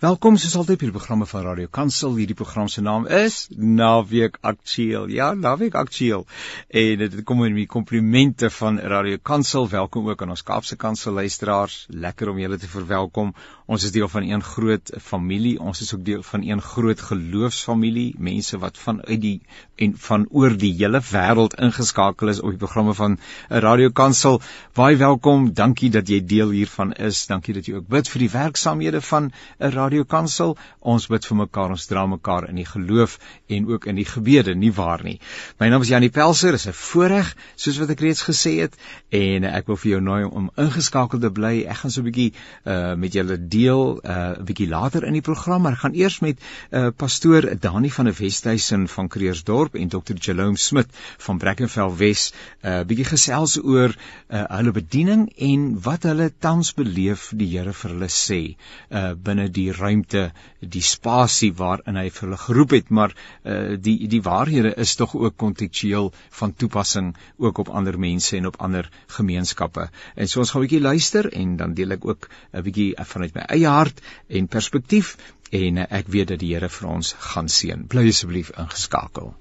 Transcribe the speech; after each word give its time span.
Welkom 0.00 0.38
soos 0.40 0.54
altyd 0.56 0.78
by 0.80 0.86
die 0.88 0.94
programme 0.94 1.26
van 1.28 1.42
Radio 1.44 1.68
Kansel. 1.68 2.14
Hierdie 2.16 2.36
program 2.38 2.68
se 2.72 2.80
naam 2.80 3.04
is 3.06 3.48
Naweek 3.52 4.38
Aktueel. 4.40 5.08
Ja, 5.12 5.34
Naweek 5.34 5.74
Aktueel. 5.76 6.24
En 6.68 7.02
dit 7.02 7.18
kom 7.28 7.44
in 7.44 7.58
die 7.58 7.66
komplimente 7.66 8.48
van 8.50 8.78
Radio 8.78 9.18
Kansel. 9.22 9.68
Welkom 9.68 10.08
ook 10.08 10.22
aan 10.22 10.32
ons 10.32 10.42
Kaapse 10.42 10.76
Kansel 10.76 11.12
luisteraars. 11.12 11.86
Lekker 11.90 12.30
om 12.32 12.38
julle 12.40 12.58
te 12.58 12.68
verwelkom. 12.68 13.34
Ons 13.66 13.84
is 13.84 13.92
deel 13.92 14.08
van 14.08 14.24
een 14.28 14.42
groot 14.42 14.92
familie. 15.00 15.58
Ons 15.60 15.80
is 15.80 15.94
ook 15.94 16.04
deel 16.04 16.22
van 16.22 16.42
een 16.42 16.62
groot 16.62 17.00
geloofsfamilie. 17.00 18.14
Mense 18.18 18.58
wat 18.58 18.78
vanuit 18.78 19.20
die 19.20 19.40
en 19.76 19.94
van 19.98 20.26
oor 20.30 20.56
die 20.56 20.72
hele 20.78 21.00
wêreld 21.12 21.58
ingeskakel 21.58 22.28
is 22.28 22.40
op 22.40 22.50
die 22.54 22.60
programme 22.60 22.94
van 22.94 23.18
Radio 23.48 23.90
Kansel. 23.90 24.40
Baie 24.74 24.96
welkom. 24.96 25.52
Dankie 25.52 25.90
dat 25.90 26.08
jy 26.08 26.20
deel 26.24 26.50
hiervan 26.50 26.92
is. 26.92 27.26
Dankie 27.26 27.54
dat 27.54 27.66
jy 27.66 27.76
ook 27.76 27.88
bid 27.88 28.08
vir 28.08 28.26
die 28.26 28.32
werksaamhede 28.32 29.00
van 29.00 29.32
'n 29.58 29.72
radiokansel. 29.92 30.56
Ons 30.80 31.06
bid 31.12 31.24
vir 31.28 31.38
mekaar, 31.44 31.72
ons 31.74 31.86
dra 31.90 32.04
mekaar 32.08 32.48
in 32.48 32.58
die 32.60 32.66
geloof 32.66 33.18
en 33.52 33.68
ook 33.70 33.86
in 33.90 33.98
die 34.00 34.06
gebede, 34.08 34.54
nie 34.58 34.72
waar 34.74 35.02
nie. 35.04 35.18
My 35.60 35.68
naam 35.70 35.84
is 35.84 35.92
Janie 35.92 36.10
Pelser, 36.10 36.54
is 36.54 36.66
'n 36.66 36.72
voorreg 36.72 37.34
soos 37.56 37.78
wat 37.78 37.90
ek 37.90 38.00
reeds 38.00 38.22
gesê 38.22 38.60
het 38.60 38.76
en 39.10 39.44
ek 39.44 39.66
wil 39.66 39.76
vir 39.76 39.90
jou 39.92 40.00
nooi 40.00 40.24
om 40.24 40.50
ingeskakel 40.56 41.20
te 41.20 41.30
bly. 41.30 41.64
Ek 41.68 41.76
gaan 41.76 41.90
so 41.90 42.00
'n 42.00 42.10
bietjie 42.10 42.32
uh 42.64 42.94
met 42.94 43.12
julle 43.12 43.36
deel 43.36 44.00
uh 44.04 44.38
'n 44.38 44.44
bietjie 44.44 44.68
later 44.68 45.04
in 45.04 45.12
die 45.12 45.20
program, 45.20 45.62
maar 45.62 45.72
ek 45.72 45.84
gaan 45.84 45.94
eers 45.94 46.20
met 46.20 46.38
uh 46.72 46.90
pastoor 46.90 47.58
Dani 47.60 47.90
van 47.90 48.04
der 48.04 48.14
Westhuizen 48.14 48.88
van 48.88 49.08
Creersdorp 49.08 49.74
en 49.74 49.88
Dr. 49.88 50.14
Jerome 50.14 50.56
Smit 50.56 50.88
van 51.18 51.38
Brackenfell 51.38 51.96
Wes 51.96 52.32
uh 52.64 52.82
bietjie 52.84 53.04
gesels 53.04 53.58
oor 53.62 53.94
uh 54.30 54.44
hulle 54.56 54.72
bediening 54.72 55.32
en 55.36 55.80
wat 55.80 56.02
hulle 56.02 56.32
tans 56.38 56.74
beleef 56.74 57.32
die 57.34 57.50
Here 57.52 57.72
vir 57.72 57.90
hulle 57.90 58.08
sê 58.08 58.56
uh 58.90 59.12
binne 59.14 59.42
binne 59.42 59.50
die 59.72 59.78
ruimte, 59.80 60.22
die 60.60 60.84
spasie 60.84 61.50
waarin 61.58 61.98
hy 62.00 62.08
vir 62.10 62.26
hulle 62.26 62.38
geroep 62.44 62.74
het, 62.76 62.90
maar 62.90 63.14
uh, 63.14 63.76
die 63.80 64.08
die 64.12 64.22
waarhede 64.22 64.74
is 64.84 64.94
tog 65.00 65.14
ook 65.16 65.36
kontekstueel 65.40 66.12
van 66.38 66.54
toepassing 66.54 67.12
ook 67.38 67.58
op 67.64 67.72
ander 67.80 67.98
mense 67.98 68.36
en 68.36 68.46
op 68.50 68.60
ander 68.60 68.90
gemeenskappe. 69.16 69.88
En 70.14 70.28
so 70.28 70.40
ons 70.40 70.50
gaan 70.50 70.62
'n 70.62 70.68
bietjie 70.68 70.80
luister 70.80 71.32
en 71.32 71.56
dan 71.56 71.74
deel 71.74 71.98
ek 71.98 72.04
ook 72.04 72.28
'n 72.52 72.62
bietjie 72.62 72.94
vanuit 72.96 73.34
my 73.34 73.44
eie 73.48 73.68
hart 73.68 74.00
en 74.28 74.48
perspektief 74.48 75.16
en 75.50 75.76
uh, 75.76 75.86
ek 75.90 76.08
weet 76.08 76.28
dat 76.28 76.40
die 76.40 76.54
Here 76.54 76.68
vir 76.68 76.88
ons 76.88 77.14
gaan 77.32 77.48
seën. 77.48 77.86
Bly 77.88 78.08
asseblief 78.08 78.50
ingeskakel. 78.56 79.34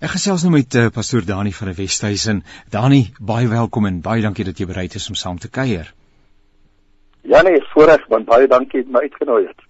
Ek 0.00 0.14
gesels 0.16 0.42
nou 0.44 0.52
met 0.52 0.74
uh, 0.74 0.88
pastoor 0.88 1.24
Dani 1.24 1.52
van 1.52 1.68
die 1.68 1.76
Wesduisen. 1.76 2.44
Dani, 2.70 3.12
baie 3.20 3.48
welkom 3.48 3.86
en 3.86 4.00
baie 4.00 4.22
dankie 4.22 4.44
dat 4.44 4.58
jy 4.58 4.66
bereid 4.66 4.94
is 4.94 5.08
om 5.08 5.14
saam 5.14 5.38
te 5.38 5.48
kuier. 5.48 5.92
Ja 7.26 7.42
nee, 7.42 7.62
voorreg 7.72 8.08
man, 8.08 8.26
baie 8.28 8.44
dankie 8.52 8.82
dat 8.82 8.90
jy 8.90 8.92
my 8.92 9.00
uitgenooi 9.06 9.46
het. 9.46 9.62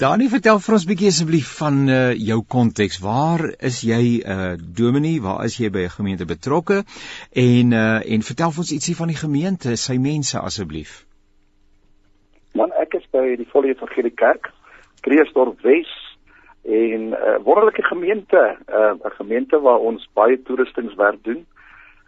Dani, 0.00 0.26
vertel 0.32 0.58
vir 0.64 0.74
ons 0.74 0.86
bietjie 0.88 1.12
asseblief 1.12 1.52
van 1.60 1.76
uh, 1.86 1.98
jou 2.18 2.40
konteks. 2.54 2.98
Waar 3.04 3.44
is 3.68 3.84
jy 3.86 4.18
'n 4.18 4.32
uh, 4.34 4.56
dominee? 4.80 5.22
Waar 5.22 5.44
is 5.44 5.60
jy 5.62 5.70
by 5.70 5.86
'n 5.86 5.94
gemeente 5.94 6.26
betrokke? 6.26 6.82
En 7.30 7.70
uh, 7.70 8.02
en 8.02 8.26
vertel 8.30 8.50
vir 8.50 8.64
ons 8.64 8.74
ietsie 8.74 8.96
van 8.96 9.14
die 9.14 9.20
gemeente, 9.22 9.76
sy 9.76 9.96
mense 9.96 10.38
asseblief. 10.38 11.06
Man, 12.54 12.74
ek 12.82 12.98
is 12.98 13.06
by 13.12 13.36
die 13.36 13.46
Volle 13.46 13.70
Evangelie 13.70 14.14
Kerk, 14.14 14.50
Kreeusdorp 15.00 15.62
Wes 15.62 15.94
en 16.66 17.10
'n 17.10 17.14
uh, 17.14 17.38
wonderlike 17.44 17.82
gemeente, 17.82 18.58
'n 18.66 18.98
uh, 19.06 19.10
gemeente 19.22 19.60
waar 19.60 19.78
ons 19.78 20.08
baie 20.14 20.42
toeristingswerk 20.42 21.22
doen. 21.22 21.46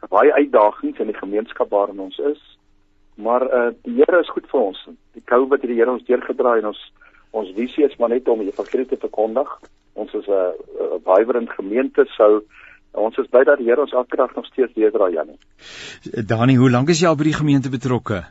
Baie 0.09 0.33
uitdagings 0.33 0.99
in 0.99 1.07
die 1.07 1.21
gemeenskap 1.23 1.71
waarin 1.71 2.01
ons 2.01 2.19
is 2.19 2.50
Maar 3.23 3.43
uh 3.49 3.69
die 3.85 3.99
Here 4.01 4.21
is 4.21 4.31
goed 4.33 4.49
vir 4.51 4.61
ons. 4.61 4.81
Die 5.17 5.25
COVID 5.25 5.61
het 5.61 5.71
die 5.71 5.79
Here 5.79 5.93
ons 5.93 6.07
deurgedraai 6.09 6.61
en 6.61 6.73
ons 6.73 6.81
ons 7.31 7.53
visie 7.55 7.85
is 7.87 7.97
maar 7.99 8.11
net 8.11 8.29
om 8.29 8.41
die 8.43 8.51
evangelie 8.51 8.89
te 8.91 8.99
verkondig. 8.99 9.51
Ons 9.95 10.15
is 10.15 10.27
'n 10.27 10.33
uh, 10.33 10.51
uh, 10.81 10.99
vibrant 11.05 11.51
gemeente 11.51 12.07
sou 12.17 12.43
ons 12.93 13.19
is 13.19 13.29
bly 13.31 13.45
dat 13.45 13.59
die 13.59 13.69
Here 13.69 13.81
ons 13.81 13.95
dag 14.17 14.35
nog 14.35 14.47
steeds 14.47 14.75
deurdra 14.75 15.11
Janie. 15.11 15.39
Dani, 16.27 16.57
hoe 16.57 16.71
lank 16.71 16.89
is 16.89 17.01
jy 17.01 17.09
al 17.09 17.17
by 17.17 17.29
die 17.29 17.39
gemeente 17.39 17.71
betrokke? 17.71 18.25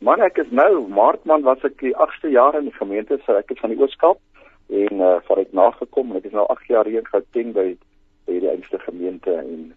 Man, 0.00 0.20
ek 0.20 0.38
is 0.38 0.50
nou 0.50 0.86
Maartman 0.88 1.42
was 1.42 1.64
ek 1.66 1.80
die 1.82 1.92
8ste 1.92 2.30
jaar 2.30 2.54
in 2.54 2.68
die 2.70 2.78
gemeente, 2.78 3.18
so 3.26 3.34
ek 3.34 3.50
is 3.50 3.60
van 3.60 3.74
die 3.74 3.80
Ooskaap 3.80 4.20
en 4.68 5.00
uh 5.00 5.18
vanuit 5.26 5.52
nagekom 5.52 6.10
en 6.10 6.20
ek 6.20 6.30
is 6.30 6.36
nou 6.36 6.46
8 6.48 6.72
jaar 6.72 6.86
hier 6.86 7.02
in 7.02 7.12
Gauteng 7.12 7.52
by 7.52 7.68
by 8.28 8.36
hierdie 8.36 8.50
einste 8.52 8.78
gemeente 8.84 9.32
en 9.32 9.72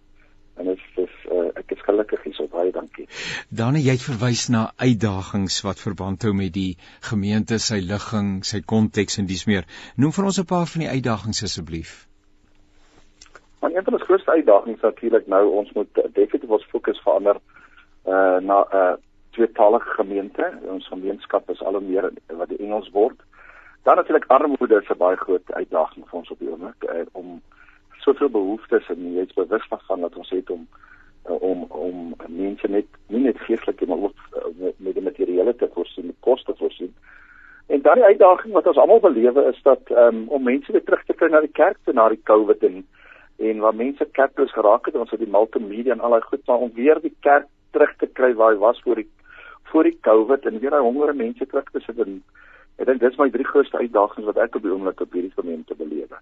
en 0.62 0.70
dit 0.70 1.02
is, 1.04 1.16
uh, 1.32 1.48
ek 1.62 1.74
is 1.76 1.84
gelukkig 1.88 2.24
hier 2.28 2.38
so 2.38 2.48
baie 2.52 2.72
dankie. 2.76 3.08
Dan 3.50 3.80
jy 3.80 3.98
het 3.98 4.06
verwys 4.06 4.48
na 4.54 4.64
uitdagings 4.78 5.62
wat 5.68 5.84
verband 5.84 6.24
hou 6.28 6.34
met 6.38 6.54
die 6.56 6.78
gemeente, 7.10 7.60
sy 7.60 7.82
ligging, 7.82 8.40
sy 8.48 8.62
konteks 8.74 9.20
en 9.22 9.30
dis 9.30 9.46
meer. 9.50 9.68
Noem 9.98 10.16
vir 10.16 10.32
ons 10.32 10.40
'n 10.40 10.50
paar 10.54 10.68
van 10.74 10.86
die 10.86 10.94
uitdagings 10.96 11.44
asseblief. 11.50 12.08
Maar 13.62 13.72
een 13.72 13.84
van 13.84 13.98
die 13.98 14.06
grootste 14.06 14.32
uitdagings 14.32 14.82
natuurlik 14.82 15.28
nou 15.28 15.46
ons 15.62 15.72
moet 15.78 15.94
definitief 16.14 16.50
ons 16.50 16.70
fokus 16.74 17.02
verander 17.06 17.38
uh 18.06 18.38
na 18.42 18.66
'n 18.66 18.78
uh, 18.78 18.94
tweetalige 19.32 19.90
gemeente. 19.98 20.54
Ons 20.68 20.88
gemeenskap 20.88 21.50
is 21.50 21.62
al 21.64 21.80
meer 21.82 22.12
wat 22.28 22.50
die 22.50 22.58
Engels 22.58 22.90
word. 22.92 23.20
Dan 23.84 23.96
natuurlik 23.96 24.26
armoede 24.28 24.82
is 24.82 24.90
'n 24.90 24.98
baie 24.98 25.18
groot 25.18 25.54
uitdaging 25.54 26.06
vir 26.10 26.20
ons 26.20 26.30
op 26.30 26.40
die 26.40 26.50
oomblik 26.50 26.84
uh, 26.84 27.06
om 27.12 27.42
soveel 28.06 28.29
behoeftes 28.29 28.89
en 28.89 29.13
jy 29.16 29.25
is 29.28 29.38
bewus 29.38 29.67
van 29.69 30.01
dat 30.01 30.16
ons 30.16 30.29
het 30.29 30.50
om 30.50 30.67
uh, 31.29 31.41
om 31.41 31.66
om 31.69 32.13
mense 32.28 32.67
net 32.67 32.88
nie 33.07 33.23
net 33.28 33.39
geestelik 33.47 33.85
maar 33.88 34.07
ook 34.09 34.28
uh, 34.38 34.72
met, 34.78 34.94
die 34.94 35.03
materiële 35.03 35.56
te 35.56 35.69
voorsien, 35.73 36.09
die 36.09 36.17
kos 36.19 36.44
te 36.44 36.56
voorsien. 36.57 36.94
En 37.67 37.81
dan 37.81 38.01
die 38.01 38.09
uitdaging 38.09 38.53
wat 38.53 38.67
ons 38.67 38.78
almal 38.78 39.00
belewe 39.00 39.45
is 39.51 39.62
dat 39.63 39.94
um, 40.03 40.25
om 40.28 40.44
mense 40.44 40.72
weer 40.72 40.84
terug 40.84 41.06
te 41.06 41.13
kry 41.13 41.29
na 41.29 41.39
die 41.39 41.56
kerk 41.62 41.78
te 41.85 41.94
na 41.94 42.09
die 42.09 42.22
COVID 42.23 42.63
en 42.69 42.84
en 43.41 43.59
waar 43.59 43.75
mense 43.75 44.06
kerkloos 44.13 44.51
geraak 44.53 44.85
het, 44.85 44.95
ons 44.95 45.09
het 45.09 45.19
die 45.19 45.31
multimedia 45.31 45.95
en 45.95 46.03
al 46.06 46.13
daai 46.13 46.28
goed 46.28 46.45
maar 46.47 46.62
om 46.68 46.73
weer 46.75 47.00
die 47.01 47.16
kerk 47.25 47.47
terug 47.73 47.95
te 47.97 48.07
kry 48.19 48.33
waar 48.38 48.53
hy 48.53 48.59
was 48.62 48.81
voor 48.85 49.01
die 49.01 49.09
voor 49.72 49.88
die 49.88 49.97
COVID 50.03 50.45
en 50.45 50.59
weer 50.59 50.73
daai 50.75 50.83
hongere 50.83 51.13
mense 51.13 51.47
terug 51.47 51.69
te 51.72 51.79
sit 51.85 52.00
en 52.06 52.19
ek 52.78 52.88
dink 52.88 53.02
dis 53.02 53.18
my 53.20 53.30
drie 53.30 53.46
grootste 53.46 53.78
uitdagings 53.78 54.28
wat 54.30 54.38
ek 54.38 54.56
op 54.56 54.64
die 54.64 54.72
oomblik 54.74 55.02
op 55.02 55.14
hierdie 55.14 55.34
gemeente 55.36 55.76
belewe. 55.78 56.20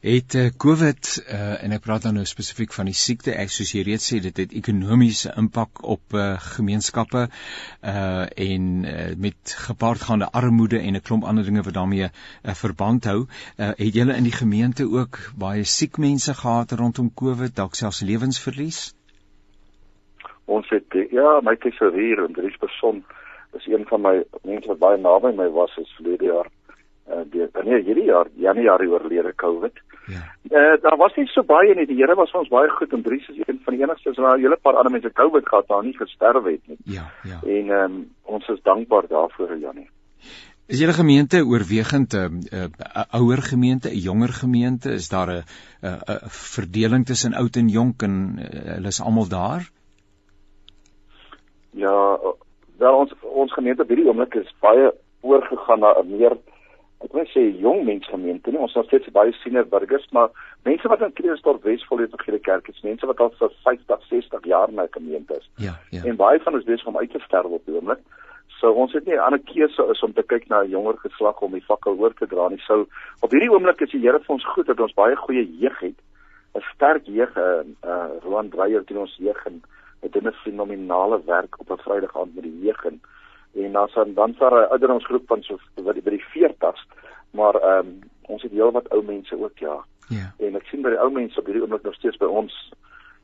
Het 0.00 0.34
uh, 0.38 0.42
COVID 0.64 1.08
uh, 1.20 1.64
en 1.64 1.72
ek 1.74 1.82
praat 1.82 2.04
dan 2.06 2.14
nou 2.18 2.24
spesifiek 2.28 2.74
van 2.76 2.86
die 2.86 2.94
siekte 2.94 3.32
ek 3.34 3.50
soos 3.50 3.72
jy 3.74 3.82
reeds 3.88 4.06
sê 4.12 4.20
dit 4.22 4.36
het 4.42 4.54
ekonomiese 4.60 5.32
impak 5.40 5.82
op 5.94 6.14
uh, 6.14 6.36
gemeenskappe 6.58 7.24
uh, 7.26 8.26
en 8.46 8.68
uh, 8.84 9.08
met 9.18 9.56
gepaardgaande 9.66 10.30
armoede 10.40 10.78
en 10.78 10.94
'n 10.94 11.02
klomp 11.08 11.24
ander 11.24 11.44
dinge 11.44 11.64
wat 11.66 11.74
daarmee 11.74 12.06
uh, 12.06 12.54
verband 12.62 13.10
hou. 13.10 13.18
Uh, 13.24 13.72
het 13.82 13.98
julle 13.98 14.14
in 14.14 14.28
die 14.30 14.38
gemeente 14.38 14.86
ook 14.86 15.18
baie 15.34 15.64
siek 15.64 15.98
mense 15.98 16.34
gehad 16.34 16.72
rondom 16.72 17.10
COVID 17.14 17.56
dalk 17.56 17.74
selfs 17.74 18.00
lewensverlies? 18.00 18.94
Ons 20.44 20.70
het 20.70 20.94
ja 21.10 21.40
my 21.42 21.56
tesourier 21.56 22.24
en 22.24 22.32
Dries 22.32 22.56
Person 22.56 23.02
is 23.56 23.66
een 23.66 23.86
van 23.86 24.00
my 24.00 24.14
mense 24.42 24.68
wat 24.68 24.78
baie 24.78 24.98
naby 25.00 25.32
my 25.36 25.48
was 25.48 25.76
is 25.76 25.94
verlede 25.96 26.24
jaar 26.24 26.48
uh 27.08 27.24
die 27.32 27.46
nee 27.64 27.82
hierdie 27.82 28.08
jaar 28.10 28.28
Januarie 28.36 28.90
oorlede 28.90 29.34
COVID. 29.34 29.80
Ja. 30.06 30.22
Uh 30.50 30.74
daar 30.82 30.96
was 30.96 31.14
nie 31.16 31.26
so 31.26 31.42
baie 31.42 31.74
nie. 31.74 31.86
Die 31.86 31.96
Here 31.96 32.14
was 32.14 32.30
vir 32.30 32.40
ons 32.40 32.52
baie 32.52 32.68
goed 32.70 32.92
en 32.92 33.02
Dries 33.02 33.28
is 33.28 33.40
een 33.46 33.60
van 33.64 33.74
die 33.74 33.82
enigstes 33.84 34.16
waar 34.16 34.36
'n 34.36 34.42
hele 34.42 34.58
paar 34.62 34.76
ander 34.76 34.92
mense 34.92 35.12
COVID 35.12 35.48
gehad 35.48 35.68
daar 35.68 35.84
nie 35.84 35.96
gesterf 35.96 36.44
het 36.44 36.66
nie. 36.66 36.78
Ja, 36.84 37.10
ja. 37.22 37.40
En 37.42 37.70
ehm 37.70 37.84
um, 37.84 38.14
ons 38.22 38.48
is 38.48 38.62
dankbaar 38.62 39.08
daarvoor 39.08 39.56
Janie. 39.58 39.88
Is 40.66 40.78
julle 40.78 40.92
gemeente 40.92 41.44
oorwegend 41.44 42.12
'n 42.12 42.42
uh, 42.52 42.62
uh, 42.62 43.04
ouer 43.10 43.42
gemeente, 43.42 43.88
'n 43.88 44.02
jonger 44.08 44.32
gemeente? 44.32 44.90
Is 44.92 45.08
daar 45.08 45.30
'n 45.30 45.44
'n 45.80 46.28
verdeling 46.28 47.06
tussen 47.06 47.34
oud 47.34 47.56
en 47.56 47.68
jonk 47.68 48.02
en 48.02 48.38
uh, 48.38 48.74
hulle 48.74 48.86
is 48.86 49.00
almal 49.00 49.28
daar? 49.28 49.70
Ja, 51.70 52.18
wel 52.78 52.94
ons 52.94 53.12
ons 53.22 53.52
gemeente 53.52 53.82
op 53.82 53.88
hierdie 53.88 54.06
oomblik 54.06 54.34
is 54.34 54.54
baie 54.60 54.92
oorgegaan 55.20 55.80
na 55.80 55.94
'n 55.98 56.10
meer 56.16 56.36
ek 57.04 57.12
wil 57.12 57.26
sê 57.30 57.42
jong 57.62 57.84
mensgemeente 57.86 58.50
nie. 58.50 58.58
Ons 58.58 58.74
het 58.74 58.86
steeds 58.86 59.10
baie 59.14 59.32
senior 59.32 59.66
burgers 59.66 60.06
maar 60.10 60.30
mense 60.64 60.88
wat 60.88 61.00
in 61.00 61.12
Kreeusdorp 61.12 61.62
Wesvol 61.62 61.98
het 61.98 62.14
gegee 62.16 62.38
kerk 62.38 62.68
is 62.68 62.82
mense 62.82 63.06
wat 63.06 63.20
al 63.20 63.30
vir 63.38 63.52
50 63.64 64.06
60 64.10 64.44
jaar 64.44 64.68
in 64.68 64.80
'n 64.80 64.88
gemeente 64.90 65.34
is. 65.34 65.50
Ja 65.56 65.78
ja. 65.90 66.02
En 66.04 66.16
baie 66.16 66.40
van 66.40 66.54
ons 66.54 66.64
besig 66.64 66.86
om 66.86 66.98
uit 66.98 67.10
te 67.10 67.20
sterf 67.26 67.44
op 67.44 67.64
die 67.64 67.74
oomblik. 67.74 68.02
So 68.60 68.72
ons 68.72 68.92
het 68.92 69.06
nie 69.06 69.14
'n 69.14 69.26
ander 69.26 69.38
keuse 69.38 69.82
is 69.90 70.02
om 70.02 70.12
te 70.12 70.22
kyk 70.22 70.48
na 70.48 70.62
'n 70.62 70.70
jonger 70.70 70.96
geslag 70.98 71.40
om 71.40 71.52
die 71.52 71.68
fakkel 71.70 71.96
oor 71.98 72.14
te 72.14 72.26
dra 72.26 72.48
nie. 72.48 72.62
So 72.66 72.86
op 73.20 73.30
hierdie 73.30 73.50
oomblik 73.50 73.80
is 73.80 73.90
die 73.90 74.00
Here 74.00 74.18
vir 74.18 74.34
ons 74.34 74.44
goed 74.44 74.66
dat 74.66 74.80
ons 74.80 74.94
baie 74.94 75.16
goeie 75.16 75.58
jeug 75.58 75.78
het. 75.80 75.98
'n 76.54 76.64
sterk 76.74 77.06
jeug 77.06 77.36
uh, 77.36 77.62
uh 77.84 78.10
Roan 78.22 78.48
Dreyer 78.48 78.84
teen 78.84 78.98
ons 78.98 79.16
jeug 79.18 79.46
en 79.46 79.62
het 80.00 80.14
'n 80.14 80.32
fenominale 80.32 81.22
werk 81.24 81.60
op 81.60 81.70
'n 81.70 81.82
Vrydag 81.82 82.16
aand 82.16 82.34
met 82.34 82.44
die 82.44 82.60
jeug 82.60 82.84
en 82.84 83.00
dan 83.52 83.88
dan 83.94 84.14
dan 84.14 84.34
vir 84.34 84.52
'n 84.52 84.70
ouderdomsgroep 84.70 85.26
van 85.26 85.42
so 85.42 85.58
by 85.74 86.10
die 86.10 86.24
40s 86.34 86.82
maar 87.30 87.54
ehm 87.54 87.86
um, 87.86 87.98
ons 88.22 88.42
het 88.42 88.52
heel 88.52 88.72
wat 88.72 88.88
ou 88.88 89.04
mense 89.04 89.42
ook 89.42 89.58
ja. 89.58 89.84
Ja. 90.08 90.34
En 90.38 90.54
ek 90.56 90.66
sien 90.66 90.82
by 90.82 90.88
die 90.88 90.98
ou 90.98 91.12
mense 91.12 91.38
op 91.40 91.44
hierdie 91.44 91.62
oomblik 91.62 91.82
nog 91.82 91.94
steeds 91.94 92.16
by 92.16 92.24
ons 92.24 92.72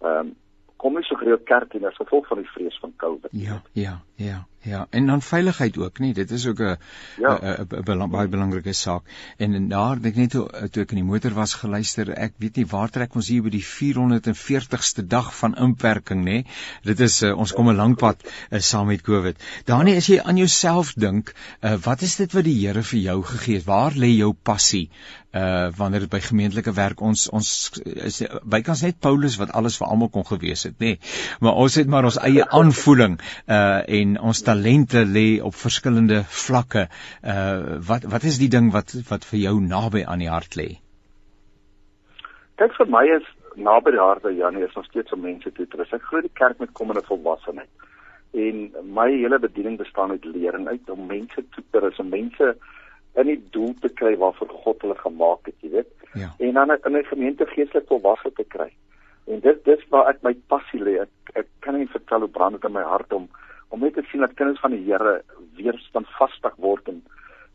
ehm 0.01 0.19
um, 0.19 0.35
kom 0.77 0.95
nie 0.95 1.05
so 1.05 1.17
gereeld 1.17 1.43
kerk 1.49 1.73
nie 1.73 1.87
as 1.87 1.97
gevolg 1.97 2.27
van 2.27 2.39
die 2.43 2.51
vrees 2.51 2.79
van 2.79 2.93
COVID. 2.97 3.31
Ja, 3.31 3.63
ja, 3.73 4.01
ja, 4.15 4.47
Ja, 4.65 4.87
en 4.91 5.07
dan 5.07 5.23
veiligheid 5.23 5.77
ook, 5.79 5.99
nee, 5.99 6.15
dit 6.15 6.31
is 6.31 6.47
ook 6.47 6.61
'n 6.61 6.77
ja. 7.21 7.39
'n 7.61 7.83
belang, 7.85 8.11
baie 8.11 8.29
belangrike 8.29 8.73
saak. 8.73 9.03
En 9.37 9.55
en 9.55 9.69
daar 9.69 9.99
ek 10.03 10.17
net 10.17 10.31
toe, 10.31 10.69
toe 10.71 10.83
ek 10.83 10.91
in 10.91 11.03
die 11.03 11.05
motor 11.05 11.35
was 11.35 11.55
geluister, 11.55 12.13
ek 12.13 12.33
weet 12.39 12.57
nie 12.57 12.67
waar 12.67 12.91
trek 12.91 13.15
ons 13.15 13.29
hier 13.29 13.43
by 13.43 13.51
die 13.51 13.65
440ste 13.65 15.07
dag 15.07 15.37
van 15.37 15.55
inperking, 15.55 16.25
nê. 16.25 16.45
Dit 16.83 17.01
is 17.01 17.23
uh, 17.23 17.37
ons 17.39 17.53
kom 17.53 17.69
'n 17.69 17.77
lang 17.77 17.97
pad 17.97 18.25
uh, 18.25 18.59
saam 18.59 18.87
met 18.87 19.03
Covid. 19.03 19.37
Danie, 19.65 19.97
as 19.97 20.07
jy 20.07 20.21
aan 20.21 20.37
jouself 20.37 20.95
dink, 20.95 21.35
uh, 21.61 21.77
wat 21.85 22.03
is 22.03 22.17
dit 22.17 22.33
wat 22.33 22.45
die 22.45 22.67
Here 22.67 22.83
vir 22.83 23.01
jou 23.01 23.23
gegee 23.23 23.55
het? 23.55 23.65
Waar 23.65 23.93
lê 23.93 24.17
jou 24.17 24.33
passie? 24.33 24.91
uh 25.35 25.69
wanneer 25.77 26.05
dit 26.05 26.11
by 26.13 26.21
gemeentelike 26.23 26.73
werk 26.77 27.01
ons 27.03 27.27
ons 27.35 27.49
is 28.07 28.21
bykans 28.55 28.85
net 28.87 29.01
Paulus 29.03 29.37
wat 29.41 29.51
alles 29.59 29.79
vir 29.81 29.89
almal 29.91 30.11
kon 30.15 30.27
gewees 30.29 30.63
het 30.69 30.77
nê 30.79 30.95
nee. 30.95 30.99
maar 31.43 31.59
ons 31.65 31.79
het 31.81 31.91
maar 31.91 32.07
ons 32.07 32.21
eie 32.23 32.45
aanvoeling 32.61 33.17
uh 33.19 33.81
en 33.99 34.15
ons 34.31 34.43
talente 34.55 35.05
lê 35.05 35.43
op 35.43 35.55
verskillende 35.59 36.23
vlakke 36.47 36.89
uh 37.35 37.79
wat 37.91 38.07
wat 38.17 38.27
is 38.31 38.39
die 38.39 38.51
ding 38.57 38.73
wat 38.73 38.95
wat 39.11 39.25
vir 39.31 39.41
jou 39.47 39.57
naby 39.61 40.05
aan 40.07 40.23
die 40.23 40.33
hart 40.33 40.59
lê 40.61 40.71
Dit 42.63 42.75
vir 42.79 42.87
my 42.87 43.03
is 43.11 43.25
naby 43.59 43.91
die 43.95 44.03
hart 44.03 44.23
van 44.23 44.37
Janie 44.37 44.63
is 44.65 44.77
nog 44.79 44.87
steeds 44.87 45.13
om 45.13 45.27
mense 45.27 45.51
toe 45.51 45.67
te 45.67 45.77
trek 45.77 45.97
ek 45.99 46.07
glo 46.11 46.23
die 46.23 46.39
kerk 46.43 46.61
met 46.63 46.77
kommende 46.79 47.03
volwassenheid 47.09 47.71
en 48.35 48.63
my 48.99 49.09
hele 49.11 49.39
bediening 49.39 49.77
bestaan 49.79 50.11
uit 50.11 50.25
lering 50.25 50.69
uit 50.69 50.91
om 50.91 51.07
mense 51.07 51.45
toe 51.55 51.65
te 51.71 51.83
ris 51.85 52.01
om 52.03 52.09
mense 52.11 52.55
in 53.15 53.31
die 53.31 53.41
doel 53.55 53.75
te 53.83 53.91
kry 54.01 54.17
waarvoor 54.19 54.51
God 54.65 54.83
hulle 54.83 54.97
gemaak 54.99 55.47
het, 55.47 55.55
jy 55.63 55.71
weet. 55.77 55.93
Ja. 56.19 56.33
En 56.43 56.59
dan 56.59 56.71
in 56.75 56.97
'n 56.99 57.05
gemeente 57.05 57.47
geestelik 57.47 57.87
volwasse 57.87 58.33
te 58.33 58.45
kry. 58.45 58.71
En 59.27 59.41
dit 59.41 59.65
dis 59.65 59.87
waar 59.89 60.09
ek 60.09 60.23
my 60.23 60.35
passie 60.47 60.81
lê. 60.83 61.01
Ek, 61.03 61.13
ek 61.35 61.47
kan 61.61 61.79
nie 61.79 61.87
vertel 61.87 62.21
hoe 62.21 62.29
brand 62.29 62.53
dit 62.53 62.65
in 62.65 62.73
my 62.73 62.83
hart 62.83 63.13
om 63.13 63.29
om 63.69 63.81
net 63.81 63.95
te 63.95 64.05
sien 64.11 64.21
dat 64.21 64.35
kinders 64.35 64.61
van 64.61 64.71
die 64.71 64.85
Here 64.85 65.23
weer 65.57 65.79
standvastig 65.89 66.57
word 66.57 66.89
en 66.89 67.03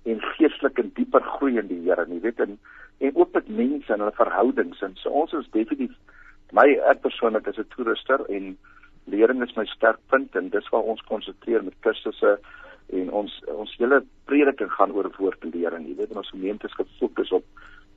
en 0.10 0.22
geestelik 0.22 0.80
en 0.80 0.92
dieper 0.96 1.22
groei 1.22 1.58
in 1.60 1.68
die 1.68 1.82
Here, 1.86 2.06
jy 2.08 2.22
weet, 2.22 2.40
en 2.40 2.58
en 3.00 3.16
ook 3.16 3.34
met 3.34 3.50
mense 3.50 3.94
en 3.94 4.00
hulle 4.00 4.16
verhoudings 4.16 4.82
en 4.82 4.96
so 5.00 5.10
ons 5.10 5.34
is 5.34 5.52
definitief 5.52 5.96
my 6.52 6.66
ek 6.92 7.02
persoonlik 7.02 7.48
is 7.48 7.60
'n 7.60 7.68
toerister 7.76 8.26
en 8.30 8.58
lering 9.06 9.44
is 9.44 9.56
my 9.56 9.66
sterkpunt 9.66 10.36
en 10.36 10.50
dis 10.50 10.70
waar 10.70 10.90
ons 10.94 11.02
konsentreer 11.12 11.64
met 11.64 11.80
kursusse 11.86 12.40
en 12.90 13.12
ons 13.22 13.34
ons 13.54 13.76
hele 13.78 14.04
prediking 14.26 14.72
gaan 14.72 14.92
oor 14.92 15.10
woordlering. 15.18 15.88
Jy 15.88 15.96
weet, 15.96 16.16
ons 16.18 16.34
gemeente 16.34 16.68
is 16.68 16.78
gefokus 16.78 17.32
op 17.32 17.46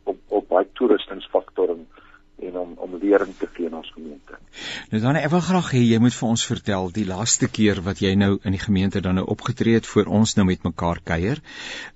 op 0.04 0.18
op 0.28 0.48
baie 0.48 0.66
toeristingsfaktor 0.78 1.70
en 1.70 1.86
en 2.48 2.58
om 2.58 2.72
om 2.86 2.96
lering 3.00 3.32
te 3.38 3.48
gee 3.54 3.66
in 3.66 3.74
ons 3.74 3.90
gemeente. 3.94 4.38
Nou 4.90 5.00
dan 5.02 5.18
ek 5.20 5.30
wil 5.32 5.42
graag 5.44 5.70
hê 5.74 5.82
jy 5.82 5.98
moet 6.02 6.16
vir 6.18 6.28
ons 6.28 6.44
vertel 6.50 6.90
die 6.94 7.06
laaste 7.08 7.48
keer 7.58 7.82
wat 7.86 8.02
jy 8.04 8.14
nou 8.18 8.32
in 8.42 8.56
die 8.56 8.62
gemeente 8.62 9.02
dan 9.04 9.18
nou 9.20 9.26
opgetree 9.34 9.78
het 9.78 9.88
voor 9.88 10.10
ons 10.20 10.36
nou 10.36 10.46
met 10.48 10.64
mekaar 10.66 11.02
kuier. 11.12 11.42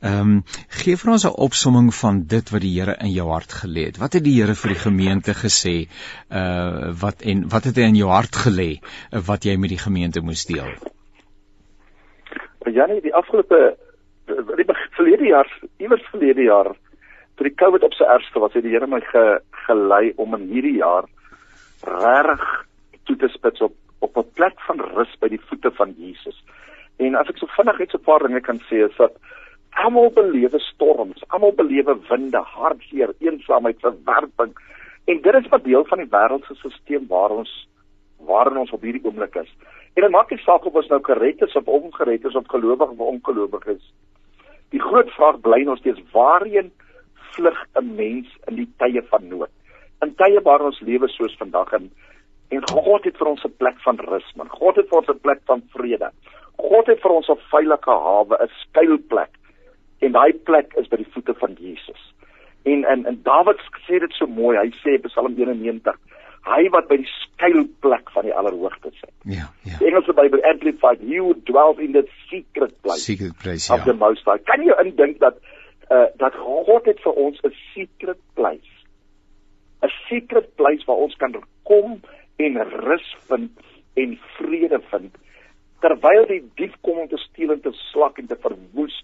Ehm 0.00 0.20
um, 0.20 0.42
gee 0.82 0.96
vir 0.96 1.12
ons 1.12 1.26
'n 1.26 1.34
opsomming 1.48 1.94
van 1.94 2.22
dit 2.34 2.52
wat 2.52 2.62
die 2.62 2.74
Here 2.76 2.96
in 3.00 3.12
jou 3.12 3.28
hart 3.30 3.52
gelê 3.62 3.86
het. 3.86 3.98
Wat 3.98 4.12
het 4.12 4.24
die 4.24 4.36
Here 4.40 4.54
vir 4.54 4.74
die 4.74 4.82
gemeente 4.82 5.34
gesê? 5.34 5.76
Uh 6.30 6.92
wat 7.00 7.22
en 7.22 7.48
wat 7.48 7.64
het 7.64 7.76
hy 7.76 7.88
in 7.92 8.02
jou 8.02 8.10
hart 8.10 8.36
gelê 8.46 8.70
uh, 8.80 9.20
wat 9.26 9.44
jy 9.44 9.56
met 9.56 9.70
die 9.70 9.84
gemeente 9.86 10.20
moes 10.20 10.46
deel? 10.46 10.70
Janie, 12.66 13.00
die 13.00 13.14
afgelope 13.14 13.76
die 14.26 14.66
verlede 14.96 15.28
jaar, 15.30 15.48
iewers 15.78 16.04
verlede 16.10 16.42
jaar, 16.42 16.72
toe 17.36 17.48
die 17.48 17.56
COVID 17.56 17.84
op 17.84 17.94
sy 17.94 18.04
ergste 18.04 18.40
was, 18.40 18.54
het 18.56 18.64
die 18.64 18.72
Here 18.72 18.86
my 18.86 19.00
ge, 19.00 19.24
gelei 19.66 20.12
om 20.16 20.34
in 20.34 20.48
hierdie 20.48 20.78
jaar 20.78 21.04
reg 21.84 22.44
toe 23.04 23.16
te 23.16 23.28
spits 23.28 23.60
op 23.60 23.74
op 24.00 24.16
'n 24.16 24.32
plek 24.34 24.60
van 24.68 24.80
rus 24.80 25.12
by 25.20 25.28
die 25.28 25.40
voete 25.48 25.70
van 25.70 25.94
Jesus. 25.96 26.44
En 26.96 27.14
as 27.14 27.28
ek 27.28 27.38
so 27.38 27.46
vinnig 27.46 27.78
net 27.78 27.90
so 27.90 27.98
'n 27.98 28.04
paar 28.04 28.22
dinge 28.26 28.40
kan 28.40 28.60
sê, 28.68 28.84
is 28.88 28.96
dat 28.96 29.12
almal 29.70 30.10
belewe 30.10 30.58
storms, 30.58 31.24
almal 31.28 31.52
belewe 31.52 31.98
winde, 32.08 32.38
hartseer, 32.38 33.14
eensaamheid, 33.18 33.80
verwerping. 33.80 34.52
En 35.04 35.20
dit 35.22 35.34
is 35.34 35.50
'n 35.50 35.62
deel 35.62 35.84
van 35.84 35.98
die 35.98 36.10
wêreldse 36.10 36.54
stelsel 36.54 37.06
waar 37.08 37.30
ons 37.30 37.68
waarin 38.18 38.56
ons 38.56 38.70
op 38.70 38.82
hierdie 38.82 39.04
oomblik 39.04 39.34
is. 39.34 39.52
En 39.94 40.02
dit 40.02 40.10
maak 40.10 40.30
nie 40.30 40.38
saak 40.38 40.64
of 40.64 40.74
ons 40.74 40.88
nou 40.88 41.00
gered 41.02 41.42
is 41.42 41.56
of 41.56 41.66
ongered 41.66 42.24
is 42.24 42.34
of 42.34 42.46
gelowig 42.46 42.88
of 42.88 42.98
ongelowig 42.98 43.66
is. 43.66 43.92
Die 44.70 44.80
groot 44.80 45.10
vraag 45.10 45.40
bly 45.40 45.62
nog 45.62 45.78
steeds 45.78 46.00
waarheen 46.12 46.72
vlug 47.36 47.58
'n 47.80 47.94
mens 47.96 48.28
in 48.48 48.56
die 48.56 48.68
tye 48.78 49.02
van 49.10 49.28
nood? 49.28 49.52
In 50.02 50.14
tye 50.14 50.40
waar 50.42 50.64
ons 50.64 50.80
lewe 50.80 51.08
soos 51.08 51.36
vandag 51.38 51.72
en 51.72 51.90
en 52.48 52.62
God 52.70 53.04
het 53.04 53.16
vir 53.18 53.26
ons 53.26 53.44
'n 53.44 53.56
plek 53.58 53.78
van 53.84 53.98
rus, 53.98 54.32
man. 54.36 54.48
God 54.48 54.76
het 54.76 54.88
vir 54.88 54.98
ons 54.98 55.08
'n 55.08 55.20
plek 55.20 55.40
van 55.46 55.62
vrede. 55.74 56.10
God 56.56 56.86
het 56.86 57.00
vir 57.00 57.10
ons 57.10 57.28
'n 57.28 57.40
veilige 57.50 57.90
hawe, 57.90 58.36
'n 58.42 58.50
skuilplek. 58.62 59.32
En 60.00 60.12
daai 60.12 60.32
plek 60.32 60.74
is 60.76 60.88
by 60.88 60.96
die 60.96 61.12
voete 61.12 61.34
van 61.34 61.56
Jesus. 61.58 62.14
En 62.64 62.84
en 62.84 63.06
en 63.06 63.22
Dawid 63.22 63.60
sê 63.86 63.98
dit 63.98 64.12
so 64.12 64.26
mooi. 64.26 64.56
Hy 64.58 64.70
sê 64.82 64.98
Psalm 65.02 65.34
91 65.36 65.96
hy 66.46 66.66
wat 66.74 66.88
by 66.90 66.98
die 67.00 67.10
skuilplek 67.10 68.10
van 68.14 68.28
die 68.28 68.34
Allerhoogste 68.34 68.92
sit. 69.00 69.12
Ja, 69.26 69.48
ja. 69.66 69.78
Die 69.80 69.90
Engelse 69.90 70.14
Bybel 70.16 70.42
amplified 70.46 71.02
he 71.02 71.18
who 71.18 71.34
dwells 71.48 71.80
in 71.82 71.96
the 71.96 72.04
secret 72.30 72.74
place. 72.82 73.02
Secret 73.02 73.34
place, 73.42 73.66
ja. 73.68 73.78
Of 73.78 73.86
the 73.88 73.96
most 73.98 74.24
high. 74.28 74.42
Kan 74.46 74.64
jy 74.66 74.76
indink 74.84 75.18
dat 75.24 75.40
uh 75.90 76.06
dat 76.16 76.34
God 76.34 76.84
het 76.84 77.00
vir 77.00 77.12
ons 77.12 77.40
'n 77.42 77.54
secret 77.74 78.20
place. 78.34 78.72
'n 79.82 79.92
Secret 80.08 80.54
place 80.54 80.84
waar 80.84 80.96
ons 80.96 81.16
kan 81.16 81.34
kom 81.62 82.00
en 82.36 82.62
rus 82.62 83.16
vind 83.28 83.50
en 83.94 84.18
vrede 84.36 84.80
vind 84.90 85.16
terwyl 85.80 86.26
die 86.26 86.42
dief 86.58 86.74
kom 86.86 86.98
om 86.98 87.08
te 87.08 87.20
steel 87.20 87.52
en 87.54 87.60
te 87.60 87.72
slak 87.90 88.18
en 88.18 88.26
te 88.26 88.38
verwoes 88.40 88.96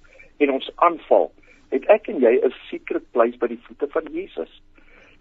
en 0.43 0.55
ons 0.57 0.71
aanval. 0.87 1.31
Het 1.73 1.85
ek 1.95 2.09
en 2.09 2.21
jy 2.21 2.33
'n 2.41 2.55
secret 2.71 3.05
place 3.13 3.39
by 3.39 3.47
die 3.47 3.61
voete 3.67 3.89
van 3.93 4.09
Jesus? 4.13 4.63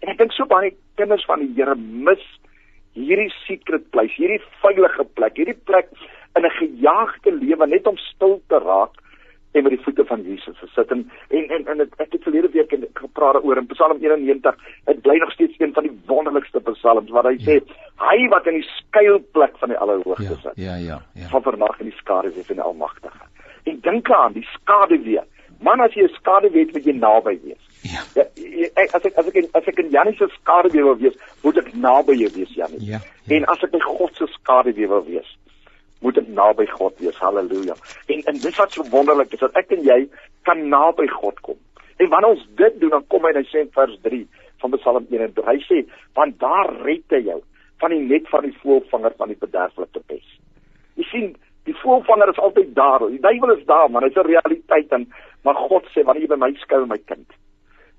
En 0.02 0.08
ek 0.08 0.18
dink 0.18 0.32
so 0.32 0.44
baie 0.44 0.72
kinders 0.96 1.24
van 1.24 1.40
die 1.40 1.54
Here 1.54 1.74
mis 1.76 2.24
hierdie 2.94 3.32
secret 3.46 3.90
place, 3.90 4.12
hierdie 4.16 4.42
veilige 4.60 5.04
plek, 5.14 5.36
hierdie 5.36 5.62
plek 5.64 5.88
in 6.36 6.44
'n 6.44 6.50
gejaagde 6.50 7.32
lewe 7.32 7.66
net 7.66 7.86
om 7.86 7.96
stil 7.96 8.42
te 8.48 8.58
raak 8.58 8.96
en 9.52 9.62
met 9.62 9.72
die 9.74 9.82
voete 9.84 10.04
van 10.04 10.22
Jesus 10.22 10.58
te 10.60 10.68
sit 10.74 10.90
en 10.90 11.10
en 11.28 11.48
en, 11.56 11.66
en 11.66 11.78
het, 11.84 11.94
ek 11.96 12.12
het 12.16 12.22
verlede 12.22 12.48
week 12.52 12.72
en 12.72 12.86
gepraat 13.00 13.44
oor 13.44 13.60
in 13.60 13.66
Psalm 13.66 13.98
91, 14.00 14.56
dit 14.84 15.02
bly 15.02 15.16
nog 15.20 15.32
steeds 15.32 15.58
een 15.58 15.72
van 15.72 15.88
die 15.88 15.94
wonderlikste 16.06 16.60
psalms 16.60 17.10
waar 17.10 17.28
hy 17.30 17.36
ja. 17.38 17.44
sê 17.44 17.58
hy 18.02 18.28
wat 18.32 18.46
in 18.46 18.60
die 18.60 18.68
skuilplek 18.78 19.58
van 19.60 19.74
die 19.74 19.78
Allerhoogste 19.78 20.30
ja, 20.30 20.40
sit. 20.44 20.56
Ja, 20.64 20.76
ja, 20.76 21.02
ja. 21.14 21.28
Van 21.34 21.42
vernag 21.42 21.78
in 21.80 21.90
die 21.90 21.98
skaduwee 21.98 22.44
van 22.48 22.58
die 22.60 22.64
Almagtige. 22.64 23.28
En 23.64 23.78
dink 23.80 24.10
aan 24.10 24.32
die 24.32 24.46
skaduwee. 24.54 25.22
Man 25.62 25.80
as 25.80 25.94
jy 25.94 26.08
'n 26.08 26.16
skaduwee 26.16 26.64
het, 26.64 26.72
moet 26.72 26.84
jy 26.84 26.96
naby 26.96 27.38
wees. 27.44 27.62
Ja. 27.82 28.02
ja 28.14 28.24
ek, 28.74 28.94
as 28.94 29.04
ek 29.04 29.16
as 29.18 29.28
ek 29.28 29.38
in, 29.42 29.48
as 29.58 29.68
ek 29.70 29.78
in 29.78 29.90
Janie 29.90 30.16
se 30.18 30.28
skaduwee 30.40 30.82
wil 30.82 30.98
wees, 30.98 31.16
moet 31.42 31.60
ek 31.60 31.70
naby 31.74 32.16
jou 32.18 32.30
wees 32.34 32.54
Janie. 32.56 32.80
Ja, 32.80 32.98
ja. 32.98 33.36
En 33.36 33.46
as 33.52 33.62
ek 33.62 33.76
in 33.78 33.84
God 33.84 34.16
se 34.16 34.26
skaduwee 34.38 34.88
wil 34.88 35.04
wees, 35.06 35.36
moet 36.02 36.18
ek 36.18 36.28
naby 36.28 36.66
God 36.70 36.98
wees. 37.00 37.18
Halleluja. 37.22 37.76
En 38.12 38.22
en 38.30 38.40
dit 38.42 38.56
wat 38.60 38.72
so 38.72 38.86
wonderlik 38.90 39.32
is 39.32 39.42
dat 39.42 39.56
ek 39.60 39.72
en 39.76 39.84
jy 39.86 40.00
kan 40.48 40.68
naby 40.68 41.06
God 41.14 41.38
kom. 41.46 41.58
En 42.02 42.08
wanneer 42.10 42.36
ons 42.36 42.46
dit 42.58 42.80
doen, 42.80 42.90
dan 42.96 43.06
kom 43.12 43.26
hy 43.26 43.34
en 43.34 43.42
hy 43.42 43.46
sê 43.50 43.62
in 43.62 43.74
vers 43.74 43.98
3 44.06 44.22
van 44.62 44.76
Psalm 44.78 45.06
1 45.10 45.34
hy 45.46 45.58
sê, 45.68 45.84
"Want 46.14 46.38
daar 46.38 46.70
red 46.82 47.04
hy 47.10 47.22
jou 47.26 47.40
van 47.80 47.90
die 47.90 48.00
net 48.00 48.28
van 48.28 48.42
die 48.42 48.58
voëlvanger 48.62 49.14
van 49.18 49.28
die 49.28 49.38
bederflike 49.38 50.00
pes." 50.06 50.26
Jy 50.96 51.04
sien, 51.10 51.36
die 51.64 51.74
voëlvanger 51.74 52.28
is 52.28 52.38
altyd 52.38 52.74
daar. 52.74 53.08
Die 53.08 53.20
duiwel 53.20 53.56
is 53.56 53.66
daar, 53.66 53.90
maar 53.90 54.02
hy's 54.02 54.16
'n 54.16 54.26
realiteit 54.26 54.92
en 54.92 55.12
maar 55.44 55.54
God 55.54 55.84
sê, 55.86 56.04
"Wanneer 56.04 56.22
jy 56.22 56.28
by 56.28 56.36
my 56.36 56.54
skuil, 56.54 56.86
my 56.86 56.98
kind, 56.98 57.30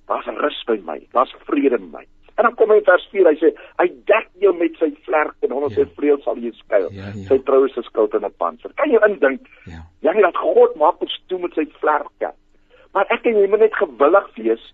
daar's 0.08 0.26
rus 0.26 0.64
by 0.68 0.80
my, 0.84 1.00
daar's 1.12 1.34
vrede 1.46 1.76
in 1.76 1.92
my. 1.92 2.06
En 2.36 2.48
dan 2.48 2.56
kom 2.58 2.72
hy 2.74 2.80
vers 2.86 3.04
4, 3.12 3.28
hy 3.30 3.38
sê 3.38 3.52
hy 3.82 3.88
dek 4.10 4.30
jou 4.42 4.54
met 4.58 4.78
sy 4.82 4.90
vlerk 5.06 5.36
en 5.46 5.52
onder 5.54 5.70
ja. 5.70 5.76
sy 5.84 5.98
vleuel 5.98 6.22
sal 6.24 6.40
jy 6.42 6.52
skuil. 6.58 6.88
Ja, 6.96 7.12
ja. 7.14 7.26
Sy 7.30 7.38
troue 7.46 7.70
se 7.70 7.84
skild 7.86 8.16
en 8.18 8.26
'n 8.26 8.34
panser. 8.42 8.74
Kan 8.80 8.90
jy 8.90 9.02
indink? 9.08 9.46
Ja. 9.70 9.84
Ja, 10.02 10.14
dat 10.14 10.38
God 10.38 10.76
maak 10.76 11.02
ons 11.02 11.20
toe 11.28 11.40
met 11.40 11.54
sy 11.54 11.68
vlerke. 11.82 12.34
Maar 12.94 13.06
ek 13.14 13.26
en 13.30 13.38
jy 13.38 13.48
moet 13.50 13.60
net 13.60 13.76
gewillig 13.76 14.28
wees 14.36 14.74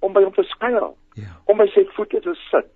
om 0.00 0.12
by 0.12 0.22
hom 0.24 0.34
te 0.36 0.44
skuil. 0.52 0.96
Ja. 1.16 1.32
Om 1.46 1.56
by 1.62 1.66
sy 1.72 1.86
voete 1.96 2.20
te 2.20 2.34
sit. 2.50 2.70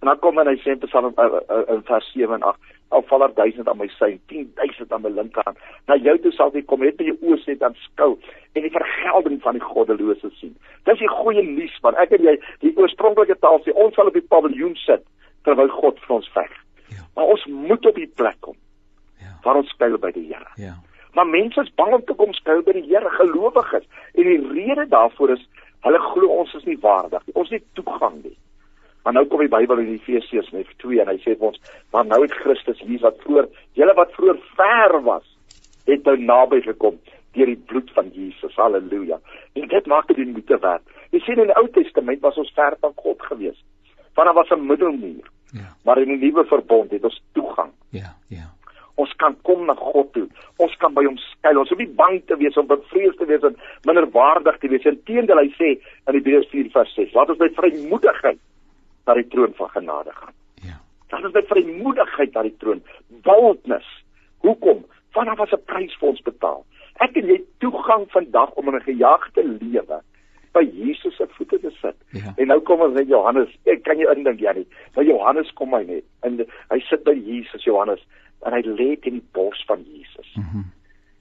En 0.00 0.08
dan 0.08 0.18
kom 0.18 0.38
en 0.40 0.48
hy 0.48 0.56
sê 0.62 0.72
in 0.72 0.80
Psalm 0.86 1.12
uh, 1.12 1.24
uh, 1.28 1.64
uh, 1.68 1.80
vers 1.84 2.06
7 2.14 2.38
en 2.38 2.44
8 2.48 2.76
al 2.90 3.02
val 3.06 3.18
daar 3.18 3.34
1000 3.34 3.68
aan 3.68 3.76
my 3.78 3.86
sy 3.98 4.18
10000 4.32 4.92
aan 4.92 5.02
my 5.02 5.10
linkerhand. 5.14 5.58
Na 5.86 5.96
jou 5.96 6.16
toe 6.24 6.32
sal 6.32 6.54
jy 6.56 6.62
kom 6.66 6.80
net 6.82 6.96
met 6.98 7.10
jou 7.10 7.16
oë 7.20 7.38
sit 7.44 7.62
en 7.62 7.76
skou 7.84 8.14
en 8.56 8.64
die 8.64 8.72
vergelding 8.74 9.38
van 9.44 9.58
die 9.58 9.62
goddelose 9.62 10.32
sien. 10.40 10.56
Dis 10.88 10.98
die 11.04 11.12
goeie 11.12 11.44
nuus 11.46 11.76
want 11.84 12.00
ek 12.02 12.16
en 12.16 12.26
jy 12.26 12.34
die 12.64 12.72
oorspronklike 12.80 13.36
taal 13.44 13.60
sê 13.66 13.76
ons 13.76 13.94
sal 13.94 14.10
op 14.10 14.16
die 14.16 14.26
paviljoen 14.32 14.74
sit 14.86 15.04
terwyl 15.46 15.70
God 15.76 16.00
vir 16.06 16.16
ons 16.16 16.32
veg. 16.34 16.50
Ja. 16.90 17.04
maar 17.14 17.28
ons 17.30 17.44
moet 17.46 17.84
op 17.86 17.94
die 17.94 18.10
plek 18.18 18.40
kom 18.42 18.56
ja. 19.22 19.36
waar 19.44 19.60
ons 19.60 19.68
skuil 19.70 19.94
by 20.02 20.10
die 20.16 20.26
Here. 20.26 20.48
Ja. 20.58 20.74
maar 21.14 21.28
mense 21.28 21.62
is 21.62 21.70
bang 21.78 21.92
om 21.94 22.02
te 22.04 22.16
kom 22.18 22.32
skuil 22.34 22.64
by 22.66 22.74
die 22.74 22.88
Here 22.88 23.12
gelowiges. 23.20 23.86
En 24.16 24.26
die 24.26 24.40
rede 24.48 24.88
daarvoor 24.90 25.36
is 25.36 25.44
hulle 25.86 26.00
glo 26.10 26.40
ons 26.42 26.54
is 26.58 26.66
nie 26.66 26.80
waardig 26.80 27.22
ons 27.34 27.52
het 27.54 27.62
toegang 27.78 28.18
nie 28.24 28.34
Maar 29.04 29.16
nou 29.16 29.24
kom 29.26 29.40
die 29.40 29.52
Bybel 29.52 29.78
in 29.78 29.94
Efesiërs 29.94 30.50
met 30.50 30.68
2 30.82 31.00
en 31.00 31.08
hy 31.08 31.16
sê 31.22 31.36
vir 31.36 31.48
ons, 31.48 31.60
maar 31.92 32.04
nou 32.06 32.20
het 32.22 32.34
Christus 32.42 32.82
hier 32.84 33.00
wat 33.00 33.16
vroeër, 33.24 33.48
julle 33.78 33.94
wat 33.96 34.12
vroeër 34.16 34.38
ver 34.58 34.96
was, 35.06 35.26
het 35.88 36.04
nou 36.04 36.16
naby 36.20 36.60
gekom 36.66 36.98
deur 37.36 37.46
die 37.46 37.62
bloed 37.70 37.90
van 37.94 38.10
Jesus. 38.12 38.56
Halleluja. 38.58 39.20
En 39.58 39.68
dit 39.68 39.86
maak 39.86 40.08
dit 40.10 40.18
die 40.18 40.26
moeite 40.26 40.58
werd. 40.62 40.82
Jy 41.14 41.20
sien 41.24 41.42
in 41.42 41.50
die 41.50 41.58
Ou 41.58 41.66
Testament 41.74 42.22
was 42.26 42.38
ons 42.42 42.52
ver 42.56 42.76
van 42.82 42.94
God 42.96 43.22
gewees. 43.30 43.58
Vanaf 44.18 44.34
was 44.34 44.50
'n 44.50 44.66
middelmuur. 44.66 45.26
Ja. 45.52 45.74
Maar 45.84 45.98
in 45.98 46.08
die 46.08 46.30
nuwe 46.30 46.44
verbond 46.44 46.90
het 46.90 47.04
ons 47.04 47.22
toegang. 47.32 47.70
Ja, 47.90 48.16
ja. 48.28 48.50
Ons 48.94 49.12
kan 49.16 49.36
kom 49.42 49.64
na 49.64 49.74
God 49.74 50.12
toe. 50.12 50.28
Ons 50.56 50.76
kan 50.76 50.94
by 50.94 51.04
hom 51.04 51.16
skuil. 51.16 51.58
Ons 51.58 51.68
hoef 51.68 51.78
nie 51.78 51.94
bang 51.96 52.22
te 52.26 52.36
wees 52.36 52.56
of 52.56 52.66
bevrees 52.66 53.16
te 53.16 53.24
wees 53.24 53.42
en 53.42 53.56
minderwaardig 53.84 54.58
te 54.58 54.68
wees. 54.68 54.84
Inteendeel 54.84 55.38
hy 55.38 55.48
sê 55.56 55.70
in 56.06 56.14
Hebreërs 56.14 56.48
4:6, 56.48 57.12
laat 57.12 57.28
ons 57.28 57.38
met 57.38 57.54
vrymoedigheid 57.54 58.38
na 59.10 59.16
die 59.18 59.28
troon 59.32 59.54
van 59.58 59.72
genade 59.74 60.14
gaan. 60.14 60.34
Ja. 60.66 60.78
Laat 61.10 61.26
ons 61.28 61.34
met 61.34 61.50
vrymoedigheid 61.50 62.36
na 62.36 62.44
die 62.46 62.54
troon. 62.62 62.82
Boldness. 63.26 63.88
Hoekom? 64.46 64.84
Vanaf 65.16 65.42
was 65.42 65.56
'n 65.56 65.66
prys 65.66 65.96
vir 65.98 66.08
ons 66.08 66.22
betaal. 66.22 66.64
Ek 67.00 67.16
en 67.16 67.26
jy 67.26 67.40
toegang 67.58 68.06
vandag 68.10 68.54
om 68.54 68.68
in 68.68 68.76
'n 68.76 68.88
gejaagde 68.90 69.42
lewe 69.60 70.00
by 70.52 70.64
Jesus 70.72 71.16
se 71.16 71.26
voete 71.28 71.60
te 71.60 71.70
sit. 71.70 71.96
Ja. 72.10 72.32
En 72.36 72.46
nou 72.46 72.60
kom 72.60 72.80
ons 72.80 72.94
net 72.94 73.08
Johannes. 73.08 73.48
Ek 73.64 73.82
kan 73.82 73.98
jy 73.98 74.06
indink 74.16 74.40
Janie. 74.40 74.66
Maar 74.94 75.04
Johannes 75.04 75.52
kom 75.52 75.74
hy 75.74 75.82
net 75.82 76.04
en 76.22 76.46
hy 76.70 76.80
sit 76.80 77.04
by 77.04 77.14
Jesus 77.14 77.64
Johannes 77.64 78.06
en 78.42 78.52
hy 78.52 78.62
lê 78.62 78.98
in 79.02 79.12
die 79.12 79.28
bors 79.32 79.64
van 79.66 79.84
Jesus. 79.86 80.34
Mhm. 80.36 80.56
Mm 80.56 80.70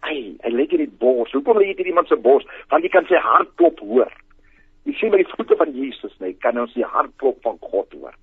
hy 0.08 0.38
hy 0.43 0.51
lê 0.53 0.65
in 0.72 0.86
die 0.86 0.98
bors. 1.01 1.31
Hoekom 1.36 1.60
lê 1.60 1.72
hy 1.72 1.75
in 1.77 1.91
iemand 1.91 2.08
se 2.08 2.15
bors? 2.15 2.46
Want 2.72 2.86
jy 2.86 2.91
kan 2.93 3.08
sy 3.10 3.19
hartklop 3.24 3.81
hoor. 3.84 4.12
Jy 4.88 4.93
sien 4.93 5.12
by 5.12 5.17
die 5.17 5.31
voete 5.36 5.55
van 5.59 5.71
Jesus, 5.75 6.13
nee, 6.19 6.33
kan 6.33 6.57
ons 6.57 6.74
die 6.74 6.86
hartklop 6.86 7.41
van 7.43 7.57
God 7.62 7.93
hoor. 7.93 8.15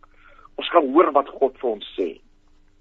Ons 0.57 0.69
kan 0.73 0.87
hoor 0.93 1.13
wat 1.13 1.29
God 1.29 1.59
vir 1.61 1.71
ons 1.71 1.89
sê. 1.97 2.21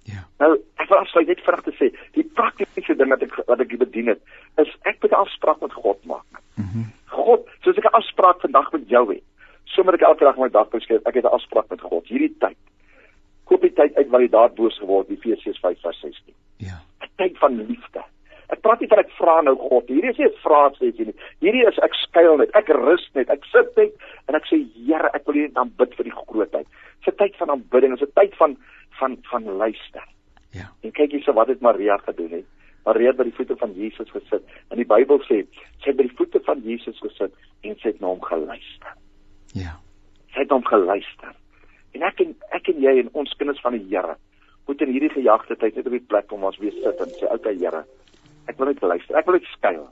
Ja. 0.06 0.22
Nou, 0.40 0.52
ek 0.78 0.90
wil 0.90 1.02
afsluit 1.02 1.28
net 1.32 1.42
vinnig 1.46 1.64
te 1.66 1.74
sê, 1.80 1.90
die 2.14 2.26
praktiese 2.38 2.96
ding 2.98 3.10
wat 3.10 3.24
ek 3.26 3.34
wat 3.50 3.64
ek 3.64 3.74
bedien 3.82 4.12
het, 4.14 4.22
is 4.62 4.70
ek 4.86 5.02
moet 5.02 5.12
'n 5.12 5.24
afspraak 5.26 5.62
met 5.62 5.74
God 5.74 6.06
maak. 6.06 6.42
Mm 6.58 6.92
God, 7.16 7.48
soos 7.64 7.78
ek 7.78 7.86
'n 7.86 7.98
afspraak 7.98 8.42
vandag 8.42 8.72
met 8.72 8.90
jou 8.90 9.14
het. 9.14 9.24
Sommer 9.66 9.94
ek 9.94 10.02
elke 10.02 10.26
dag 10.26 10.38
my 10.38 10.50
dag 10.50 10.70
beskryf, 10.70 11.02
ek 11.06 11.16
het 11.16 11.26
'n 11.26 11.36
afspraak 11.38 11.70
met 11.70 11.82
God 11.82 12.06
hierdie 12.08 12.36
tyd. 12.40 12.58
Koop 13.46 13.62
die 13.62 13.74
tyd 13.74 13.96
uit 13.96 14.10
wat 14.10 14.20
die 14.20 14.30
daad 14.30 14.56
boos 14.56 14.78
geword 14.78 15.10
Efesiërs 15.10 15.60
5:16. 15.60 16.34
Ja. 16.58 16.82
'n 17.02 17.10
Tyd 17.16 17.38
van 17.38 17.66
liefde. 17.66 18.04
Ek 18.54 18.62
praat 18.62 18.82
nie 18.82 18.90
van 18.92 19.00
ek 19.00 19.12
vra 19.18 19.42
nou 19.42 19.56
God, 19.58 19.88
hierdie 19.90 20.12
is 20.12 20.18
nie 20.18 20.28
'n 20.28 20.42
vraag 20.44 20.74
sê 20.78 20.92
jy 20.92 21.06
nie. 21.06 21.18
Hierdie 21.42 21.68
is 21.68 21.80
ek 21.84 21.94
skuil 21.94 22.38
net, 22.38 22.50
ek 22.56 22.70
rus 22.70 23.06
net, 23.16 23.30
ek 23.30 23.46
sit 23.52 23.78
net 23.78 23.94
en 24.28 24.36
ek 24.36 24.46
sê 24.46 24.58
Here, 24.76 25.10
ek 25.14 25.26
wil 25.26 25.36
net 25.36 25.58
aanbid 25.58 25.96
vir 25.96 26.06
die 26.06 26.18
grootheid. 26.18 26.68
Dis 27.06 27.14
'n 27.14 27.18
tyd 27.18 27.36
van 27.36 27.50
aanbidding, 27.50 27.98
dis 27.98 28.08
'n 28.08 28.14
tyd 28.16 28.36
van 28.36 28.58
van 29.00 29.18
van 29.32 29.44
luister. 29.44 30.04
Ja. 30.52 30.72
En 30.84 30.92
kyk 30.92 31.12
hierso 31.12 31.34
wat 31.34 31.48
het 31.48 31.62
Maria 31.62 31.98
gedoen 31.98 32.32
het. 32.32 32.46
Maria 32.86 33.08
het 33.08 33.18
by 33.18 33.24
die 33.24 33.36
voete 33.36 33.56
van 33.56 33.74
Jesus 33.74 34.12
gesit. 34.12 34.44
En 34.70 34.78
die 34.78 34.86
Bybel 34.86 35.20
sê 35.26 35.42
sy 35.82 35.90
het 35.90 35.98
by 35.98 36.04
die 36.04 36.18
voete 36.18 36.40
van 36.46 36.62
Jesus 36.62 37.00
gesit 37.00 37.34
en 37.64 37.76
sy 37.82 37.88
het 37.88 38.00
na 38.00 38.08
hom 38.08 38.22
geluister. 38.22 38.94
Ja. 39.54 39.80
Sy 40.34 40.40
het 40.40 40.50
na 40.50 40.60
hom 40.60 40.70
geluister. 40.70 41.34
En 41.96 42.04
ek 42.04 42.22
en 42.22 42.36
ek 42.52 42.70
en 42.70 42.82
jy 42.84 43.00
en 43.02 43.10
ons 43.14 43.36
kinders 43.40 43.62
van 43.62 43.78
die 43.78 43.86
Here 43.90 44.16
moet 44.66 44.82
in 44.82 44.94
hierdie 44.96 45.14
gejaagde 45.14 45.58
tyd 45.62 45.76
net 45.78 45.88
op 45.88 45.94
die 45.94 46.08
plek 46.10 46.28
kom 46.32 46.46
ons 46.48 46.58
weer 46.62 46.74
sit 46.82 47.02
en 47.04 47.12
sê 47.20 47.30
okay 47.34 47.56
Here, 47.60 47.84
ek 48.48 48.58
wil 48.58 48.68
net 48.68 48.82
luister. 48.82 49.16
Ek 49.16 49.26
wil 49.26 49.38
net 49.40 49.48
skuil. 49.54 49.86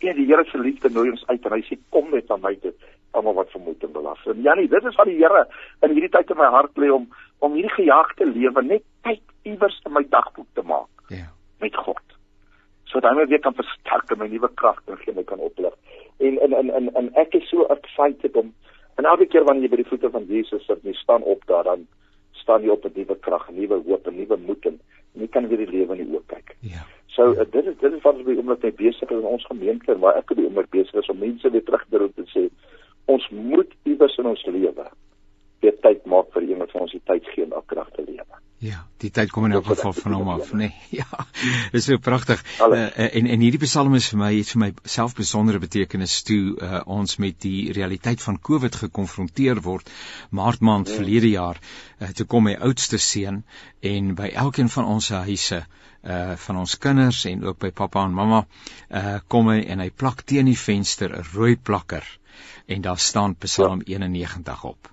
Ja, 0.00 0.12
die 0.16 0.26
Here 0.26 0.44
se 0.48 0.58
liefde 0.58 0.88
nooi 0.90 1.10
ons 1.10 1.26
uit 1.28 1.44
en 1.44 1.52
hy 1.52 1.60
sê 1.68 1.76
kom 1.90 2.10
net 2.10 2.30
aan 2.30 2.40
my 2.40 2.54
toe 2.62 2.72
almal 3.12 3.34
wat 3.34 3.50
vermoed 3.50 3.82
en 3.84 3.92
belas. 3.92 4.20
En 4.26 4.40
Janie, 4.42 4.68
dit 4.68 4.84
is 4.84 4.94
van 4.94 5.08
die 5.10 5.18
Here 5.18 5.46
in 5.82 5.90
hierdie 5.96 6.12
tyd 6.14 6.30
in 6.30 6.38
my 6.38 6.48
hart 6.54 6.76
lê 6.78 6.90
om 6.94 7.08
om 7.40 7.54
hierdie 7.56 7.72
gejaagde 7.74 8.26
lewe 8.28 8.62
net 8.62 8.82
tyd 9.02 9.22
iewers 9.48 9.80
in 9.88 9.92
my 9.96 10.02
dagboek 10.12 10.46
te 10.54 10.62
maak 10.62 10.88
Ja. 11.10 11.26
met 11.60 11.76
God. 11.76 12.02
Sodat 12.84 13.10
hy 13.12 13.16
my 13.18 13.26
weer 13.26 13.40
kan 13.40 13.54
versterk 13.54 14.10
en 14.12 14.18
my 14.18 14.28
nuwe 14.28 14.48
krag 14.54 14.80
en 14.86 14.96
gee 15.04 15.14
my 15.14 15.24
kan 15.24 15.38
oplig. 15.40 15.74
En 16.20 16.38
en 16.38 16.52
en 16.54 16.70
en, 16.70 16.90
en 16.94 17.10
ek 17.16 17.34
is 17.34 17.48
so 17.48 17.66
excited 17.72 18.36
om 18.36 18.52
en 18.96 19.04
elke 19.04 19.26
keer 19.26 19.44
wanneer 19.44 19.68
jy 19.68 19.70
by 19.70 19.82
die 19.82 19.88
voete 19.90 20.10
van 20.10 20.26
Jesus 20.28 20.66
sit, 20.66 20.82
jy 20.84 20.92
staan 20.92 21.22
op 21.22 21.44
daar 21.46 21.64
dan 21.64 21.86
staan 22.32 22.62
jy 22.62 22.68
op 22.70 22.84
'n 22.84 22.92
nuwe 22.94 23.16
krag, 23.20 23.48
'n 23.50 23.54
nuwe 23.60 23.82
hoop, 23.86 24.06
'n 24.06 24.16
nuwe 24.16 24.36
moed 24.36 24.66
en 24.66 24.80
jy 25.18 25.28
kan 25.34 25.48
weer 25.48 25.62
die 25.64 25.70
lewe 25.70 25.96
in 25.96 26.04
die 26.04 26.16
oë 26.16 26.26
kyk. 26.30 26.54
Ja. 26.60 26.84
So 27.14 27.32
uh, 27.34 27.46
dit 27.50 27.66
is 27.66 27.76
dit 27.80 27.92
is 27.92 28.02
wat 28.04 28.18
ons 28.18 28.26
by 28.26 28.36
oomblik 28.38 28.62
mee 28.62 28.76
besig 28.78 29.10
is 29.10 29.18
in 29.18 29.30
ons 29.34 29.46
gemeente 29.50 29.92
en 29.92 30.02
waar 30.04 30.18
ek 30.20 30.30
op 30.30 30.38
die 30.38 30.46
oomblik 30.46 30.70
besig 30.74 31.00
is 31.02 31.10
om 31.10 31.18
mense 31.18 31.50
weer 31.50 31.64
terug 31.66 31.86
te 31.90 32.02
roep 32.02 32.18
en 32.22 32.28
sê 32.30 32.46
ons 33.10 33.26
moet 33.34 33.74
iewers 33.90 34.18
in 34.22 34.30
ons 34.30 34.44
lewe 34.46 34.86
weer 35.60 35.76
tyd 35.82 36.06
maak 36.06 36.32
vir 36.34 36.42
een 36.48 36.58
wat 36.62 36.74
ons 36.80 36.92
die 36.92 37.02
tyd 37.04 37.26
gee 37.34 37.44
om 37.44 37.62
krag 37.66 37.90
te 37.96 38.04
lewe. 38.06 38.40
Ja, 38.60 38.82
die 39.00 39.08
tyd 39.08 39.30
kom 39.32 39.46
in 39.48 39.54
elk 39.56 39.70
geval 39.70 39.94
van 39.96 40.14
hom 40.18 40.28
af, 40.28 40.50
nê. 40.52 40.66
Nee. 40.68 40.72
Ja. 41.00 41.24
Dis 41.72 41.86
so 41.88 41.96
pragtig. 41.96 42.42
Uh, 42.60 42.82
en 43.06 43.26
en 43.26 43.40
hierdie 43.40 43.60
psalm 43.62 43.94
is 43.96 44.10
vir 44.12 44.20
my 44.20 44.28
het 44.34 44.50
vir 44.52 44.60
my 44.60 44.68
self 44.84 45.14
besondere 45.16 45.60
betekenis 45.62 46.18
toe 46.28 46.40
uh, 46.60 46.82
ons 46.84 47.16
met 47.24 47.38
die 47.40 47.72
realiteit 47.72 48.20
van 48.20 48.36
COVID 48.50 48.76
gekonfronteer 48.82 49.62
word 49.64 49.88
maart 50.30 50.60
maand 50.60 50.92
Ja. 50.92 50.98
verlede 51.00 51.30
jaar. 51.32 51.60
Uh, 52.00 52.10
toe 52.12 52.26
kom 52.26 52.44
my 52.50 52.56
oudste 52.68 53.00
seun 53.00 53.44
en 53.80 54.14
by 54.20 54.28
elkeen 54.44 54.68
van 54.76 54.92
ons 54.96 55.08
se 55.12 55.24
huise 55.30 55.64
uh 56.00 56.36
van 56.44 56.56
ons 56.56 56.78
kinders 56.80 57.24
en 57.28 57.42
ook 57.44 57.58
by 57.60 57.70
pappa 57.76 58.04
en 58.08 58.14
mamma 58.16 58.44
uh 59.00 59.18
kom 59.28 59.48
hy 59.52 59.58
en 59.72 59.80
hy 59.84 59.90
plak 59.90 60.22
teen 60.24 60.48
die 60.48 60.56
venster 60.56 61.12
'n 61.16 61.24
rooi 61.34 61.56
plakker 61.56 62.04
en 62.66 62.80
daar 62.80 62.98
staan 62.98 63.36
Psalm 63.36 63.80
91 63.84 64.64
op. 64.64 64.88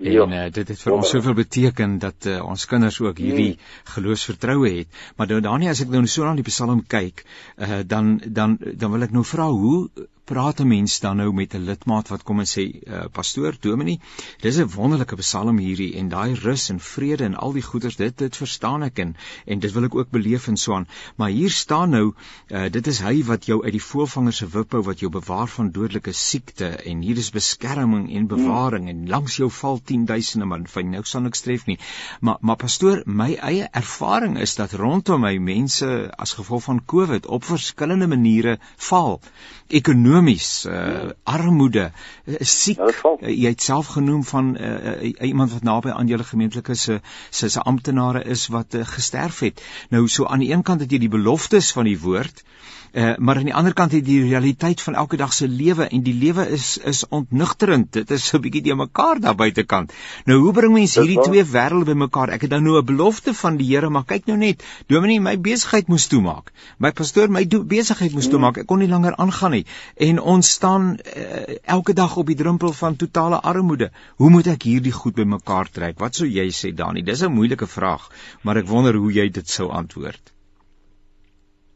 En 0.00 0.12
Ja. 0.12 0.26
uh, 0.46 0.52
dit 0.52 0.68
het 0.68 0.80
vir 0.80 0.92
ons 0.92 1.10
soveel 1.10 1.34
beteken 1.34 1.98
dat 1.98 2.26
uh, 2.26 2.38
ons 2.44 2.64
kinders 2.66 3.00
ook 3.00 3.18
hierdie 3.18 3.58
geloofsvertroue 3.84 4.70
het. 4.78 4.88
Maar 5.16 5.26
nou 5.26 5.40
Dani, 5.44 5.68
as 5.68 5.80
ek 5.84 5.88
nou 5.92 6.06
so 6.06 6.24
na 6.24 6.34
die 6.34 6.46
Psalm 6.46 6.80
kyk, 6.86 7.24
uh, 7.58 7.80
dan 7.86 8.20
dan 8.26 8.56
dan 8.80 8.90
wil 8.96 9.02
ek 9.02 9.12
nou 9.12 9.24
vra 9.24 9.50
hoe 9.52 9.90
praat 10.30 10.60
'n 10.60 10.68
mens 10.68 11.00
dan 11.00 11.16
nou 11.16 11.32
met 11.32 11.54
'n 11.54 11.64
lidmaat 11.66 12.08
wat 12.08 12.22
kom 12.22 12.38
en 12.38 12.46
sê 12.46 12.62
uh, 12.70 13.04
pastoor 13.12 13.56
Dominee, 13.60 14.00
dis 14.40 14.58
'n 14.58 14.68
wonderlike 14.74 15.16
Psalm 15.16 15.58
hierdie 15.58 15.94
en 15.98 16.08
daai 16.08 16.34
rus 16.34 16.68
en 16.70 16.80
vrede 16.80 17.24
en 17.24 17.34
al 17.34 17.52
die 17.52 17.62
goeders 17.62 17.96
dit 17.96 18.18
dit 18.18 18.36
verstaan 18.36 18.82
ek 18.82 18.98
en 18.98 19.16
en 19.46 19.58
dit 19.58 19.72
wil 19.72 19.84
ek 19.84 19.94
ook 19.94 20.10
beleef 20.10 20.46
en 20.48 20.56
so 20.56 20.74
aan. 20.74 20.86
Maar 21.16 21.30
hier 21.30 21.50
staan 21.50 21.90
nou 21.90 22.14
uh, 22.48 22.70
dit 22.70 22.86
is 22.86 23.00
hy 23.00 23.24
wat 23.24 23.46
jou 23.46 23.64
uit 23.64 23.72
die 23.72 23.82
voëlvanger 23.82 24.32
se 24.32 24.46
wip 24.46 24.72
hou 24.72 24.82
wat 24.82 25.00
jou 25.00 25.10
bewaar 25.10 25.48
van 25.48 25.70
dodelike 25.70 26.12
siekte 26.12 26.68
en 26.68 27.02
hier 27.02 27.18
is 27.18 27.30
beskerming 27.30 28.14
en 28.14 28.26
bewaring 28.26 28.88
en 28.88 29.08
langs 29.08 29.36
jou 29.36 29.50
val 29.50 29.80
10000 29.84 30.44
man 30.44 30.66
fyn 30.66 30.90
nou 30.90 31.02
sal 31.04 31.20
niks 31.26 31.40
tref 31.40 31.66
nie. 31.66 31.78
Maar 32.20 32.36
maar 32.40 32.56
pastoor, 32.56 33.02
my 33.06 33.34
eie 33.34 33.68
ervaring 33.72 34.38
is 34.38 34.54
dat 34.54 34.72
rondom 34.72 35.20
my 35.20 35.36
mense 35.38 35.90
as 36.16 36.32
gevolg 36.32 36.62
van 36.62 36.84
COVID 36.84 37.26
op 37.26 37.44
verskillende 37.44 38.06
maniere 38.06 38.58
val. 38.76 39.20
Ekonomies, 39.68 40.19
uh, 40.28 41.10
armoede, 41.24 41.90
uh, 42.24 42.36
siek. 42.40 42.78
Uh, 42.80 43.28
jy 43.28 43.52
het 43.54 43.62
self 43.62 43.92
genoem 43.96 44.24
van 44.24 44.56
uh, 44.56 44.70
uh, 45.02 45.12
iemand 45.28 45.52
wat 45.52 45.62
naby 45.62 45.94
aan 45.94 46.06
julle 46.10 46.24
gemeentelike 46.24 46.74
se 46.74 47.00
se 47.30 47.48
se 47.48 47.60
amptenare 47.60 48.24
is 48.24 48.46
wat 48.46 48.74
uh, 48.74 48.84
gesterf 48.84 49.40
het. 49.40 49.62
Nou 49.90 50.08
so 50.08 50.26
aan 50.26 50.44
die 50.44 50.52
een 50.52 50.62
kant 50.62 50.80
het 50.80 50.90
jy 50.90 50.98
die 50.98 51.12
beloftes 51.12 51.72
van 51.72 51.84
die 51.84 51.98
woord, 52.00 52.44
Uh, 52.44 52.79
maar 53.18 53.36
aan 53.36 53.48
die 53.50 53.54
ander 53.54 53.74
kant 53.74 53.92
het 53.92 54.04
die 54.04 54.22
realiteit 54.28 54.80
van 54.80 54.94
elke 54.94 55.16
dag 55.16 55.32
se 55.32 55.48
lewe 55.48 55.88
en 55.88 56.02
die 56.02 56.14
lewe 56.14 56.48
is 56.48 56.78
is 56.78 57.04
ontnugterend. 57.08 57.92
Dit 57.92 58.10
is 58.10 58.26
so 58.26 58.36
'n 58.36 58.42
bietjie 58.42 58.62
te 58.62 58.74
mekaar 58.74 59.20
daar 59.20 59.34
buitekant. 59.34 59.92
Nou 60.24 60.38
hoe 60.38 60.52
bring 60.52 60.72
mens 60.72 60.94
hierdie 60.94 61.20
twee 61.22 61.44
wêrelde 61.44 61.84
bymekaar? 61.84 62.28
Ek 62.28 62.40
het 62.40 62.50
nou 62.50 62.60
nou 62.60 62.78
'n 62.78 62.84
belofte 62.84 63.34
van 63.34 63.56
die 63.56 63.66
Here, 63.66 63.88
maar 63.88 64.04
kyk 64.04 64.26
nou 64.26 64.36
net. 64.38 64.64
Dominee, 64.86 65.20
my 65.20 65.36
besigheid 65.40 65.88
moes 65.88 66.06
toemaak. 66.06 66.52
My 66.78 66.92
pastoor, 66.92 67.28
my 67.28 67.46
besigheid 67.46 68.12
moes 68.12 68.28
toemaak. 68.28 68.58
Ek 68.58 68.66
kon 68.66 68.78
nie 68.78 68.88
langer 68.88 69.16
aangaan 69.16 69.50
nie. 69.50 69.66
En 69.96 70.20
ons 70.20 70.50
staan 70.50 70.98
uh, 71.16 71.56
elke 71.64 71.92
dag 71.92 72.16
op 72.16 72.26
die 72.26 72.36
drempel 72.36 72.72
van 72.72 72.96
totale 72.96 73.40
armoede. 73.40 73.90
Hoe 74.16 74.30
moet 74.30 74.46
ek 74.46 74.62
hierdie 74.62 74.92
goed 74.92 75.14
bymekaar 75.14 75.70
trek? 75.70 75.98
Wat 75.98 76.14
sou 76.14 76.28
jy 76.28 76.48
sê, 76.50 76.74
Dani? 76.74 77.02
Dis 77.02 77.22
'n 77.22 77.32
moeilike 77.32 77.66
vraag, 77.66 78.10
maar 78.42 78.56
ek 78.56 78.66
wonder 78.66 78.94
hoe 78.94 79.12
jy 79.12 79.28
dit 79.30 79.48
sou 79.48 79.70
antwoord. 79.70 80.32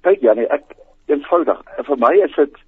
Kyk 0.03 0.21
Janie, 0.21 0.47
ek 0.53 0.84
eenvoudig. 1.07 1.61
Vir 1.87 1.99
my 1.99 2.15
is 2.25 2.35
dit 2.37 2.63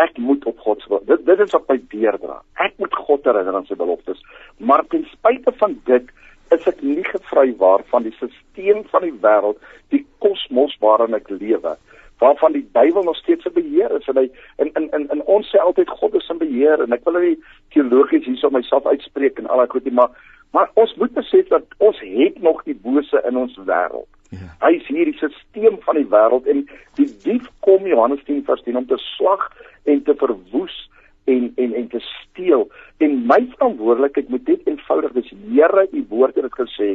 ek 0.00 0.16
moet 0.16 0.44
op 0.48 0.58
God 0.64 0.80
se 0.80 0.88
wil. 0.88 1.02
Dit 1.06 1.24
dit 1.26 1.40
is 1.44 1.54
wat 1.56 1.68
my 1.68 1.78
deurdra. 1.92 2.40
Ek 2.64 2.76
moet 2.80 2.94
God 3.06 3.24
herinner 3.28 3.56
aan 3.58 3.68
sy 3.68 3.76
beloftes. 3.78 4.20
Maar 4.56 4.84
ten 4.88 5.04
spyte 5.12 5.52
van 5.60 5.76
dit 5.88 6.12
is 6.52 6.66
ek 6.68 6.82
nie 6.84 7.04
gevrywaar 7.06 7.84
van 7.92 8.04
die 8.06 8.14
stelsel 8.18 8.84
van 8.92 9.06
die 9.06 9.14
wêreld, 9.24 9.60
die 9.94 10.04
kosmos 10.24 10.74
waarin 10.84 11.16
ek 11.16 11.30
lewe, 11.32 11.76
waarvan 12.22 12.56
die 12.56 12.64
Bybel 12.76 13.06
nog 13.06 13.16
steeds 13.16 13.46
'n 13.48 13.56
beheer 13.56 13.90
is 13.96 14.08
en 14.08 14.16
hy 14.16 14.28
in 14.62 14.70
in 14.78 14.90
in, 14.96 15.08
in 15.10 15.22
ons 15.36 15.48
sê 15.50 15.58
altyd 15.58 15.88
God 15.88 16.14
is 16.14 16.28
in 16.28 16.38
beheer 16.38 16.82
en 16.82 16.92
ek 16.92 17.04
wil 17.04 17.20
nie 17.20 17.38
teologies 17.74 18.24
hierso 18.24 18.50
myself 18.50 18.86
uitspreek 18.86 19.38
en 19.38 19.46
al 19.46 19.62
daai 19.62 19.72
goed 19.74 19.84
nie, 19.84 19.96
maar 20.00 20.10
maar 20.52 20.70
ons 20.74 20.94
moet 21.00 21.12
besef 21.16 21.48
dat 21.48 21.64
ons 21.78 22.00
het 22.00 22.40
nog 22.42 22.62
die 22.68 22.76
bose 22.76 23.22
in 23.28 23.36
ons 23.36 23.56
wêreld. 23.66 24.08
Ja. 24.32 24.48
Hy 24.64 24.76
is 24.78 24.86
hier 24.88 25.08
die 25.08 25.16
stelsel 25.16 25.76
van 25.84 25.98
die 26.00 26.08
wêreld 26.08 26.48
en 26.48 26.64
die 26.96 27.08
dief 27.24 27.48
kom 27.64 27.86
Johannes 27.88 28.22
10 28.28 28.44
vers 28.48 28.62
10 28.64 28.80
om 28.80 28.86
te 28.88 29.00
slag 29.16 29.48
en 29.84 30.02
te 30.06 30.14
verwoes 30.20 30.76
en 31.24 31.52
en 31.56 31.74
en 31.80 31.88
te 31.88 32.00
steel. 32.00 32.68
En 33.04 33.18
my 33.26 33.40
verantwoordelikheid 33.56 34.28
moet 34.28 34.48
net 34.48 34.66
eenvoudig 34.66 35.12
wees. 35.12 35.32
Here, 35.48 35.86
u 35.92 36.04
woord 36.08 36.34
het 36.34 36.48
dit 36.48 36.60
gesê 36.60 36.90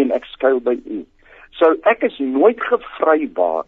en 0.00 0.10
ek 0.16 0.26
skuil 0.34 0.60
by 0.64 0.74
u. 0.84 1.04
So 1.58 1.74
ek 1.88 2.02
is 2.08 2.18
nooit 2.18 2.60
gevrybaar 2.70 3.64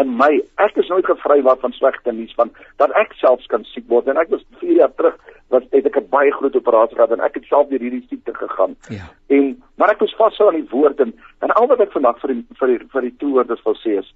in 0.00 0.16
my. 0.16 0.30
Ek 0.62 0.78
is 0.80 0.88
nooit 0.92 1.06
gevrywaar 1.06 1.58
van 1.62 1.74
slegte 1.76 2.14
nuus 2.14 2.34
van 2.38 2.52
dat 2.82 2.94
ek 2.98 3.14
selfs 3.20 3.50
kan 3.52 3.66
siek 3.72 3.88
word 3.90 4.10
en 4.10 4.20
ek 4.20 4.30
was 4.34 4.44
4 4.60 4.78
jaar 4.84 4.94
terug 4.98 5.18
was 5.52 5.64
het 5.70 5.86
ek 5.86 5.96
'n 6.00 6.08
baie 6.08 6.32
groot 6.32 6.56
operasie 6.56 6.96
gehad 6.96 7.12
en 7.12 7.20
ek 7.20 7.34
het 7.34 7.44
self 7.44 7.68
deur 7.68 7.84
hierdie 7.84 8.06
siekte 8.08 8.34
gegaan. 8.34 8.76
Ja. 8.88 9.06
En 9.28 9.62
maar 9.76 9.90
ek 9.90 10.00
was 10.00 10.14
vashou 10.16 10.48
aan 10.48 10.60
die 10.60 10.70
woord 10.70 11.00
en 11.00 11.14
en 11.40 11.50
al 11.50 11.66
wat 11.66 11.80
ek 11.80 11.92
vandag 11.92 12.20
vir 12.20 12.34
die 12.34 12.44
vir 12.58 12.68
die 12.68 12.80
vir 12.92 13.02
die 13.02 13.16
toehoorders 13.16 13.64
wil 13.64 13.76
sê 13.84 13.98
is 13.98 14.14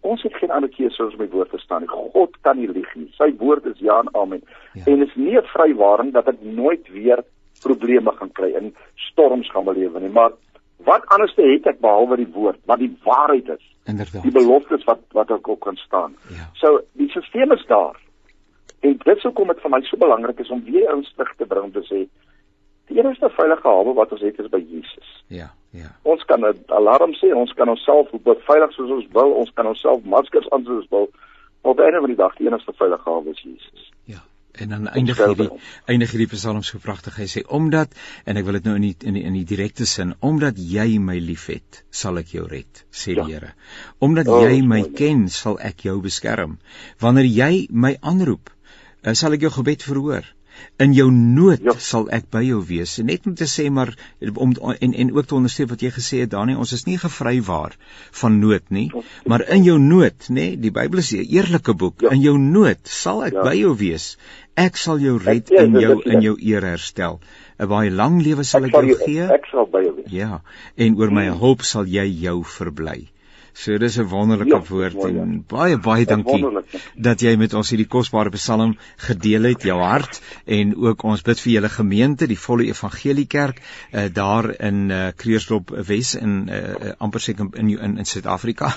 ons 0.00 0.22
het 0.22 0.34
geen 0.34 0.50
ander 0.50 0.68
keuse 0.68 1.02
as 1.02 1.14
om 1.14 1.24
die 1.24 1.34
woord 1.36 1.50
te 1.50 1.58
staan 1.58 1.80
nie. 1.80 1.88
God 1.88 2.36
kan 2.42 2.58
nie 2.58 2.68
lieg 2.68 2.94
nie. 2.94 3.08
Sy 3.16 3.30
woord 3.38 3.66
is 3.66 3.78
ja 3.78 4.00
en 4.00 4.14
amen. 4.14 4.42
Ja. 4.74 4.82
En 4.86 5.02
is 5.02 5.14
nie 5.14 5.36
'n 5.38 5.52
vrywaring 5.54 6.12
dat 6.12 6.28
ek 6.28 6.42
nooit 6.42 6.88
weer 6.88 7.24
probleme 7.62 8.12
gaan 8.12 8.32
kry 8.32 8.50
in 8.60 8.74
storms 8.94 9.50
gaan 9.50 9.64
belewe 9.64 10.00
nie, 10.00 10.08
maar 10.08 10.32
wat 10.84 11.06
anderste 11.06 11.42
het 11.42 11.66
ek 11.66 11.80
behalwe 11.80 12.16
die 12.16 12.32
woord 12.34 12.58
wat 12.66 12.78
die 12.78 12.96
waarheid 13.04 13.48
is? 13.48 13.64
Inderdaad. 13.84 14.22
Die 14.22 14.32
beloftes 14.32 14.84
wat 14.84 15.00
wat 15.12 15.30
ek 15.30 15.48
ook 15.48 15.60
kan 15.60 15.76
staan. 15.76 16.16
Ja. 16.28 16.48
So 16.52 16.80
die 16.92 17.08
stelsel 17.08 17.52
is 17.52 17.66
daar. 17.66 17.96
En 18.82 18.98
dit 19.04 19.18
sou 19.22 19.32
kom 19.32 19.50
dit 19.52 19.60
vir 19.62 19.70
my 19.70 19.80
so 19.86 19.96
belangrik 19.96 20.40
is 20.42 20.50
om 20.50 20.64
weer 20.64 20.94
ons 20.94 21.12
terug 21.16 21.34
te 21.36 21.46
bring 21.46 21.70
om 21.70 21.72
te 21.72 21.84
sê 21.86 22.06
die 22.92 23.00
enigste 23.00 23.30
veilige 23.36 23.68
hawe 23.68 23.94
wat 23.96 24.12
ons 24.12 24.24
het 24.24 24.40
is 24.42 24.50
by 24.52 24.60
Jesus. 24.60 25.12
Ja, 25.32 25.52
ja. 25.70 25.92
Ons 26.02 26.24
kan 26.28 26.44
'n 26.44 26.64
alarm 26.66 27.14
sê, 27.20 27.32
ons 27.34 27.52
kan 27.52 27.68
onsself 27.68 28.10
beveilig 28.10 28.72
soos 28.72 28.90
ons 28.90 29.06
wil, 29.12 29.30
ons 29.42 29.52
kan 29.54 29.66
onsself 29.66 30.04
maskers 30.04 30.50
aan 30.50 30.64
soos 30.64 30.82
ons 30.82 30.90
wil. 30.90 31.08
Maar 31.62 31.72
op 31.72 31.78
'n 31.78 31.82
einde 31.82 32.00
van 32.00 32.12
die 32.14 32.22
dag 32.24 32.36
die 32.36 32.46
enigste 32.46 32.72
veilige 32.72 33.10
hawe 33.10 33.30
is 33.30 33.40
Jesus. 33.40 33.90
Ja. 34.04 34.20
En 34.52 34.68
dan 34.68 34.88
eindig 34.88 35.16
hierdie 35.16 35.50
eindig 35.86 36.10
hierdie 36.10 36.28
psalms 36.28 36.68
so 36.68 36.78
pragtig. 36.78 37.16
Hy 37.16 37.26
sê 37.26 37.40
omdat 37.48 37.94
en 38.24 38.36
ek 38.36 38.44
wil 38.44 38.52
dit 38.52 38.64
nou 38.64 38.74
in 38.76 38.82
die, 38.82 38.96
in 39.00 39.14
die 39.14 39.22
in 39.22 39.32
die 39.32 39.44
direkte 39.44 39.86
sin, 39.86 40.14
omdat 40.20 40.58
jy 40.58 40.98
my 40.98 41.16
liefhet, 41.18 41.84
sal 41.90 42.18
ek 42.18 42.34
jou 42.36 42.44
red, 42.46 42.84
sê 42.90 43.14
die 43.16 43.16
ja. 43.16 43.24
Here. 43.24 43.54
Omdat 43.98 44.28
oh, 44.28 44.42
jy 44.44 44.60
my 44.60 44.82
ken, 44.92 45.28
sal 45.28 45.56
ek 45.58 45.86
jou 45.88 46.00
beskerm. 46.04 46.58
Wanneer 47.00 47.24
jy 47.24 47.66
my 47.70 47.96
aanroep, 48.00 48.50
sal 49.18 49.34
ek 49.34 49.48
jou 49.48 49.52
gebed 49.58 49.82
verhoor. 49.82 50.28
In 50.84 50.92
jou 50.92 51.06
nood 51.10 51.62
ja. 51.64 51.72
sal 51.80 52.08
ek 52.12 52.26
by 52.34 52.42
jou 52.44 52.58
wees. 52.68 52.92
Net 53.08 53.26
om 53.28 53.34
te 53.38 53.46
sê 53.50 53.64
maar 53.72 53.92
om 54.44 54.52
en 54.72 54.92
en 55.04 55.12
ook 55.16 55.28
te 55.28 55.36
onderstreep 55.38 55.72
wat 55.72 55.84
jy 55.84 55.90
gesê 55.94 56.20
het 56.22 56.32
Dani, 56.34 56.56
ons 56.64 56.74
is 56.76 56.84
nie 56.88 56.98
gevrywaar 57.00 57.76
van 58.20 58.36
nood 58.42 58.68
nie, 58.76 58.88
maar 59.26 59.46
in 59.56 59.64
jou 59.66 59.78
nood, 59.80 60.28
nê, 60.28 60.52
die 60.60 60.74
Bybel 60.74 61.00
is 61.02 61.12
'n 61.16 61.24
eerlike 61.24 61.74
boek. 61.84 62.04
Ja. 62.04 62.12
In 62.16 62.20
jou 62.26 62.36
nood 62.38 62.82
sal 62.84 63.24
ek 63.24 63.38
ja. 63.38 63.46
by 63.48 63.54
jou 63.62 63.72
wees. 63.84 64.16
Ek 64.66 64.76
sal 64.76 65.00
jou 65.00 65.16
red 65.18 65.50
en 65.50 65.72
jou 65.80 65.96
in 66.04 66.20
jou 66.20 66.36
eer 66.38 66.68
herstel. 66.68 67.20
'n 67.58 67.68
Baie 67.68 67.90
lang 67.90 68.20
lewe 68.20 68.44
sal 68.44 68.68
ek 68.68 68.76
jou 68.76 68.98
gee. 69.06 69.24
Ek 69.38 69.48
sal 69.50 69.66
by 69.66 69.82
jou 69.86 69.96
wees. 69.96 70.12
Ja, 70.12 70.42
en 70.76 71.00
oor 71.00 71.10
my 71.10 71.28
hmm. 71.28 71.38
hulp 71.38 71.62
sal 71.62 71.86
jy 71.86 72.06
jou 72.26 72.42
verbly. 72.44 73.08
So 73.52 73.78
dis 73.78 73.98
'n 73.98 74.08
wonderlike 74.08 74.48
ja, 74.48 74.62
woord 74.68 74.94
mooi, 74.94 75.18
en 75.18 75.32
ja. 75.32 75.40
baie 75.46 75.78
baie 75.78 76.04
dankie 76.06 76.40
dat 76.96 77.20
jy 77.20 77.36
met 77.36 77.54
ons 77.54 77.68
hierdie 77.70 77.88
kosbare 77.88 78.30
psalm 78.30 78.76
gedeel 78.96 79.50
het, 79.50 79.62
jou 79.62 79.78
hart. 79.80 80.22
En 80.46 80.72
ook 80.76 81.04
ons 81.04 81.22
bid 81.22 81.40
vir 81.40 81.52
julle 81.52 81.68
gemeente, 81.68 82.26
die 82.26 82.38
volle 82.38 82.64
evangelie 82.64 83.26
kerk 83.26 83.60
uh, 83.60 84.06
daar 84.12 84.48
in 84.56 84.90
uh, 84.90 85.10
Kreersdorp 85.16 85.74
Wes 85.86 86.14
in 86.14 86.48
uh, 86.48 86.94
amper 86.98 87.20
seker 87.20 87.50
in 87.52 87.68
in 87.78 87.98
in 87.98 88.08
Suid-Afrika. 88.08 88.72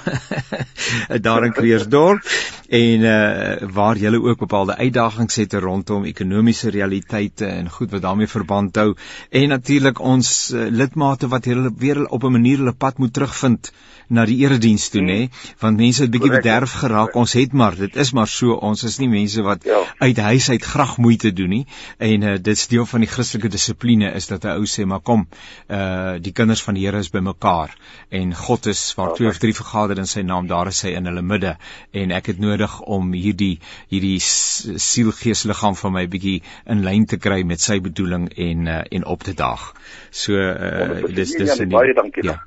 daar 1.27 1.45
in 1.45 1.53
Kreersdorp. 1.53 2.27
En 2.67 3.07
uh, 3.07 3.69
waar 3.71 3.97
julle 3.97 4.21
ook 4.21 4.39
bepaalde 4.39 4.75
uitdagings 4.75 5.35
het 5.35 5.53
rondom 5.53 6.03
ekonomiese 6.03 6.69
realiteite 6.69 7.45
en 7.45 7.69
goed 7.69 7.91
wat 7.91 8.01
daarmee 8.01 8.27
verband 8.27 8.75
hou. 8.75 8.95
En 9.29 9.47
natuurlik 9.49 9.99
ons 9.99 10.51
uh, 10.51 10.67
lidmate 10.69 11.27
wat 11.27 11.45
hulle 11.45 11.71
weer 11.77 12.05
op 12.05 12.23
'n 12.23 12.31
manier 12.31 12.57
hulle 12.57 12.73
pad 12.73 12.97
moet 12.97 13.13
terugvind 13.13 13.71
na 14.07 14.25
die 14.25 14.37
erediens 14.65 14.89
toe 14.89 15.01
nê? 15.01 15.29
Want 15.61 15.77
mense 15.77 16.03
het 16.05 16.11
bietjie 16.13 16.31
bederf 16.33 16.73
geraak. 16.81 17.15
Ons 17.15 17.35
het 17.37 17.53
maar 17.53 17.75
dit 17.77 17.95
is 17.95 18.11
maar 18.17 18.27
so 18.27 18.57
ons 18.65 18.83
is 18.87 18.97
nie 18.99 19.09
mense 19.09 19.41
wat 19.45 19.65
ja. 19.65 19.81
uit 19.99 20.17
huis 20.17 20.49
uit 20.49 20.63
graag 20.63 20.97
moeite 20.97 21.31
doen 21.33 21.49
nie. 21.49 21.65
En 21.97 22.21
uh, 22.21 22.35
dit 22.37 22.57
is 22.57 22.67
deel 22.71 22.85
van 22.89 23.05
die 23.05 23.09
Christelike 23.09 23.51
dissipline 23.53 24.11
is 24.17 24.27
dat 24.27 24.45
'n 24.45 24.57
ou 24.57 24.65
sê 24.65 24.85
maar 24.85 25.01
kom 25.01 25.27
uh 25.69 26.17
die 26.21 26.31
kinders 26.31 26.63
van 26.63 26.73
die 26.75 26.85
Here 26.85 26.99
is 26.99 27.09
bymekaar 27.09 27.73
en 28.09 28.33
God 28.35 28.65
is 28.65 28.93
waar 28.95 29.13
twee 29.13 29.27
of 29.27 29.37
drie 29.37 29.53
vergader 29.53 29.97
in 29.97 30.07
sy 30.07 30.21
naam 30.21 30.47
daar 30.47 30.67
is 30.67 30.81
hy 30.81 30.95
in 30.95 31.05
hulle 31.05 31.21
midde. 31.21 31.57
En 31.91 32.11
ek 32.11 32.25
het 32.25 32.39
nodig 32.39 32.81
om 32.81 33.13
hierdie 33.13 33.59
hierdie 33.89 34.19
siel 34.19 35.11
gees 35.11 35.43
liggaam 35.43 35.75
van 35.75 35.93
my 35.93 36.07
bietjie 36.07 36.41
in 36.65 36.83
lyn 36.83 37.05
te 37.05 37.17
kry 37.17 37.43
met 37.43 37.61
sy 37.61 37.79
bedoeling 37.79 38.29
en 38.37 38.67
uh, 38.67 38.81
en 38.91 39.05
op 39.05 39.23
te 39.23 39.33
daag. 39.33 39.73
So 40.11 40.33
uh, 40.33 41.05
dis 41.15 41.35
dis 41.35 41.65
baie 41.69 41.93
dankie. 41.93 42.23
Ja. 42.25 42.39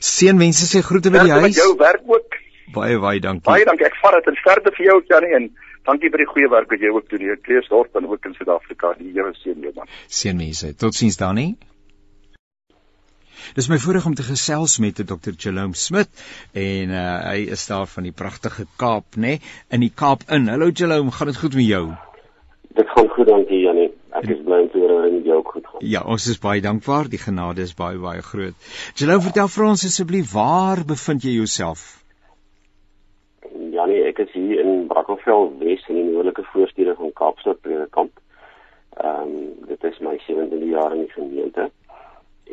Seënwense 0.00 0.66
sê 0.68 0.82
groete 0.84 1.10
by 1.10 1.24
die 1.26 1.32
huis. 1.32 1.58
Jou 1.66 1.76
werk 1.78 2.02
ook. 2.06 2.34
Baie 2.74 2.98
baie 2.98 3.20
dankie. 3.20 3.46
Baie 3.46 3.64
dankie. 3.66 3.86
Ek 3.88 3.96
vat 3.98 4.14
dit 4.20 4.28
en 4.30 4.36
sterkte 4.38 4.72
vir 4.76 4.86
jou 4.86 4.98
Janie 5.10 5.32
en 5.38 5.46
dankie 5.88 6.10
vir 6.14 6.22
die 6.22 6.28
goeie 6.30 6.50
werk 6.52 6.70
wat 6.70 6.82
jy 6.82 6.92
ook 6.94 7.08
doen 7.10 7.24
hier 7.24 7.34
in 7.34 7.42
Kleersdorp 7.42 7.98
en 7.98 8.06
ook 8.10 8.28
in 8.28 8.34
Suid-Afrika. 8.38 8.92
Die 9.00 9.10
Here 9.14 9.32
seën 9.40 9.64
jou 9.66 9.72
man. 9.74 9.90
Seën 10.06 10.38
mense. 10.38 10.70
Totsiens 10.78 11.18
Dani. 11.18 11.48
Dis 13.58 13.68
my 13.70 13.78
voorreg 13.82 14.06
om 14.06 14.14
te 14.18 14.26
gesels 14.26 14.78
met 14.82 14.98
Dr. 14.98 15.34
Jerome 15.38 15.74
Smit 15.78 16.10
en 16.52 16.94
uh, 16.94 17.04
hy 17.30 17.46
is 17.54 17.66
daar 17.70 17.86
van 17.90 18.06
die 18.06 18.14
pragtige 18.14 18.66
Kaap, 18.78 19.14
nê, 19.14 19.36
nee, 19.36 19.54
in 19.74 19.86
die 19.86 19.92
Kaap 19.94 20.26
in. 20.34 20.50
Hallo 20.50 20.70
Jerome, 20.70 21.14
gaan 21.14 21.30
dit 21.30 21.38
goed 21.42 21.54
met 21.58 21.66
jou? 21.66 21.84
Dit 22.78 22.90
gaan 22.94 23.10
goed, 23.14 23.26
dankie 23.30 23.62
Janie. 23.66 23.85
Ek 24.16 24.30
is 24.32 24.42
bly 24.46 24.62
om 24.64 24.68
te 24.72 24.80
hoor 24.80 25.04
en 25.04 25.16
jy 25.24 25.34
ook 25.36 25.50
goed 25.56 25.66
gaan. 25.68 25.82
Ja, 25.84 26.02
ons 26.14 26.26
is 26.32 26.38
baie 26.40 26.62
dankbaar. 26.64 27.10
Die 27.12 27.20
genade 27.20 27.64
is 27.66 27.74
baie 27.76 27.98
baie 28.00 28.22
groot. 28.24 28.68
Jelou, 28.96 29.18
vertel 29.26 29.50
vir 29.52 29.66
ons 29.68 29.84
asseblief, 29.88 30.30
waar 30.32 30.84
bevind 30.88 31.26
jy 31.26 31.34
jouself? 31.36 31.84
Ja 33.74 33.84
nee, 33.90 34.06
ek 34.08 34.22
is 34.24 34.32
hier 34.32 34.62
in 34.62 34.86
Brackenfell 34.88 35.50
Wes 35.60 35.84
in 35.90 36.00
die 36.00 36.06
noordelike 36.06 36.46
voorstede 36.52 36.96
van 36.96 37.12
Kaapstad 37.20 37.60
Predikant. 37.66 38.14
Ehm 38.96 39.34
um, 39.34 39.52
dit 39.68 39.84
is 39.90 40.00
my 40.00 40.16
17de 40.24 40.70
jaar 40.70 40.96
in 40.96 41.04
die 41.04 41.12
gemeente. 41.12 41.68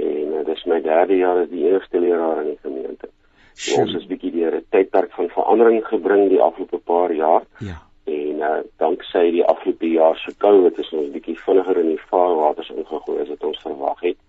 En 0.04 0.28
uh, 0.34 0.44
dit 0.44 0.56
is 0.58 0.66
my 0.68 0.82
derde 0.84 1.16
jaar 1.22 1.46
as 1.46 1.52
die 1.54 1.64
eerste 1.70 2.02
leraar 2.04 2.44
in 2.44 2.52
die 2.52 2.62
gemeente. 2.66 3.08
So, 3.54 3.86
ons 3.86 3.96
is 4.02 4.10
bietjie 4.10 4.34
deur 4.36 4.60
'n 4.60 4.66
tydperk 4.76 5.16
van 5.16 5.32
verandering 5.38 5.84
gebring 5.88 6.28
die 6.34 6.42
afgelope 6.42 6.82
paar 6.84 7.14
jaar. 7.14 7.48
Ja 7.60 7.80
en 8.04 8.44
uh, 8.44 8.60
danksy 8.78 9.30
die 9.32 9.46
afgelope 9.46 9.90
jaar 9.90 10.18
se 10.20 10.36
koue 10.44 10.66
het 10.66 10.80
ons 10.84 11.12
bietjie 11.16 11.38
vinniger 11.46 11.80
in 11.80 11.94
die 11.94 12.06
vaarwaters 12.12 12.72
ingegooi 12.76 13.22
as 13.22 13.32
wat 13.32 13.50
ons 13.50 13.62
verwag 13.64 14.06
het. 14.10 14.20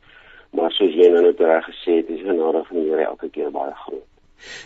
Maar 0.54 0.72
soos 0.72 0.94
jy 0.94 1.08
nou 1.10 1.22
net 1.24 1.40
reg 1.40 1.66
gesê 1.66 2.00
het, 2.00 2.10
is 2.10 2.22
die 2.22 2.28
genade 2.28 2.62
van 2.68 2.78
die 2.78 2.90
Here 2.90 3.08
elke 3.10 3.28
keer 3.34 3.50
baie 3.50 3.74
groot. 3.84 4.13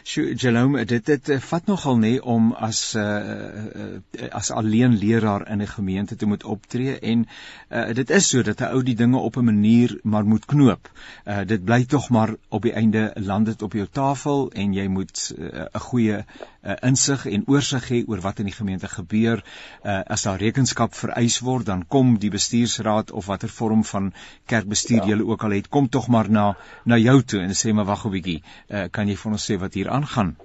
Sjoe, 0.02 0.34
Jerome, 0.34 0.84
dit 0.84 1.04
dit 1.06 1.28
eh, 1.28 1.38
vat 1.50 1.66
nogal 1.70 1.98
nê 2.02 2.12
om 2.20 2.50
as 2.52 2.80
'n 2.96 2.98
uh, 2.98 3.98
uh, 4.18 4.28
as 4.40 4.50
alleen 4.50 4.96
leraar 4.98 5.46
in 5.50 5.62
'n 5.62 5.66
gemeente 5.66 6.16
te 6.16 6.26
moet 6.26 6.44
optree 6.44 6.98
en 6.98 7.26
uh, 7.70 7.92
dit 7.94 8.10
is 8.10 8.28
so 8.28 8.42
dat 8.42 8.60
'n 8.60 8.72
ou 8.74 8.82
die 8.82 8.94
dinge 8.94 9.18
op 9.18 9.36
'n 9.36 9.44
manier 9.44 9.98
maar 10.02 10.24
moet 10.24 10.44
knoop. 10.44 10.90
Uh, 11.26 11.44
dit 11.46 11.64
bly 11.64 11.84
tog 11.84 12.08
maar 12.10 12.34
op 12.48 12.62
die 12.62 12.72
einde 12.72 13.12
land 13.14 13.46
dit 13.46 13.62
op 13.62 13.72
jou 13.72 13.86
tafel 13.90 14.50
en 14.52 14.72
jy 14.72 14.86
moet 14.86 15.32
'n 15.36 15.42
uh, 15.42 15.80
goeie 15.80 16.24
uh, 16.68 16.74
insig 16.80 17.26
en 17.26 17.44
oorsig 17.46 17.88
hê 17.88 18.02
oor 18.06 18.20
wat 18.20 18.38
in 18.38 18.48
die 18.50 18.54
gemeente 18.54 18.88
gebeur. 18.88 19.42
Uh, 19.84 20.00
as 20.06 20.22
daar 20.22 20.38
rekenskap 20.38 20.94
vereis 20.94 21.38
word, 21.40 21.66
dan 21.66 21.86
kom 21.86 22.18
die 22.18 22.30
bestuursraad 22.30 23.10
of 23.10 23.26
watter 23.26 23.48
vorm 23.48 23.84
van 23.84 24.12
kerkbestuur 24.46 25.04
ja. 25.04 25.14
jy 25.14 25.20
ook 25.22 25.44
al 25.44 25.56
het, 25.56 25.68
kom 25.68 25.88
tog 25.88 26.08
maar 26.08 26.30
na 26.30 26.56
na 26.84 26.96
jou 26.96 27.22
toe 27.22 27.40
en 27.40 27.54
sê 27.54 27.72
maar 27.72 27.84
wag 27.84 28.06
'n 28.06 28.10
bietjie, 28.10 28.42
uh, 28.68 28.86
kan 28.90 29.08
jy 29.08 29.16
vir 29.16 29.32
ons 29.32 29.50
sê 29.50 29.57
wat 29.58 29.74
hier 29.74 29.88
aangaan? 29.88 30.36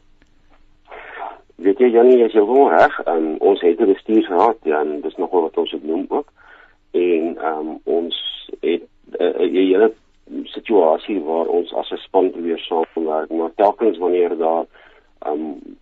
Weet 1.56 1.80
jy 1.80 1.90
Janie, 1.94 2.18
jy 2.18 2.26
is 2.26 2.34
heeltemal 2.34 2.70
reg. 2.70 3.08
Um, 3.08 3.36
ons 3.40 3.62
het 3.62 3.80
'n 3.80 3.92
bestuursraad, 3.94 4.58
ja, 4.64 4.82
en 4.82 5.02
dis 5.02 5.16
nogal 5.16 5.42
wat 5.42 5.58
ons 5.58 5.72
het 5.72 5.84
noem 5.84 6.06
ook. 6.10 6.28
En 6.92 7.38
um, 7.46 7.80
ons 7.84 8.16
het 8.60 8.84
'n 8.84 9.24
uh, 9.24 9.52
hele 9.52 9.94
situasie 10.44 11.22
waar 11.22 11.46
ons 11.46 11.74
as 11.74 11.92
'n 11.92 11.98
span 11.98 12.32
probeer 12.32 12.60
saamwerk, 12.60 13.30
maar 13.30 13.52
telkens 13.56 13.98
wanneer 13.98 14.38
daar 14.38 14.66
um 15.28 15.78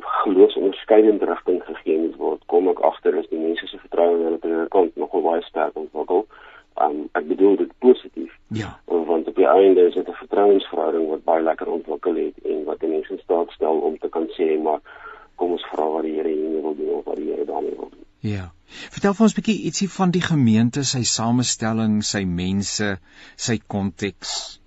geloofsonderskeidende 0.00 1.24
rigting 1.24 1.62
gegee 1.64 2.10
word, 2.16 2.42
kom 2.46 2.68
ek 2.68 2.80
agter 2.80 3.16
is 3.18 3.28
die 3.28 3.38
mense 3.38 3.66
se 3.66 3.78
vertroue 3.78 4.18
in 4.18 4.24
hulle 4.24 4.40
predikant 4.42 4.96
nogal 4.96 5.24
baie 5.26 5.42
sterk 5.42 5.76
ontwikkel. 5.76 6.26
Um 6.76 7.08
ek 7.12 7.26
bedoel 7.28 7.56
dit 7.56 7.72
positief. 7.78 8.32
Ja. 8.48 8.80
Want 8.86 9.28
op 9.28 9.36
die 9.36 9.46
einde 9.46 9.86
is 9.88 9.94
dit 9.94 10.08
'n 10.08 10.20
vertrouensverhouding 10.22 11.08
wat 11.08 11.24
baie 11.24 11.42
lekker 11.42 11.66
ontwikkel 11.66 12.14
het 12.14 12.34
en 12.44 12.64
wat 12.64 12.82
mense 12.82 13.12
in 13.12 13.18
staat 13.18 13.50
stel 13.50 13.78
om 13.78 13.98
te 13.98 14.08
kan 14.08 14.26
sê 14.38 14.62
maar 14.62 14.80
kom 15.34 15.50
ons 15.50 15.66
vra 15.72 15.86
wat 15.88 16.02
die 16.02 16.14
Here 16.14 16.28
hier 16.28 16.62
wil 16.62 16.76
doen 16.76 16.94
of 16.98 17.04
wat 17.04 17.16
die 17.16 17.30
Here 17.30 17.44
daarmee 17.44 17.76
wil 17.76 17.90
doen. 17.90 18.06
Ja. 18.20 18.52
Vertel 18.94 19.14
vir 19.14 19.24
ons 19.26 19.34
'n 19.34 19.40
bietjie 19.40 19.64
ietsie 19.68 19.90
van 19.98 20.10
die 20.10 20.22
gemeente, 20.22 20.84
sy 20.84 21.02
samestelling, 21.02 22.02
sy 22.02 22.24
mense, 22.24 22.98
sy 23.36 23.58
konteks. 23.66 24.60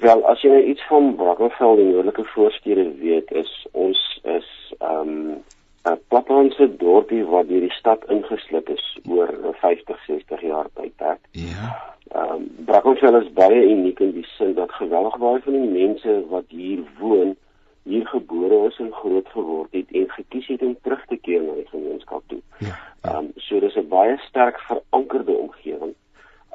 Wel, 0.00 0.24
as 0.28 0.42
jy 0.42 0.50
nou 0.50 0.62
iets 0.62 0.86
van 0.88 1.14
Brackenfell 1.16 1.76
die 1.76 1.84
noordelike 1.84 2.24
voorstede 2.34 2.84
weet, 3.00 3.32
is 3.32 3.52
ons 3.72 4.20
is 4.24 4.48
ehm 4.78 5.08
um, 5.08 5.44
'n 5.86 6.00
platlandse 6.08 6.76
dorpie 6.76 7.24
wat 7.24 7.48
deur 7.48 7.60
die 7.60 7.78
stad 7.78 8.04
ingesluk 8.10 8.68
is 8.68 8.98
oor 9.08 9.30
50, 9.60 10.04
60 10.06 10.40
jaar 10.40 10.68
tydperk. 10.74 11.20
Ja. 11.30 11.94
Ehm 12.14 12.32
um, 12.32 12.46
Brackenfell 12.64 13.20
is 13.22 13.32
baie 13.32 13.62
uniek 13.70 14.00
in 14.00 14.12
die 14.12 14.26
sin 14.36 14.54
dat 14.54 14.72
geweldig 14.72 15.18
baie 15.18 15.40
van 15.42 15.52
die 15.52 15.70
mense 15.70 16.24
wat 16.28 16.44
hier 16.48 16.82
woon 16.98 17.36
hier 17.82 18.06
gebore 18.06 18.66
is 18.66 18.78
en 18.82 18.92
groot 18.92 19.28
geword 19.28 19.72
het 19.72 19.90
en 19.90 20.08
gekies 20.10 20.46
het 20.46 20.62
om 20.62 20.76
terug 20.82 21.04
te 21.06 21.16
keer 21.16 21.42
na 21.42 21.54
die 21.54 21.68
gemeenskap 21.68 22.22
toe. 22.26 22.40
Ja. 22.58 22.66
ja. 22.66 22.76
Ehm 23.10 23.16
um, 23.16 23.30
so 23.36 23.60
dis 23.60 23.76
'n 23.76 23.88
baie 23.88 24.18
sterk 24.28 24.60
verankerde 24.60 25.32
omgewing. 25.32 25.94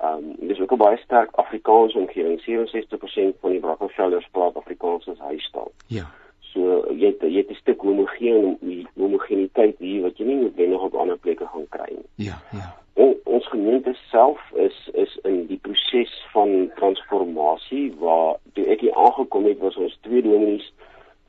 Ehm 0.01 0.13
um, 0.13 0.47
dis 0.47 0.59
ook 0.59 0.71
'n 0.71 0.83
baie 0.87 0.97
sterk 0.97 1.29
Afrikaanse 1.35 1.97
omgewing. 1.97 2.41
67% 2.41 3.39
van 3.39 3.51
die 3.51 3.59
Brackenfellers 3.59 4.27
praat 4.31 4.55
Afrikaans 4.55 5.07
as 5.07 5.19
huistaal. 5.19 5.71
Ja. 5.87 6.11
So 6.51 6.83
jy 6.91 7.13
het, 7.13 7.21
jy 7.21 7.37
het 7.43 7.51
'n 7.51 7.59
stuk 7.61 7.81
homogeen 7.81 8.57
homogeniteit 8.95 9.77
hier 9.79 10.01
wat 10.01 10.17
jy 10.17 10.25
nie 10.25 10.35
noodwendig 10.35 10.81
op 10.81 10.95
ander 10.95 11.17
plekke 11.17 11.47
gaan 11.47 11.67
kry 11.69 11.89
nie. 11.89 12.27
Ja, 12.27 12.41
ja. 12.51 12.75
O, 12.93 13.15
ons 13.23 13.47
gemeente 13.47 13.93
self 14.09 14.39
is 14.55 14.89
is 14.93 15.19
in 15.23 15.45
die 15.47 15.59
proses 15.61 16.11
van 16.31 16.71
transformasie 16.75 17.93
waar 17.99 18.35
toe 18.53 18.65
ek 18.65 18.79
hier 18.79 18.95
aangekom 18.95 19.45
het 19.45 19.59
was 19.59 19.75
ons 19.75 19.97
twee 20.01 20.21
dominees 20.21 20.73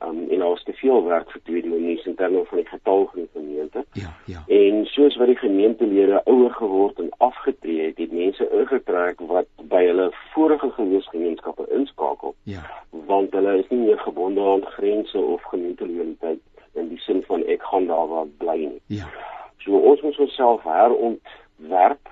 um, 0.05 0.29
en 0.29 0.39
daar 0.39 0.49
was 0.49 0.63
te 0.63 0.73
veel 0.73 1.03
werk 1.03 1.31
vir 1.31 1.41
twee 1.43 1.61
dominees 1.61 2.05
in 2.05 2.15
terme 2.15 2.45
van 2.45 2.57
die 2.57 2.67
getal 2.67 3.09
van 3.11 3.21
die 3.21 3.29
gemeente. 3.33 3.85
Ja, 3.91 4.13
ja. 4.25 4.43
En 4.47 4.85
soos 4.85 5.15
wat 5.15 5.27
die 5.27 5.37
gemeentelede 5.37 6.21
ouer 6.25 6.51
geword 6.51 6.99
en 6.99 7.09
afgetree 7.17 7.85
het, 7.85 7.97
het 7.97 8.11
mense 8.11 8.49
ingetrek 8.59 9.19
wat 9.19 9.47
by 9.73 9.83
hulle 9.85 10.09
vorige 10.33 10.71
geloofsgemeenskappe 10.71 11.67
inskakel. 11.71 12.35
Ja. 12.43 12.63
Want 12.89 13.31
hulle 13.31 13.57
is 13.57 13.69
nie 13.69 13.79
meer 13.79 13.99
gebonde 13.99 14.41
aan 14.41 14.65
grense 14.65 15.17
of 15.17 15.43
gemeentelojaliteit 15.43 16.41
in 16.73 16.89
die 16.89 16.99
sin 16.99 17.23
van 17.27 17.45
ek 17.45 17.63
gaan 17.63 17.87
daar 17.87 18.07
waar 18.07 18.27
bly 18.37 18.57
nie. 18.65 18.81
Ja. 18.99 19.07
So 19.63 19.77
ons 19.77 20.01
moet 20.01 20.19
onsself 20.19 20.63
herontwerp 20.63 22.11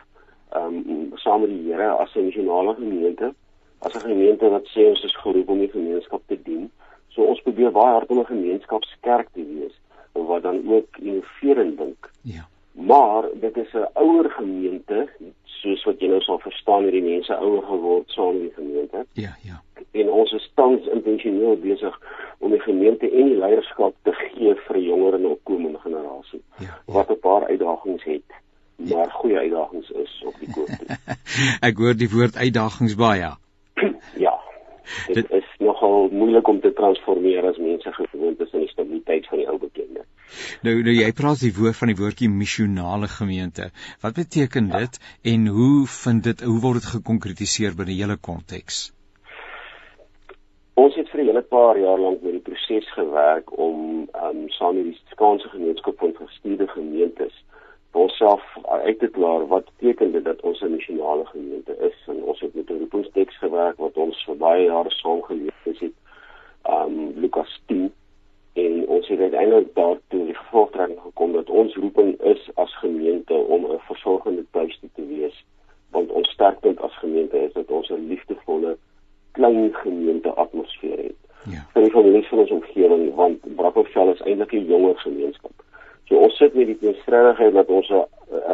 ehm 0.51 0.75
um, 0.75 1.11
saam 1.15 1.41
met 1.41 1.49
die 1.49 1.71
Here 1.71 1.89
as 2.03 2.15
'n 2.15 2.25
nasionale 2.25 2.73
gemeente, 2.75 3.33
as 3.79 3.93
'n 3.95 3.99
gemeente 3.99 4.49
wat 4.49 4.67
sê 4.67 4.87
ons 4.87 5.03
is 5.03 5.15
geroep 5.15 5.49
om 5.49 5.59
die 5.59 5.71
gemeenskap 5.71 6.21
te 6.27 6.37
dien. 6.43 6.71
So 7.11 7.27
ons 7.27 7.41
probeer 7.41 7.71
baie 7.71 7.93
hard 7.93 8.09
om 8.09 8.19
'n 8.19 8.25
gemeenskapskerk 8.25 9.29
te 9.33 9.43
wees 9.43 9.75
wat 10.13 10.43
dan 10.43 10.61
ook 10.67 10.97
innoverend 10.97 11.77
dink. 11.77 12.09
Ja. 12.21 12.47
Maar 12.71 13.23
dit 13.33 13.57
is 13.57 13.73
'n 13.73 13.89
ouer 13.93 14.29
gemeente, 14.29 15.09
soos 15.43 15.83
wat 15.83 15.99
jy 15.99 16.07
nou 16.07 16.21
sal 16.21 16.39
verstaan 16.39 16.83
hierdie 16.83 17.03
mense 17.03 17.35
ouer 17.35 17.63
geword 17.63 18.09
saam 18.09 18.35
in 18.35 18.41
die 18.41 18.53
gemeente. 18.55 19.05
Ja, 19.13 19.35
ja. 19.43 19.61
En 19.91 20.09
ons 20.09 20.31
is 20.31 20.51
tans 20.55 20.87
intentioneel 20.87 21.57
besig 21.59 21.99
om 22.37 22.51
die 22.51 22.59
gemeente 22.59 23.09
en 23.09 23.25
die 23.25 23.37
leierskap 23.37 23.95
te 24.01 24.13
gee 24.13 24.55
vir 24.55 24.79
jonger 24.79 25.13
en 25.13 25.25
opkomende 25.25 25.79
generasie. 25.79 26.41
Ja, 26.57 26.65
ja. 26.65 26.93
Wat 26.93 27.09
'n 27.09 27.19
paar 27.19 27.47
uitdagings 27.47 28.03
het, 28.03 28.29
maar 28.75 29.07
ja. 29.07 29.17
goeie 29.19 29.37
uitdagings 29.37 29.89
is 29.89 30.23
op 30.25 30.35
die 30.39 30.53
koop. 30.53 30.69
Ek 31.67 31.77
hoor 31.77 31.95
die 31.95 32.09
woord 32.09 32.35
uitdagings 32.35 32.95
baie. 32.95 33.31
ja. 34.25 34.39
Dit, 35.07 35.15
dit 35.15 35.31
is 35.31 35.50
nogal 35.61 36.09
moeilik 36.11 36.47
om 36.47 36.59
te 36.61 36.73
transformeer 36.73 37.45
as 37.49 37.57
mense 37.57 37.93
gewoond 37.97 38.39
is 38.39 38.53
aan 38.53 38.65
die 38.65 38.71
stabiliteit 38.71 39.27
van 39.29 39.41
die 39.41 39.47
ou 39.49 39.57
bekende. 39.61 40.05
Nou 40.65 40.75
nou 40.87 40.95
jy 40.95 41.11
praat 41.17 41.43
die 41.43 41.53
woord 41.57 41.77
van 41.81 41.91
die 41.91 41.97
woordjie 41.99 42.29
missionale 42.29 43.09
gemeente. 43.11 43.69
Wat 44.05 44.17
beteken 44.17 44.71
ja. 44.71 44.85
dit 44.85 44.99
en 45.33 45.45
hoe 45.57 45.85
vind 46.03 46.23
dit 46.29 46.43
hoe 46.47 46.57
word 46.65 46.81
dit 46.81 46.89
gekonkretiseer 46.95 47.77
binne 47.77 47.95
julle 47.99 48.17
konteks? 48.29 48.89
Ons 50.81 50.95
het 50.95 51.09
vir 51.11 51.21
'n 51.21 51.27
hele 51.27 51.45
paar 51.55 51.77
jaar 51.77 51.99
lank 51.99 52.21
met 52.21 52.31
die 52.31 52.45
proses 52.49 52.87
gewerk 52.93 53.57
om 53.57 54.07
um 54.25 54.49
saam 54.57 54.75
met 54.75 54.91
die 54.91 54.99
Skaanse 55.11 55.49
gemeenskap 55.49 55.97
van 55.99 56.15
gestuurde 56.15 56.67
gemeentes 56.67 57.35
onsself 57.91 58.57
uit 58.63 58.99
te 58.99 59.07
klaar 59.07 59.47
wat 59.47 59.65
beteken 59.77 60.11
dit 60.11 60.23
dat 60.23 60.41
ons 60.41 60.61
'n 60.61 60.71
nasionale 60.71 61.25
gemeente 61.25 61.77
is 61.77 61.97
en 62.07 62.23
ons 62.23 62.39
het 62.39 62.53
met 62.53 62.69
'n 62.69 62.77
roepingsteks 62.77 63.37
gewerk 63.37 63.77
wat 63.77 63.97
ons 63.97 64.23
vir 64.23 64.37
baie 64.37 64.63
jare 64.63 64.89
saam 64.89 65.23
gelees 65.23 65.79
het. 65.79 65.93
Um 66.69 67.11
Lukas 67.15 67.61
10 67.65 67.93
en 68.53 68.87
ons 68.87 69.07
het 69.07 69.19
uiteindelik 69.19 69.75
daartoe 69.75 70.25
die 70.25 70.35
gevolgtrekking 70.35 70.99
gekom 70.99 71.31
dat 71.31 71.49
ons 71.49 71.75
roeping 71.75 72.21
is 72.21 72.49
as 72.53 72.77
gemeente 72.77 73.33
om 73.33 73.65
'n 73.65 73.79
versorgende 73.79 74.45
tuiste 74.51 74.87
te 74.93 75.07
wees 75.07 75.45
want 75.89 76.11
ons 76.11 76.29
sterkpunt 76.29 76.81
as 76.81 76.97
gemeente 76.97 77.37
is 77.37 77.53
dat 77.53 77.67
ons 77.67 77.89
'n 77.89 78.07
liefdevolle 78.07 78.77
klein 79.31 79.73
gemeente 79.73 80.29
atmosfeer 80.29 80.97
het. 80.97 81.19
Ja. 81.49 81.65
Vir 81.73 81.81
die 81.81 81.91
families 81.91 82.27
van 82.27 82.39
ons 82.39 82.51
omgewing 82.51 83.15
want 83.15 83.55
Brakofsel 83.55 84.11
is 84.11 84.21
eintlik 84.21 84.51
'n 84.51 84.65
jonger 84.65 84.97
gemeenskap. 84.99 85.51
So 86.11 86.19
ons 86.19 86.35
sit 86.35 86.53
met 86.59 86.67
die 86.67 86.75
teenstrydigheid 86.75 87.53
dat 87.55 87.69
ons 87.71 87.89
'n 87.89 88.03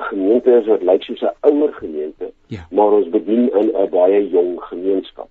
gemeente 0.10 0.52
is 0.52 0.68
wat 0.70 0.84
lyk 0.86 1.04
soos 1.04 1.22
'n 1.22 1.34
ouer 1.42 1.74
gemeente, 1.74 2.32
ja. 2.48 2.68
maar 2.70 2.92
ons 2.92 3.10
bedien 3.10 3.50
in 3.60 3.72
'n 3.74 3.90
baie 3.90 4.30
jong 4.30 4.62
gemeenskap 4.64 5.30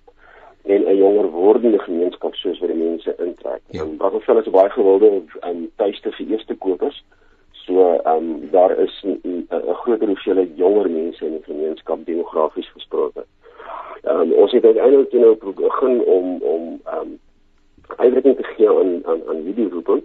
en 0.65 0.83
'n 0.83 0.97
jonger 0.97 1.29
wordende 1.31 1.79
gemeenskap 1.79 2.35
soos 2.35 2.59
wat 2.59 2.69
die 2.69 2.83
mense 2.83 3.15
intrek. 3.17 3.61
Ja. 3.69 3.81
En 3.81 3.97
wat 3.97 4.13
ons 4.13 4.25
wel 4.25 4.37
is 4.37 4.49
baie 4.49 4.69
gewilde 4.69 5.21
um, 5.41 5.71
tuiste 5.75 6.11
vir 6.11 6.27
eerste 6.27 6.55
kopers. 6.55 7.03
So 7.51 7.93
ehm 8.03 8.15
um, 8.15 8.49
daar 8.51 8.77
is 8.77 9.03
'n 9.03 9.47
groter 9.81 10.07
hoeveelheid 10.07 10.51
jonger 10.55 10.89
mense 10.89 11.25
in 11.25 11.31
die 11.31 11.43
gemeenskap 11.43 12.05
demografies 12.05 12.71
gesproke. 12.71 13.25
Ehm 14.03 14.19
um, 14.19 14.31
ons 14.31 14.51
het 14.51 14.65
uiteindelik 14.65 15.11
nou 15.11 15.53
begin 15.55 16.03
om 16.03 16.41
om 16.41 16.81
ehm 16.85 16.99
um, 16.99 17.19
uitwerking 17.95 18.35
te 18.35 18.43
gee 18.43 18.69
aan 18.69 19.01
aan 19.05 19.21
aan 19.27 19.41
hierdie 19.45 19.69
roeping. 19.69 20.03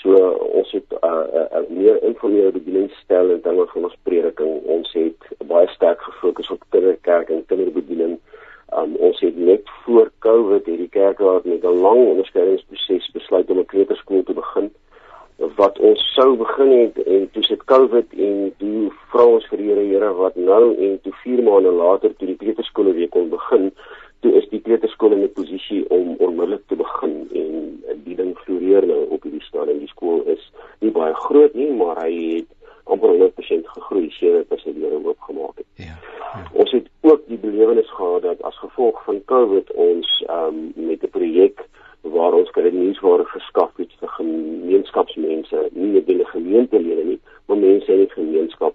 So 0.00 0.16
ons 0.58 0.70
het 0.72 0.88
'n 0.90 1.06
uh, 1.06 1.24
uh, 1.40 1.58
uh, 1.58 1.68
meer 1.68 2.02
informele 2.02 2.52
bedieningsstel 2.52 3.30
in 3.30 3.40
terme 3.40 3.66
van 3.66 3.84
ons 3.84 3.96
prediking. 4.02 4.62
Ons 4.76 4.92
het 4.92 5.20
baie 5.46 5.68
sterk 5.68 6.00
gefokus 6.00 6.50
op 6.50 6.62
kinderkerk 6.68 7.28
en 7.28 7.46
kinderbediening. 7.46 8.18
Um, 8.76 8.96
ons 8.96 9.20
het 9.20 9.36
net 9.36 9.62
voor 9.84 10.10
Covid 10.18 10.66
hierdie 10.66 10.88
kerk 10.88 11.16
gehad 11.16 11.44
met 11.44 11.64
'n 11.64 11.80
lang 11.86 12.00
onderskeidingsproses 12.08 13.10
besluit 13.10 13.50
om 13.50 13.58
'n 13.58 13.66
kleuterskool 13.66 14.22
te 14.22 14.32
begin 14.32 14.72
wat 15.56 15.78
ons 15.78 16.12
sou 16.14 16.36
begin 16.36 16.70
het 16.70 17.02
en 17.02 17.30
toe 17.32 17.42
sit 17.42 17.64
Covid 17.64 18.06
en 18.12 18.54
toe 18.58 18.92
vra 19.10 19.24
ons 19.26 19.46
vir 19.46 19.58
die 19.58 19.68
Here 19.68 19.84
Here 19.84 20.12
wat 20.12 20.36
nou 20.36 20.76
en 20.76 21.00
toe 21.02 21.12
4 21.12 21.42
maande 21.42 21.70
later 21.70 22.16
toe 22.16 22.26
die 22.26 22.36
kleuterskool 22.36 22.92
weer 22.92 23.08
kon 23.08 23.28
begin 23.28 23.72
toe 24.24 24.32
is 24.38 24.46
die 24.48 24.60
kleuterskool 24.64 25.12
in 25.12 25.22
'n 25.22 25.32
posisie 25.32 25.82
om 25.90 26.14
onmiddellik 26.26 26.62
te 26.66 26.76
begin 26.76 27.28
en 27.32 27.54
die 28.04 28.16
ding 28.16 28.32
floreer 28.44 28.86
nou 28.86 29.02
op 29.08 29.22
hierdie 29.22 29.42
stadium. 29.42 29.78
Die 29.78 29.88
skool 29.88 30.22
is 30.34 30.52
nie 30.80 30.90
baie 30.90 31.14
groot 31.34 31.54
nie, 31.58 31.70
maar 31.74 32.00
hy 32.04 32.14
het 32.38 32.50
amper 32.84 33.14
100% 33.14 33.70
gegroei 33.76 34.10
sedert 34.14 34.52
as 34.54 34.64
hy 34.64 34.74
weer 34.78 34.94
oopgemaak 34.94 35.58
het. 35.60 35.68
Ja, 35.82 35.96
ja. 36.34 36.42
Ons 36.52 36.72
het 36.76 36.88
ook 37.02 37.22
die 37.28 37.38
belewenis 37.40 37.90
gehad 37.96 38.22
dat 38.22 38.42
as 38.42 38.58
gevolg 38.62 39.00
van 39.04 39.22
COVID 39.30 39.72
ons 39.72 40.10
um, 40.30 40.72
met 40.74 41.02
'n 41.02 41.10
projek 41.10 41.66
waar 42.14 42.36
ons 42.36 42.50
kredietware 42.50 43.24
verskaf 43.24 43.72
het 43.76 43.92
vir 44.00 44.08
gemeenskapsmense, 44.20 45.68
nie 45.72 45.92
net 45.96 46.04
binne 46.04 46.24
gemeentelede 46.24 47.04
nie, 47.04 47.20
maar 47.46 47.56
mense 47.56 47.92
in 47.92 48.04
die 48.04 48.12
gemeenskap 48.12 48.74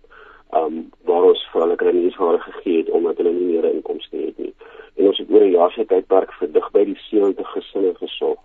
um 0.58 0.89
waar 1.06 1.30
ons 1.30 1.41
vir 1.54 1.62
hulle 1.62 1.76
kredietware 1.76 2.39
gegee 2.39 2.78
het 2.78 2.89
omdat 2.89 3.17
hulle 3.22 3.34
nie 3.34 3.52
meer 3.54 3.69
inkomste 3.69 4.17
het 4.17 4.38
nie 4.38 4.54
en 5.00 5.08
ons 5.08 5.17
het 5.17 5.32
oor 5.32 5.43
'n 5.45 5.52
jaar 5.52 5.72
se 5.72 5.86
tydperk 5.86 6.32
vir 6.39 6.52
dig 6.52 6.72
by 6.72 6.84
die 6.86 7.00
70 7.10 7.52
gesinne 7.52 7.93
gesorg. 7.95 8.39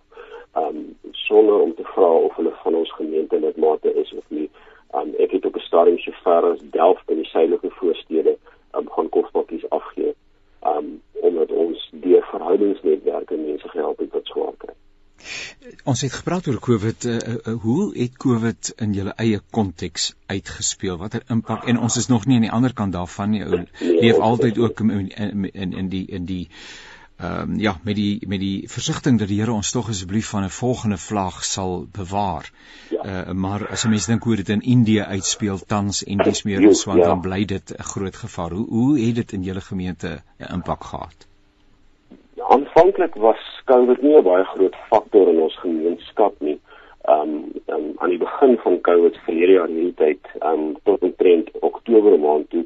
Um 0.55 0.97
sonder 1.11 1.59
om 1.59 1.75
te 1.75 1.83
vra 1.83 2.11
of 2.27 2.35
hulle 2.35 2.53
van 2.63 2.75
ons 2.75 2.93
gemeente 2.93 3.39
lidmate 3.39 3.93
is 3.93 4.13
of 4.13 4.23
nie. 4.27 4.49
Um 4.93 5.13
ek 5.17 5.31
het 5.31 5.45
op 5.45 5.55
'n 5.55 5.67
stadium 5.67 5.99
so 5.99 6.11
ver 6.23 6.43
as 6.51 6.59
Delft 6.71 7.09
in 7.09 7.17
die 7.17 7.31
suidelike 7.33 7.69
voorstede 7.69 8.37
um 8.77 8.89
gaan 8.89 9.09
kofpakkies 9.09 9.69
afgee. 9.69 10.13
Um 10.75 11.01
omdat 11.13 11.51
ons 11.51 11.89
deur 11.91 12.23
verhoudingsnetwerke 12.31 13.35
mense 13.35 13.69
gehelp 13.69 13.99
het 13.99 14.11
wat 14.11 14.25
swaar 14.25 14.55
kry. 14.57 14.73
Ons 15.95 16.03
het 16.03 16.15
gepraat 16.19 16.47
oor 16.51 16.57
COVID. 16.59 17.05
Uh, 17.07 17.13
uh, 17.15 17.53
hoe 17.63 17.83
het 17.95 18.17
COVID 18.19 18.73
in 18.83 18.93
julle 18.93 19.13
eie 19.15 19.37
konteks 19.57 20.09
uitgespeel? 20.27 20.97
Watter 20.99 21.21
impak? 21.31 21.61
En 21.71 21.77
ons 21.79 21.95
is 22.01 22.09
nog 22.11 22.25
nie 22.25 22.35
aan 22.35 22.43
die 22.43 22.51
ander 22.57 22.73
kant 22.75 22.91
daarvan 22.91 23.29
nie. 23.31 23.39
Ou 23.45 23.61
leef 23.79 24.17
altyd 24.25 24.57
ook 24.59 24.81
in 24.83 25.07
in 25.07 25.45
in, 25.71 25.87
die 25.93 26.01
in 26.17 26.25
die 26.27 26.41
ehm 27.15 27.53
um, 27.53 27.53
ja, 27.63 27.77
met 27.87 27.95
die 27.95 28.27
met 28.27 28.43
die 28.43 28.67
versigtiging 28.73 29.21
dat 29.21 29.31
die 29.31 29.37
Here 29.39 29.53
ons 29.55 29.71
tog 29.71 29.87
asseblief 29.93 30.33
van 30.33 30.43
'n 30.43 30.51
volgende 30.57 30.97
vlag 30.97 31.37
sal 31.47 31.87
bewaar. 31.91 32.51
Ja. 32.89 33.05
Uh 33.29 33.37
maar 33.45 33.67
as 33.69 33.85
'n 33.85 33.89
mens 33.89 34.09
dink 34.11 34.23
hoe 34.23 34.35
dit 34.35 34.49
in 34.49 34.65
Indië 34.75 35.03
uitspeel 35.03 35.63
tans 35.65 36.03
en 36.03 36.17
dis 36.17 36.43
meer 36.43 36.73
so 36.73 36.97
ja. 36.97 37.05
dan 37.05 37.21
bly 37.21 37.45
dit 37.45 37.71
'n 37.77 37.83
groot 37.93 38.15
gevaar. 38.15 38.51
Hoe 38.51 38.67
hoe 38.67 38.99
het 38.99 39.15
dit 39.15 39.31
in 39.31 39.43
julle 39.43 39.61
gemeente 39.61 40.21
'n 40.39 40.53
impak 40.53 40.83
gehad? 40.83 41.27
Aanvanklik 42.75 43.15
was 43.15 43.61
COVID 43.65 44.01
nie 44.01 44.17
'n 44.17 44.23
baie 44.23 44.43
groot 44.43 44.75
faktor 44.89 45.27
in 45.27 45.39
ons 45.39 45.55
gemeenskap 45.59 46.33
nie. 46.39 46.59
Um, 47.07 47.51
um 47.67 47.93
aan 47.97 48.09
die 48.09 48.17
begin 48.17 48.57
van 48.57 48.81
COVID 48.81 49.17
verlede 49.17 49.51
jaar 49.51 49.67
hierdie 49.67 49.93
tyd, 49.93 50.19
um 50.43 50.75
tot 50.83 51.01
omtrent 51.01 51.49
Oktober 51.61 52.19
maand 52.19 52.49
toe, 52.49 52.65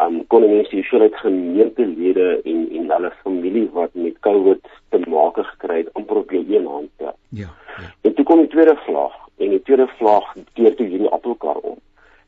um 0.00 0.26
kon 0.26 0.40
mense 0.40 0.70
die 0.70 0.80
hoeveelheid 0.80 1.16
gemeentelede 1.16 2.40
en 2.44 2.68
en 2.70 2.90
hulle 2.90 3.12
familie 3.22 3.68
wat 3.72 3.94
met 3.94 4.18
COVID 4.20 4.66
te 4.88 4.98
maak 5.06 5.36
gekry 5.36 5.76
het 5.76 5.94
amper 5.94 6.16
op 6.16 6.30
jou 6.30 6.44
een 6.48 6.66
hand 6.66 6.90
tel. 6.96 7.16
Ja, 7.28 7.48
ja. 7.78 7.90
En 8.00 8.14
toe 8.14 8.24
kom 8.24 8.38
die 8.38 8.48
tweede 8.48 8.76
vlaag 8.76 9.14
en 9.36 9.50
die 9.50 9.62
tweede 9.62 9.86
vlaag 9.86 10.34
keer 10.52 10.74
toe 10.74 10.86
hierdie 10.86 11.08
appelkar 11.08 11.56
om. 11.56 11.78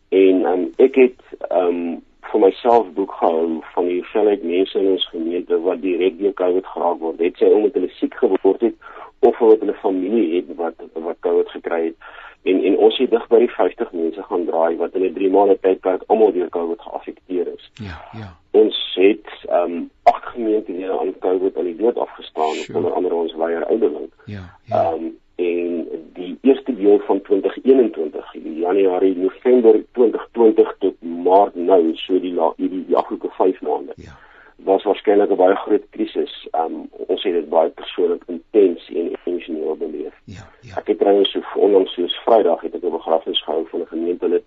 En 0.08 0.46
um 0.46 0.72
ek 0.76 0.94
het 0.94 1.20
um 1.50 2.04
vir 2.30 2.40
myself 2.40 2.92
boek 2.94 3.12
gehou 3.20 3.62
van 3.74 3.88
die 3.88 3.98
hoeveelheid 4.00 4.42
mense 4.42 4.78
in 4.78 4.92
ons 4.92 5.08
gemeente 5.08 5.58
wat 5.64 5.82
direk 5.82 6.18
deur 6.18 6.34
COVID 6.40 6.66
geraak 6.66 7.00
word. 7.00 7.18
Dit 7.18 7.36
sê 7.40 7.50
omdat 7.52 7.74
hulle 7.78 7.90
siek 7.98 8.14
geword 8.14 8.60
het 8.60 8.74
of 9.18 9.40
omdat 9.40 9.60
hulle 9.64 9.76
familie 9.82 10.28
het 10.36 10.54
wat 10.60 10.86
wat 10.94 11.20
COVID 11.26 11.52
gekry 11.56 11.82
het. 11.90 11.98
En 12.46 12.62
en 12.64 12.78
ons 12.78 12.98
het 12.98 13.10
dig 13.10 13.26
by 13.28 13.38
die 13.42 13.50
50 13.50 13.92
mense 13.92 14.22
gaan 14.22 14.44
draai 14.46 14.76
wat 14.76 14.94
in 14.94 15.04
'n 15.04 15.14
3 15.14 15.30
maande 15.30 15.58
tydperk 15.60 16.02
almal 16.06 16.32
deur 16.32 16.48
COVID 16.48 16.80
geaffekteer 16.80 17.46
is. 17.54 17.70
Ja, 17.74 17.98
ja. 18.12 18.28
Ons 18.50 18.76
het 18.94 19.28
ehm 19.48 19.72
um, 19.72 19.90
agt 20.02 20.26
gemeentelede 20.26 20.98
aan 20.98 21.18
COVID 21.18 21.56
aan 21.56 21.70
die 21.70 21.76
dood 21.76 21.98
afgestaan, 21.98 22.54
sure. 22.54 22.78
onder 22.78 22.92
andere 22.92 23.14
ons 23.14 23.34
weier 23.34 23.66
ouderling. 23.66 24.10
Ja, 24.24 24.44
ja. 24.64 24.84
Ehm 24.84 25.04
um, 25.04 25.18
en 25.36 25.88
die 26.14 26.38
eerste 26.42 26.74
deel 26.74 26.98
van 26.98 27.22
2021, 27.22 28.34
Januarie, 28.42 29.16
November 29.16 29.84
2020 29.92 30.76
tot 30.78 30.94
Maart 31.00 31.54
nou, 31.54 31.82
so 31.94 32.20
die 32.20 32.32
la, 32.32 32.52
die, 32.56 32.68
die 32.68 32.96
afgelope 32.96 33.28
5 33.36 33.60
maande. 33.60 33.92
Ja 33.96 34.16
was 34.56 34.82
waarskynlik 34.82 35.30
'n 35.30 35.36
baie 35.36 35.56
groot 35.56 35.86
krisis. 35.90 36.48
Um 36.52 36.88
ons 36.90 37.22
het 37.22 37.32
dit 37.32 37.48
baie 37.48 37.68
persoonlik 37.68 38.22
intens 38.26 38.88
en 38.88 39.12
emosioneel 39.24 39.76
beleef. 39.76 40.14
Ja, 40.24 40.44
ja. 40.60 40.76
Ek 40.76 40.86
het 40.86 40.98
trouens 40.98 41.30
so 41.30 41.40
onlangs 41.54 41.92
soos 41.92 42.16
Vrydag 42.24 42.60
het 42.60 42.74
ek 42.74 42.82
'n 42.82 42.90
begrafnis 42.90 43.42
gehou 43.42 43.66
van 43.68 43.80
'n 43.80 43.86
gemeentelid 43.86 44.44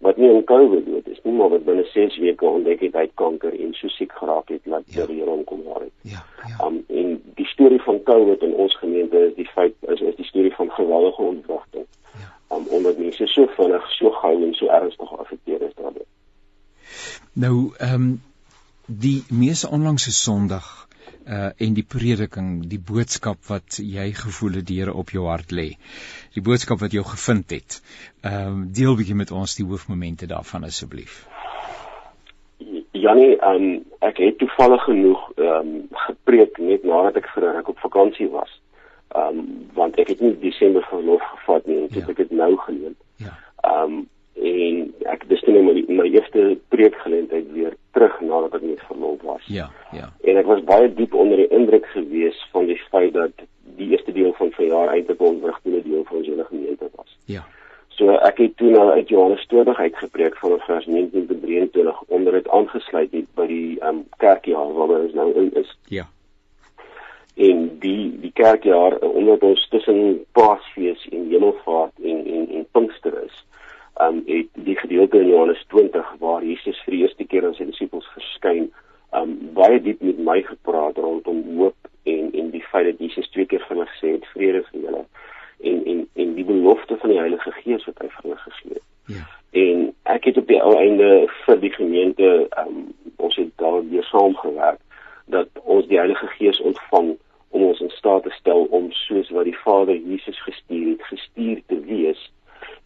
wat 0.00 0.16
nie 0.16 0.30
aan 0.34 0.44
COVID 0.44 0.86
dood 0.86 1.08
is 1.12 1.18
nie, 1.22 1.32
maar 1.36 1.48
wat 1.48 1.64
binne 1.64 1.84
6 1.92 2.16
weke 2.18 2.46
ontdek 2.48 2.80
het 2.80 2.94
hy 2.96 3.06
kanker 3.20 3.52
en 3.52 3.74
so 3.76 3.88
siek 3.92 4.12
geraak 4.16 4.48
het 4.48 4.64
dat 4.64 4.86
ja. 4.86 5.06
die 5.06 5.18
Here 5.20 5.28
hom 5.30 5.44
kom 5.44 5.60
daar 5.66 5.82
het. 5.84 5.92
Ja, 6.08 6.22
ja. 6.48 6.56
Um 6.66 6.80
en 6.88 7.18
die 7.36 7.46
storie 7.46 7.80
van 7.84 8.02
COVID 8.08 8.42
in 8.48 8.54
ons 8.54 8.76
gemeente 8.80 9.20
is 9.26 9.34
die 9.36 9.48
feit 9.52 9.76
is 9.92 10.00
is 10.00 10.16
die 10.16 10.24
storie 10.24 10.54
van 10.56 10.70
geweldige 10.70 11.22
ontwrigting. 11.22 11.84
Ja. 12.22 12.32
Um 12.56 12.66
omdat 12.78 12.98
mense 12.98 13.26
so 13.26 13.46
vinnig, 13.56 13.90
so 13.98 14.10
gou 14.22 14.34
en 14.46 14.54
so 14.54 14.72
ernstig 14.80 15.08
geaffekteer 15.08 15.68
is 15.68 15.76
daardeur. 15.76 16.08
Nou, 17.32 17.72
ehm 17.78 17.94
um, 17.94 18.22
die 18.86 19.24
mees 19.28 19.64
onlangse 19.68 20.12
Sondag 20.12 20.88
uh 21.26 21.50
en 21.56 21.74
die 21.74 21.84
prediking, 21.84 22.66
die 22.68 22.80
boodskap 22.80 23.44
wat 23.48 23.78
jy 23.78 24.10
gevoel 24.16 24.60
het 24.60 24.66
die 24.66 24.78
Here 24.80 24.94
op 24.94 25.10
jou 25.10 25.26
hart 25.28 25.52
lê. 25.52 25.76
Die 26.34 26.42
boodskap 26.42 26.80
wat 26.80 26.92
jou 26.92 27.04
gevind 27.04 27.50
het. 27.50 27.80
Ehm 28.22 28.46
um, 28.46 28.62
deel 28.72 28.96
bietjie 28.96 29.14
met 29.14 29.30
ons 29.30 29.56
die 29.56 29.66
hoofmomente 29.66 30.26
daarvan 30.26 30.64
asseblief. 30.64 31.26
Jannie, 32.92 33.36
um, 33.46 33.84
ek 34.00 34.18
het 34.18 34.38
toevallig 34.38 34.82
genoeg 34.84 35.20
ehm 35.36 35.74
um, 35.74 35.88
gepreek 36.06 36.58
net 36.58 36.84
nadat 36.84 37.16
ek 37.16 37.28
vir 37.34 37.44
'n 37.48 37.56
ruk 37.56 37.68
op 37.68 37.78
vakansie 37.78 38.28
was. 38.28 38.60
Ehm 39.14 39.38
um, 39.38 39.68
want 39.74 39.98
ek 39.98 40.08
het 40.08 40.20
nie 40.20 40.38
Desember 40.38 40.82
verlof 40.88 41.22
gevat 41.34 41.66
nie, 41.66 41.84
ek 41.84 41.94
ja. 41.94 42.06
het 42.06 42.16
dit 42.16 42.30
nou 42.30 42.56
geneem. 42.56 42.96
Ja. 43.16 43.36
Ehm 43.62 43.82
um, 43.82 44.08
en 44.40 44.94
ek 45.12 45.28
dis 45.28 45.42
net 45.46 45.64
my 45.64 45.84
my 46.00 46.06
eerste 46.08 46.58
preekgeleentheid 46.72 47.52
weer 47.52 47.76
terug 47.92 48.20
nadat 48.24 48.54
ek 48.60 48.66
net 48.66 48.82
verlof 48.88 49.22
was. 49.26 49.46
Ja, 49.52 49.68
ja. 49.92 50.08
En 50.24 50.40
ek 50.40 50.48
was 50.48 50.64
baie 50.64 50.88
diep 50.94 51.14
onder 51.14 51.36
die 51.42 51.48
indruk 51.48 51.86
gewees 51.92 52.38
van 52.52 52.68
die 52.70 52.78
feit 52.90 53.12
dat 53.14 53.44
die 53.76 53.90
eerste 53.92 54.12
deel 54.16 54.32
van 54.38 54.52
verjaar 54.56 54.92
eintlik 54.94 55.20
'n 55.20 55.32
ontwrigtende 55.34 55.82
deel 55.82 56.04
van 56.04 56.16
ons 56.16 56.26
hele 56.26 56.44
gemeente 56.44 56.88
was. 56.94 57.16
Ja. 57.24 57.44
So 57.88 58.16
ek 58.16 58.38
het 58.38 58.56
toe 58.56 58.70
nou 58.70 58.90
uit 58.90 59.08
Johannes 59.08 59.46
20 59.46 59.78
uitgepreek 59.78 60.36
van 60.36 60.58
vers 60.58 60.86
19 60.86 61.26
tot 61.26 61.42
23 61.42 62.02
onder 62.06 62.32
dit 62.32 62.48
aangesluit 62.48 63.12
het 63.12 63.28
by 63.34 63.46
die 63.46 63.80
ehm 63.80 63.88
um, 63.88 64.06
kerkjaar 64.16 64.72
waar 64.72 64.88
ons 65.00 65.12
nou 65.12 65.34
in 65.34 65.52
is. 65.54 65.78
Ja. 65.88 66.08
En 67.36 67.78
die 67.78 68.18
die 68.20 68.32
kerkjaar 68.32 68.98
omdat 68.98 69.42
ons 69.42 69.68
tussen 69.68 70.24
Paasfees 70.32 71.08
en 71.10 71.28
Hemelvaart 71.28 71.92
en 72.02 72.26
en 72.26 72.48
en 72.48 72.66
Pinkster 72.72 73.22
is 73.24 73.44
um 74.00 74.22
het 74.26 74.48
die 74.54 74.76
gedeelte 74.76 75.20
in 75.20 75.28
Johannes 75.28 75.64
20 75.68 76.14
waar 76.18 76.44
Jesus 76.44 76.78
vir 76.84 76.96
die 76.96 77.02
eerste 77.02 77.24
keer 77.24 77.46
aan 77.46 77.56
sy 77.58 77.66
disippels 77.68 78.08
verskyn, 78.14 78.70
um 79.16 79.36
baie 79.56 79.80
diep 79.82 80.02
met 80.06 80.18
my 80.18 80.38
gepraat 80.46 80.96
rondom 80.96 81.42
hoop 81.56 81.90
en 82.08 82.30
en 82.32 82.50
die 82.50 82.64
feit 82.70 82.86
dat 82.86 83.02
Jesus 83.02 83.28
twee 83.34 83.46
keer 83.46 83.64
vir 83.66 83.76
hulle 83.76 83.90
gesê 83.94 84.14
het 84.16 84.28
vrede 84.34 84.62
vir 84.70 84.86
julle 84.86 85.04
en 85.60 85.84
en 85.92 86.06
en 86.14 86.34
die 86.34 86.44
belofte 86.44 86.96
van 86.96 87.10
die 87.10 87.18
Heilige 87.18 87.52
Gees 87.62 87.84
wat 87.88 87.98
hy 88.00 88.08
vir 88.08 88.22
hulle 88.22 88.38
gegee 88.44 88.74
het. 88.78 88.86
Ja. 89.16 89.24
En 89.64 89.88
ek 90.14 90.28
het 90.30 90.38
op 90.38 90.46
die 90.46 90.60
ou 90.62 90.74
einde 90.78 91.10
vir 91.44 91.60
die 91.64 91.72
gemeente 91.74 92.30
um 92.62 92.86
ons 93.16 93.36
het 93.36 93.50
daar 93.62 93.82
weer 93.88 94.06
saam 94.08 94.36
gewerk 94.36 94.80
dat 95.34 95.48
ons 95.62 95.86
die 95.90 95.98
Heilige 95.98 96.26
Gees 96.38 96.60
ontvang 96.60 97.16
om 97.50 97.62
ons 97.62 97.80
in 97.80 97.90
staat 97.90 98.22
te 98.22 98.32
stel 98.38 98.64
om 98.70 98.92
soos 99.04 99.30
wat 99.34 99.44
die 99.44 99.58
Vader 99.64 99.96
Jesus 99.96 100.38
gestuur 100.46 100.92
het, 100.94 101.02
gestuur 101.10 101.62
te 101.66 101.80
wees 101.86 102.30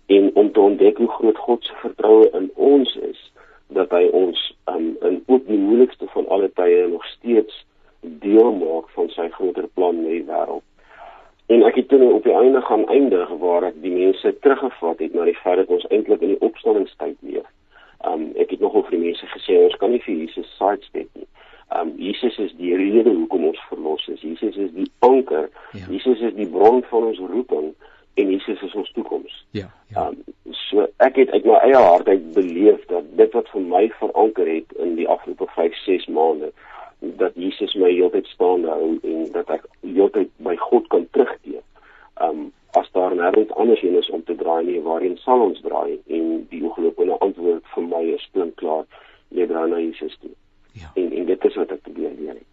en 0.07 0.31
om 0.35 0.53
te 0.53 0.61
ontdek 0.61 0.97
hoe 0.97 1.09
groot 1.09 1.39
God 1.39 1.65
se 1.65 1.73
vertroue 1.83 2.31
in 2.33 2.51
ons 2.55 2.97
is 2.97 3.21
dat 3.67 3.91
hy 3.91 4.05
ons 4.13 4.41
um, 4.69 4.93
in 5.01 5.23
ook 5.27 5.47
die 5.47 5.59
moeilikste 5.59 6.07
van 6.13 6.29
alle 6.29 6.51
tye 6.53 6.87
nog 6.89 7.05
steeds 7.17 7.65
deel 8.01 8.53
maak 8.53 8.91
van 8.97 9.09
sy 9.09 9.29
groter 9.29 9.67
plan 9.75 10.03
met 10.03 10.11
die 10.11 10.27
wêreld. 10.29 10.65
En 11.47 11.65
ek 11.69 11.75
het 11.81 11.89
toe 11.89 12.13
op 12.13 12.25
die 12.25 12.37
einde 12.37 12.61
gaan 12.65 12.87
eindig 12.89 13.29
waar 13.41 13.65
ek 13.69 13.81
die 13.83 13.93
mense 13.93 14.33
teruggevat 14.41 14.99
het 14.99 15.15
na 15.15 15.27
die 15.29 15.37
feit 15.41 15.61
dat 15.61 15.73
ons 15.73 15.87
eintlik 15.93 16.23
in 16.25 16.35
die 16.35 16.41
opstandingstyd 16.45 17.17
leef. 17.21 17.49
Um 18.09 18.31
ek 18.41 18.55
het 18.57 18.65
nogal 18.65 18.85
vir 18.89 18.97
die 18.97 19.07
mense 19.09 19.29
gesê 19.33 19.59
ons 19.65 19.77
kan 19.81 19.93
nie 19.93 20.03
vir 20.05 20.15
Jesus 20.15 20.49
sidestep 20.59 21.09
nie. 21.13 21.29
Um 21.77 21.93
Jesus 22.01 22.39
is 22.41 22.53
die 22.61 22.73
rede 22.77 23.13
hoekom 23.13 23.49
ons 23.53 23.61
verlos 23.69 24.09
is. 24.13 24.25
Jesus 24.25 24.57
is 24.57 24.73
die 24.77 24.89
anker. 25.05 25.51
Ja. 25.73 25.85
Jesus 25.91 26.21
is 26.21 26.37
die 26.37 26.49
bron 26.49 26.81
van 26.89 27.11
ons 27.13 27.21
roeping 27.21 27.73
en 28.15 28.31
Jesus 28.31 28.63
is 28.63 28.75
ons 28.75 28.91
toekoms. 28.93 29.47
Ja. 29.51 29.71
ja. 29.87 30.07
Um, 30.09 30.23
so 30.51 30.87
ek 31.03 31.17
het 31.17 31.31
uit 31.31 31.45
my 31.45 31.59
eie 31.67 31.81
hart 31.81 32.09
uit 32.09 32.33
beleef 32.35 32.85
dat 32.91 33.09
dit 33.19 33.33
wat 33.33 33.49
vir 33.53 33.67
my 33.69 33.85
veranker 33.99 34.51
het 34.51 34.73
in 34.83 34.95
die 34.99 35.09
afgelope 35.09 35.49
5, 35.55 35.79
6 35.87 36.07
maande 36.07 36.53
dat 37.21 37.35
Jesus 37.35 37.75
my 37.75 37.91
heeltyd 37.93 38.27
staande 38.27 38.71
hou 38.71 38.99
en 39.03 39.25
dat 39.33 39.51
ek 39.59 39.67
heeltyd 39.83 40.31
by 40.47 40.57
God 40.69 40.87
kan 40.95 41.09
terugkeer. 41.11 41.63
Um 42.23 42.53
as 42.75 42.89
daar 42.91 43.15
nêrens 43.15 43.53
anders 43.55 43.81
heen 43.81 43.95
is 43.99 44.11
om 44.11 44.25
te 44.27 44.35
draai 44.35 44.65
nie, 44.67 44.81
waarheen 44.83 45.15
sal 45.23 45.45
ons 45.45 45.61
draai? 45.63 46.01
En 46.11 46.47
die 46.51 46.63
ongelooflike 46.67 47.19
antwoord 47.23 47.69
vir 47.75 47.85
my 47.87 48.01
is 48.17 48.25
klink 48.35 48.57
klaar, 48.59 48.83
jy 49.31 49.47
draai 49.47 49.69
na 49.71 49.79
Jesus 49.79 50.17
toe. 50.23 50.33
Ja. 50.75 50.91
En 50.99 51.13
en 51.13 51.29
dit 51.31 51.47
is 51.51 51.59
wat 51.61 51.75
ek 51.77 51.85
probeer 51.87 52.17
leer 52.19 52.41
het. 52.41 52.51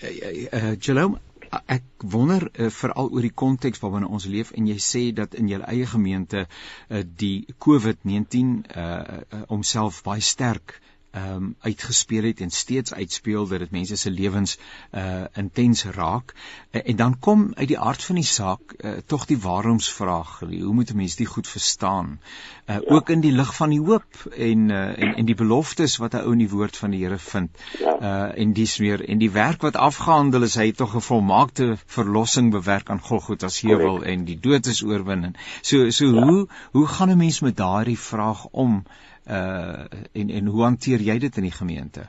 Uh, 0.00 0.08
uh, 0.08 0.32
uh, 0.56 0.72
Jerome, 0.80 1.20
ek 1.50 2.04
wonder 2.14 2.46
uh, 2.48 2.68
veral 2.70 3.10
oor 3.10 3.26
die 3.26 3.34
konteks 3.42 3.82
waarbinne 3.82 4.10
ons 4.18 4.26
leef 4.30 4.52
en 4.56 4.68
jy 4.70 4.78
sê 4.86 5.02
dat 5.14 5.34
in 5.34 5.48
jou 5.50 5.60
eie 5.62 5.86
gemeente 5.92 6.44
uh, 6.46 7.02
die 7.22 7.46
COVID-19 7.66 8.52
uh, 8.76 8.84
uh, 8.84 9.42
homself 9.48 10.02
baie 10.06 10.22
sterk 10.22 10.78
ehm 11.10 11.34
um, 11.34 11.54
uitgespeel 11.60 12.22
het 12.22 12.40
en 12.40 12.50
steeds 12.50 12.94
uitspeel 12.94 13.46
dat 13.48 13.58
dit 13.58 13.70
mense 13.70 13.96
se 13.96 14.10
lewens 14.10 14.58
uh 14.94 15.24
intens 15.34 15.84
raak. 15.84 16.34
Uh, 16.70 16.80
en 16.84 16.96
dan 16.96 17.18
kom 17.18 17.50
uit 17.54 17.68
die 17.68 17.78
aard 17.78 18.04
van 18.04 18.14
die 18.14 18.24
saak 18.24 18.74
uh, 18.78 18.92
tog 19.06 19.26
die 19.26 19.38
waaromsvraag 19.38 20.38
hoe 20.38 20.74
moet 20.74 20.92
'n 20.92 20.96
mens 20.96 21.16
dit 21.16 21.26
goed 21.26 21.48
verstaan? 21.48 22.20
Uh 22.66 22.74
ja. 22.74 22.80
ook 22.86 23.10
in 23.10 23.20
die 23.20 23.32
lig 23.32 23.54
van 23.54 23.70
die 23.70 23.80
hoop 23.80 24.30
en 24.36 24.68
uh 24.68 24.98
en 25.02 25.14
en 25.14 25.24
die 25.24 25.34
beloftes 25.34 25.96
wat 25.96 26.14
'n 26.14 26.22
ou 26.22 26.32
in 26.32 26.38
die 26.38 26.50
woord 26.50 26.76
van 26.76 26.90
die 26.90 27.02
Here 27.04 27.18
vind. 27.18 27.50
Uh 27.80 28.38
en 28.38 28.52
dis 28.52 28.78
meer 28.78 29.08
en 29.08 29.18
die 29.18 29.30
werk 29.30 29.60
wat 29.62 29.76
afgehandel 29.76 30.42
is 30.42 30.54
hy 30.54 30.66
het 30.66 30.76
tog 30.76 30.94
'n 30.94 31.00
volmaakte 31.10 31.76
verlossing 31.86 32.50
bewerk 32.50 32.90
aan 32.90 33.00
Golgotha 33.00 33.48
se 33.48 33.66
heuwel 33.66 34.02
en 34.02 34.24
die 34.24 34.40
dood 34.40 34.66
is 34.66 34.82
oorwin 34.82 35.34
so 35.60 35.90
so 35.90 36.04
ja. 36.06 36.22
hoe 36.22 36.48
hoe 36.70 36.86
gaan 36.86 37.10
'n 37.10 37.16
mens 37.16 37.40
met 37.40 37.56
daardie 37.56 37.98
vraag 37.98 38.46
om 38.50 38.84
uh 38.86 39.08
en 39.24 40.30
en 40.30 40.46
hoe 40.46 40.62
hanteer 40.62 41.00
jy 41.00 41.18
dit 41.18 41.36
in 41.36 41.42
die 41.42 41.58
gemeente? 41.58 42.06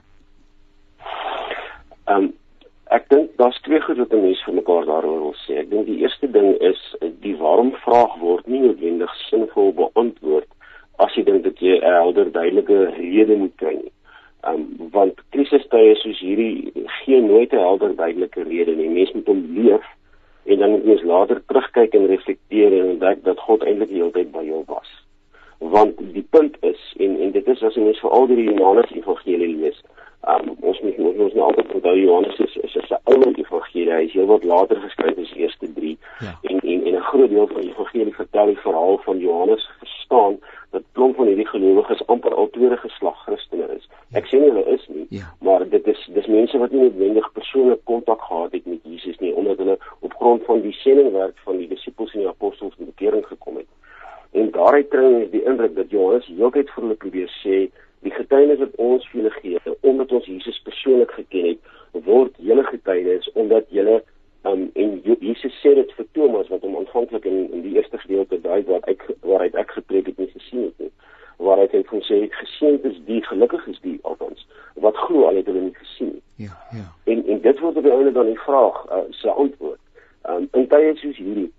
Ehm 2.06 2.24
um, 2.24 2.34
ek 2.92 3.06
dink 3.08 3.38
daar's 3.40 3.60
twee 3.64 3.80
goed 3.82 3.98
wat 3.98 4.14
'n 4.14 4.22
mens 4.22 4.44
vir 4.44 4.54
mekaar 4.54 4.86
daaroor 4.86 5.22
wil 5.26 5.36
sê. 5.44 5.60
Ek 5.60 5.70
dink 5.70 5.86
die 5.86 6.02
eerste 6.04 6.28
ding 6.32 6.58
is 6.60 6.82
die 7.22 7.36
waarom 7.38 7.72
vraag 7.86 8.18
word 8.20 8.48
nie 8.48 8.60
noodwendig 8.60 9.14
sinvol 9.30 9.72
beantwoord 9.74 10.48
as 10.98 11.16
jy 11.16 11.24
dink 11.24 11.44
dat 11.44 11.60
jy 11.60 11.78
'n 11.78 11.94
helder 11.94 12.32
duidelike 12.32 12.78
rede 12.98 13.36
moet 13.38 13.56
kry 13.56 13.76
nie. 13.76 13.92
Um, 14.44 14.90
want 14.92 15.22
krisistye 15.30 15.96
soos 15.96 16.20
hierdie 16.20 16.72
gee 17.04 17.22
nooit 17.22 17.54
'n 17.54 17.58
helder 17.68 17.96
duidelike 17.96 18.44
rede 18.44 18.76
nie. 18.76 18.90
Mens 18.90 19.12
moet 19.14 19.28
hom 19.28 19.46
leef 19.56 19.86
en 20.46 20.60
dan 20.60 20.72
moet 20.72 20.86
jy 20.86 21.04
later 21.04 21.42
terugkyk 21.46 21.94
en 21.94 22.06
reflekteer 22.06 22.74
en 22.74 22.90
ontdek 22.90 23.24
dat 23.24 23.40
God 23.40 23.64
eintlik 23.64 23.90
die 23.90 24.02
hele 24.02 24.12
tyd 24.12 24.32
by 24.32 24.44
jou 24.44 24.64
was 24.68 25.01
want 25.62 25.98
die 26.14 26.26
punt 26.30 26.58
is 26.60 26.94
en 26.98 27.20
en 27.22 27.32
dit 27.32 27.48
is 27.48 27.64
as 27.64 27.76
jy 27.78 27.84
mens 27.86 28.00
vir 28.02 28.14
al 28.18 28.28
die 28.28 28.44
Johannes 28.44 28.94
evangelie 28.98 29.50
lees 29.56 29.82
um, 30.28 30.56
ons 30.62 30.80
moet 30.82 30.98
ons 30.98 31.18
moet 31.18 31.36
nou 31.38 31.48
altyd 31.50 31.74
onthou 31.78 31.94
Johannes 31.98 32.40
is 32.46 32.56
is 32.66 32.76
'n 32.90 32.98
ouer 33.14 33.36
evangelie 33.44 33.94
hy 33.94 34.04
is 34.06 34.14
heel 34.14 34.26
wat 34.26 34.44
later 34.44 34.82
geskryf 34.82 35.18
as 35.18 35.34
die 35.34 35.44
eerste 35.44 35.74
3 35.74 35.98
ja. 36.20 36.34
en 36.50 36.60
en 36.60 36.86
en 36.86 36.96
'n 36.96 37.08
groot 37.10 37.30
deel 37.30 37.48
van 37.48 37.62
die 37.62 37.70
evangelie 37.70 38.16
vertel 38.16 38.46
die 38.46 38.64
verhaal 38.66 38.98
van 39.06 39.20
Johannes 39.20 39.70
verstaan 39.80 40.40
dat 40.72 40.84
klomp 40.92 41.16
van 41.16 41.28
hierdie 41.28 41.48
gelowiges 41.48 42.06
amper 42.08 42.34
al 42.34 42.50
tweede 42.50 42.78
geslag 42.78 43.24
Christene 43.26 43.68
is 43.78 43.90
ja. 43.90 44.18
ek 44.20 44.26
sê 44.26 44.40
nie 44.40 44.50
hulle 44.50 44.66
is 44.66 44.88
nie 44.88 45.06
ja. 45.10 45.34
maar 45.40 45.70
dit 45.70 45.88
is 45.88 46.10
dis 46.14 46.28
mense 46.28 46.58
wat 46.58 46.72
nie 46.72 46.82
noodwendig 46.82 47.32
persoonlik 47.34 47.84
kontak 47.84 48.22
gehad 48.22 48.52
het 48.52 48.66
met 48.66 48.80
Jesus 48.84 49.18
nie 49.20 49.34
omdat 49.34 49.58
hulle 49.58 49.78
op 50.00 50.14
grond 50.14 50.44
van 50.46 50.62
die 50.62 50.74
sendingwerk 50.74 51.38
van 51.46 51.58
die 51.58 51.68
disippels 51.68 52.14
en 52.14 52.20
die 52.20 52.34
apostels 52.34 52.74
in 52.78 52.86
bekering 52.86 53.26
gekom 53.26 53.56
het 53.58 53.70
En 54.32 54.52
daaruit 54.52 54.90
kry 54.90 55.06
ons 55.06 55.32
die 55.32 55.44
indruk 55.44 55.76
dat 55.76 55.92
Johannes 55.92 56.28
heeltyd 56.32 56.70
vir 56.72 56.84
hulle 56.84 57.00
probeer 57.06 57.32
sê 57.42 57.66
Die 58.02 58.12
getuienis 58.12 58.58
wat 58.58 58.78
ons 58.82 59.04
vir 59.12 59.20
julle 59.20 59.32
gee, 59.36 59.74
omdat 59.86 60.12
ons 60.12 60.26
Jesus 60.26 60.58
persoonlik 60.66 61.12
geken 61.14 61.52
het, 61.52 61.60
word 62.08 62.34
julle 62.42 62.64
getuienis 62.66 63.30
omdat 63.38 63.68
julle 63.70 64.00
um, 64.50 64.64
en 64.74 64.96
Jesus 65.20 65.54
sê 65.62 65.76
dit 65.78 65.92
vir 65.98 66.08
Thomas 66.18 66.50
wat 66.50 66.66
hom 66.66 66.80
aanvanklik 66.80 67.28
in, 67.30 67.44
in 67.54 67.62
die 67.62 67.76
eerste 67.76 68.00
gedeelte 68.02 68.40
daai 68.42 68.64
waar 68.70 68.82
ek 68.90 69.06
waar 69.28 69.46
hy 69.46 69.52
ek 69.62 69.76
gepreek 69.78 70.10
het 70.10 70.18
nie 70.18 70.32
gesien 70.32 70.64
het 70.64 70.88
nie. 70.88 70.90
Waar 71.46 71.62
hy 71.62 71.68
het 71.70 71.94
gesê 71.94 72.24
geseënd 72.40 72.90
is 72.90 72.98
die 73.06 73.22
gelukkig 73.28 73.70
is 73.70 73.78
die 73.86 74.00
althans 74.02 74.48
wat 74.82 74.98
glo 75.06 75.28
al 75.28 75.38
het 75.38 75.52
hulle 75.52 75.68
nie 75.68 75.78
gesien 75.78 76.16
nie. 76.16 76.48
Ja 76.48 76.58
ja. 76.74 76.88
En 77.12 77.22
en 77.28 77.46
dit 77.46 77.62
word 77.62 77.78
op 77.78 77.86
die 77.86 77.94
einde 77.94 78.16
dan 78.18 78.34
die 78.34 78.44
vraag 78.48 78.82
uh, 78.90 79.06
se 79.14 79.30
antwoord. 79.30 79.82
Um, 80.26 80.50
in 80.58 80.66
tye 80.74 80.96
soos 80.98 81.22
hierdie 81.22 81.52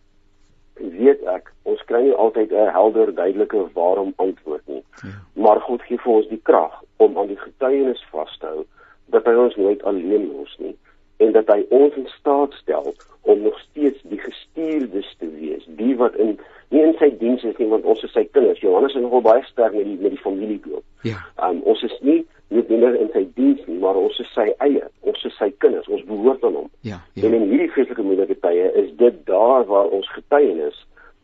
weet 0.99 1.23
ek 1.31 1.53
ons 1.62 1.83
kry 1.87 2.03
nie 2.03 2.14
altyd 2.14 2.53
'n 2.53 2.75
helder 2.77 3.14
duidelike 3.14 3.66
waarom 3.75 4.12
antwoord 4.16 4.66
nie 4.66 4.85
ja. 5.03 5.16
maar 5.35 5.61
God 5.61 5.83
gee 5.83 5.99
vir 5.99 6.12
ons 6.12 6.29
die 6.29 6.42
krag 6.42 6.83
om 6.97 7.18
aan 7.18 7.27
die 7.27 7.40
getuienis 7.40 8.05
vas 8.11 8.38
te 8.38 8.47
hou 8.47 8.64
dat 9.07 9.27
hy 9.27 9.35
ons 9.35 9.57
nooit 9.57 9.83
alleen 9.83 10.31
los 10.37 10.57
nie 10.59 10.77
en 11.16 11.33
dat 11.33 11.47
hy 11.47 11.64
ons 11.68 11.95
in 11.95 12.09
staat 12.18 12.53
stel 12.53 12.95
om 13.23 13.42
nog 13.42 13.59
steeds 13.59 14.01
die 14.03 14.18
gestuurdes 14.18 15.14
te 15.18 15.29
wees, 15.38 15.64
die 15.66 15.97
wat 15.97 16.14
in 16.14 16.38
nie 16.73 16.83
in 16.83 16.95
sy 16.99 17.11
diens 17.21 17.42
is 17.45 17.57
nie, 17.61 17.68
want 17.68 17.85
ons 17.85 18.03
is 18.07 18.14
sy 18.16 18.25
kinders. 18.33 18.62
Johannes 18.64 18.95
is 18.97 19.05
nogal 19.05 19.23
baie 19.27 19.42
sterk 19.45 19.75
met 19.77 19.85
die 19.85 19.99
met 20.01 20.14
die 20.16 20.23
familiedoop. 20.25 20.85
Ja. 21.07 21.21
Um 21.49 21.61
ons 21.68 21.83
is 21.87 21.95
nie 22.01 22.23
net 22.53 22.69
binne 22.69 22.93
in 22.99 23.11
sy 23.15 23.25
diens 23.37 23.61
nie, 23.67 23.79
maar 23.83 23.99
ons 23.99 24.19
is 24.23 24.31
sy 24.37 24.49
eie. 24.65 24.85
Ons 25.09 25.25
is 25.29 25.35
sy 25.41 25.51
kinders. 25.65 25.88
Ons 25.93 26.05
behoort 26.09 26.45
aan 26.45 26.59
hom. 26.61 26.69
Ja. 26.87 27.01
ja. 27.15 27.27
En 27.27 27.37
in 27.38 27.49
hierdie 27.51 27.71
vreeslike 27.75 28.05
moeilike 28.07 28.38
tye 28.45 28.69
is 28.83 28.93
dit 29.01 29.19
daar 29.29 29.67
waar 29.71 29.91
ons 29.99 30.09
getuienis 30.17 30.79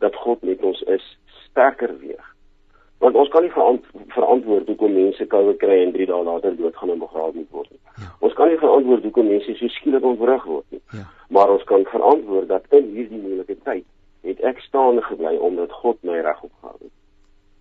dat 0.05 0.17
God 0.25 0.43
met 0.47 0.62
ons 0.62 0.83
is 0.95 1.05
sterker 1.49 1.95
weeg. 2.01 2.25
Want 2.99 3.14
ons 3.14 3.29
kan 3.31 3.45
nie 3.47 3.55
verant 3.55 3.85
verantwoord 4.14 4.67
hoekom 4.67 4.97
mense 4.97 5.27
koue 5.31 5.55
kry 5.62 5.77
en 5.85 5.93
3 5.95 6.07
dae 6.11 6.25
later 6.27 6.57
doodgaan 6.59 6.95
en 6.95 7.03
begrawe 7.05 7.35
moet 7.35 7.53
word 7.55 7.71
nie. 7.71 7.83
Ja. 8.03 8.11
Ons 8.27 8.35
kan 8.38 8.51
nie 8.51 8.59
verantwoord 8.59 9.07
hoekom 9.07 9.31
mense 9.31 9.55
so 9.59 9.71
skielik 9.77 10.07
ontwrig 10.07 10.49
word 10.51 10.67
nie. 10.75 10.83
Ja. 10.97 11.07
Maar 11.35 11.55
ons 11.55 11.64
kan 11.71 11.87
verantwoord 11.93 12.51
dat 12.51 12.67
in 12.75 12.91
hierdie 12.97 13.23
moeilike 13.23 13.55
tyd 13.69 13.87
het 14.27 14.43
ek 14.51 14.59
staande 14.67 15.05
gebly 15.07 15.37
omdat 15.37 15.73
God 15.83 16.03
my 16.03 16.19
regop 16.27 16.51
gehou 16.61 16.75
het. 16.81 16.95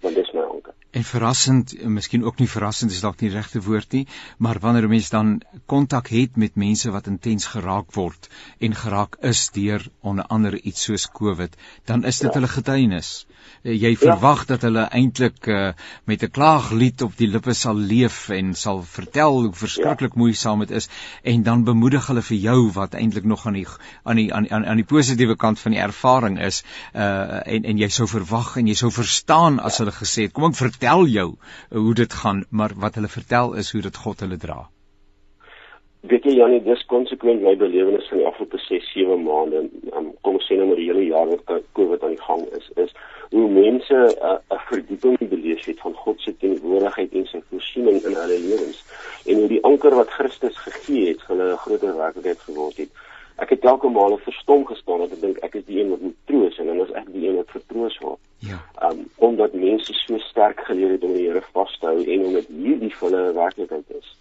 Want 0.01 0.15
dis 0.15 0.31
my 0.33 0.41
anker. 0.41 0.73
En 0.97 1.03
verrassend, 1.03 1.73
miskien 1.83 2.23
ook 2.23 2.39
nie 2.39 2.49
verrassend 2.49 2.91
is 2.91 3.03
dalk 3.03 3.19
nie 3.21 3.29
regte 3.33 3.61
woord 3.61 3.91
nie, 3.91 4.07
maar 4.37 4.59
wanneer 4.63 4.87
'n 4.87 4.89
mens 4.89 5.09
dan 5.09 5.41
kontak 5.65 6.07
het 6.07 6.37
met 6.37 6.55
mense 6.55 6.91
wat 6.91 7.07
intens 7.07 7.45
geraak 7.45 7.93
word 7.93 8.29
en 8.59 8.75
geraak 8.75 9.17
is 9.21 9.49
deur 9.49 9.87
onder 10.01 10.25
andere 10.25 10.61
iets 10.61 10.83
soos 10.83 11.09
COVID, 11.11 11.57
dan 11.85 12.05
is 12.05 12.17
dit 12.19 12.33
ja. 12.33 12.39
hulle 12.39 12.47
getuienis. 12.47 13.27
Eh, 13.63 13.73
jy 13.81 13.89
ja. 13.89 13.97
verwag 13.97 14.39
ja. 14.45 14.45
dat 14.53 14.61
hulle 14.67 14.83
eintlik 14.99 15.47
uh, 15.47 15.71
met 16.05 16.23
'n 16.23 16.31
klaaglied 16.31 17.01
op 17.01 17.17
die 17.17 17.27
lippe 17.27 17.53
sal 17.53 17.75
leef 17.75 18.29
en 18.29 18.53
sal 18.53 18.83
vertel 18.83 19.41
hoe 19.41 19.53
verskriklik 19.53 20.13
ja. 20.13 20.19
moeisaam 20.19 20.59
dit 20.59 20.71
is 20.71 20.89
en 21.23 21.43
dan 21.43 21.63
bemoedig 21.63 22.07
hulle 22.07 22.21
vir 22.21 22.37
jou 22.37 22.71
wat 22.71 22.93
eintlik 22.93 23.23
nog 23.23 23.45
aan 23.47 23.53
die 23.53 23.67
aan 24.03 24.15
die 24.15 24.33
aan 24.33 24.49
aan, 24.51 24.65
aan 24.65 24.81
die 24.81 24.85
positiewe 24.85 25.35
kant 25.35 25.59
van 25.59 25.71
die 25.71 25.81
ervaring 25.81 26.39
is 26.39 26.63
uh 26.93 27.39
en 27.45 27.63
en 27.63 27.77
jy 27.77 27.89
sou 27.89 28.07
verwag 28.07 28.55
en 28.57 28.67
jy 28.67 28.75
sou 28.75 28.91
verstaan 28.91 29.59
as 29.59 29.77
ja. 29.77 29.86
Hulle 29.87 29.99
gesê 29.99 30.27
het 30.27 30.35
kom 30.35 30.49
ek 30.51 30.59
vertel 30.59 31.05
jou 31.17 31.29
uh, 31.33 31.77
hoe 31.79 31.93
dit 32.05 32.19
gaan 32.23 32.43
maar 32.51 32.75
wat 32.85 32.99
hulle 32.99 33.11
vertel 33.19 33.55
is 33.63 33.71
hoe 33.71 33.81
dit 33.89 34.03
God 34.05 34.25
hulle 34.25 34.37
dra 34.37 34.59
weet 36.11 36.27
jy 36.29 36.37
Janie 36.37 36.63
dis 36.63 36.83
konsekwent 36.91 37.41
my 37.43 37.55
belewenis 37.59 38.07
van 38.11 38.21
die 38.21 38.27
afgelope 38.29 38.59
6 38.67 38.91
7 38.93 39.23
maande 39.23 39.63
um, 39.95 40.11
kom 40.21 40.39
ons 40.39 40.47
sê 40.49 40.59
nou 40.59 40.69
maar 40.69 40.81
die 40.81 40.89
hele 40.91 41.07
jaar 41.09 41.31
wat 41.31 41.63
COVID 41.79 42.03
aan 42.03 42.15
die 42.15 42.25
gang 42.27 42.43
is 42.59 42.69
is 42.85 42.93
hoe 43.31 43.47
mense 43.51 43.95
'n 43.95 44.37
uh, 44.55 44.61
verdieping 44.69 45.17
beleef 45.33 45.65
het 45.65 45.79
van 45.79 45.93
God 46.03 46.21
se 46.21 46.35
teenwoordigheid 46.37 47.13
en 47.13 47.27
sy 47.31 47.41
voorsiening 47.49 47.99
in 48.03 48.15
hulle 48.21 48.39
lewens 48.45 48.83
en 49.25 49.41
hoe 49.41 49.49
die 49.55 49.63
anker 49.71 49.95
wat 49.95 50.15
Christus 50.19 50.57
gegee 50.67 51.09
het 51.09 51.25
hulle 51.27 51.51
'n 51.53 51.63
groter 51.65 51.97
werklikheid 51.97 52.39
geword 52.39 52.77
het. 52.77 52.91
Ek 53.37 53.49
het 53.53 53.65
elke 53.69 53.89
maal 53.89 54.17
verstom 54.25 54.65
gestaan 54.65 55.03
dat 55.05 55.11
ek 55.13 55.21
dink 55.21 55.41
ek 55.45 55.55
is 55.59 55.65
die 55.67 55.79
een 55.79 55.91
wat 55.93 56.01
moet 56.01 56.15
troos 56.29 56.57
en 56.57 56.69
dan 56.71 56.79
is 56.85 56.93
ek 56.97 57.09
die 57.13 57.27
een 57.27 57.35
wat 57.37 57.51
vertroos 57.53 57.97
word. 58.01 58.21
Ja. 58.45 58.57
Um 58.87 59.03
omdat 59.29 59.53
mense 59.53 59.93
so 59.93 60.17
sterk 60.25 60.63
geleer 60.69 60.95
het 60.95 61.03
om 61.05 61.13
die 61.13 61.27
Here 61.27 61.43
vas 61.53 61.75
te 61.79 61.89
hou 61.91 61.99
en 62.01 62.25
omdat 62.29 62.49
hierdie 62.49 62.93
vir 62.95 63.09
hulle 63.09 63.33
werklikheid 63.37 63.97
is. 63.99 64.15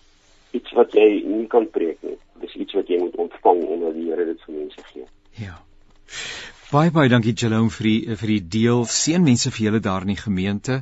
Iets 0.56 0.76
wat 0.76 0.92
jy 0.96 1.08
nie 1.24 1.46
kan 1.52 1.68
preek 1.70 2.02
nie. 2.04 2.18
Dis 2.44 2.58
iets 2.60 2.76
wat 2.76 2.92
jy 2.92 3.00
moet 3.00 3.16
ontvang 3.26 3.64
omdat 3.64 3.96
die 3.96 4.10
Here 4.10 4.28
dit 4.28 4.44
vir 4.44 4.58
mense 4.60 4.84
gee. 4.92 5.08
Ja. 5.40 5.56
Baie 6.66 6.90
baie 6.90 7.06
dankie 7.06 7.30
Jerome 7.30 7.70
vir 7.70 7.86
die 7.86 8.14
vir 8.18 8.30
die 8.32 8.48
deel. 8.52 8.80
Seën 8.90 9.22
mense 9.22 9.52
vir 9.54 9.64
julle 9.68 9.78
daar 9.78 10.02
in 10.02 10.08
die 10.10 10.18
gemeente. 10.18 10.80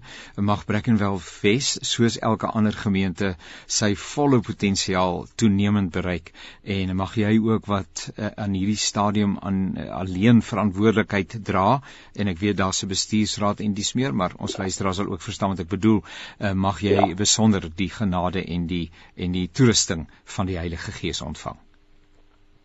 Mag 0.50 0.62
Brackenwell 0.64 1.18
Wes 1.42 1.74
soos 1.84 2.14
elke 2.28 2.48
ander 2.48 2.72
gemeente 2.72 3.34
sy 3.78 3.90
volle 4.00 4.38
potensiaal 4.46 5.26
toenemend 5.42 5.90
bereik 5.92 6.30
en 6.76 6.94
mag 6.96 7.18
jy 7.20 7.34
ook 7.36 7.68
wat 7.68 8.04
uh, 8.14 8.30
aan 8.32 8.56
hierdie 8.56 8.80
stadium 8.80 9.34
aan 9.42 9.58
uh, 9.76 9.90
alleen 9.98 10.40
verantwoordelikheid 10.40 11.36
dra 11.50 11.82
en 12.16 12.32
ek 12.32 12.40
weet 12.40 12.56
daar's 12.62 12.80
'n 12.80 12.88
bestuursraad 12.94 13.60
en 13.60 13.74
dis 13.76 13.92
meer, 13.92 14.14
maar 14.16 14.32
ons 14.38 14.56
luisteraars 14.56 15.02
sal 15.02 15.12
ook 15.12 15.26
verstaan 15.26 15.52
wat 15.52 15.60
ek 15.66 15.68
bedoel. 15.74 16.00
Uh, 16.40 16.54
mag 16.54 16.80
jy 16.80 16.96
ja. 16.96 17.10
besonder 17.14 17.68
die 17.82 17.90
genade 17.90 18.40
en 18.40 18.64
die 18.72 18.88
en 19.16 19.36
die 19.36 19.50
toerusting 19.52 20.08
van 20.24 20.46
die 20.46 20.56
Heilige 20.56 20.96
Gees 20.96 21.20
ontvang. 21.20 21.60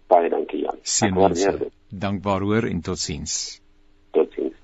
Baie 0.08 0.32
dankie 0.32 0.64
Jan. 0.64 0.80
Seën 0.84 1.79
dankbaar 1.90 2.42
hoor 2.42 2.70
en 2.70 2.82
totsiens. 2.82 3.60
Totsiens. 4.12 4.56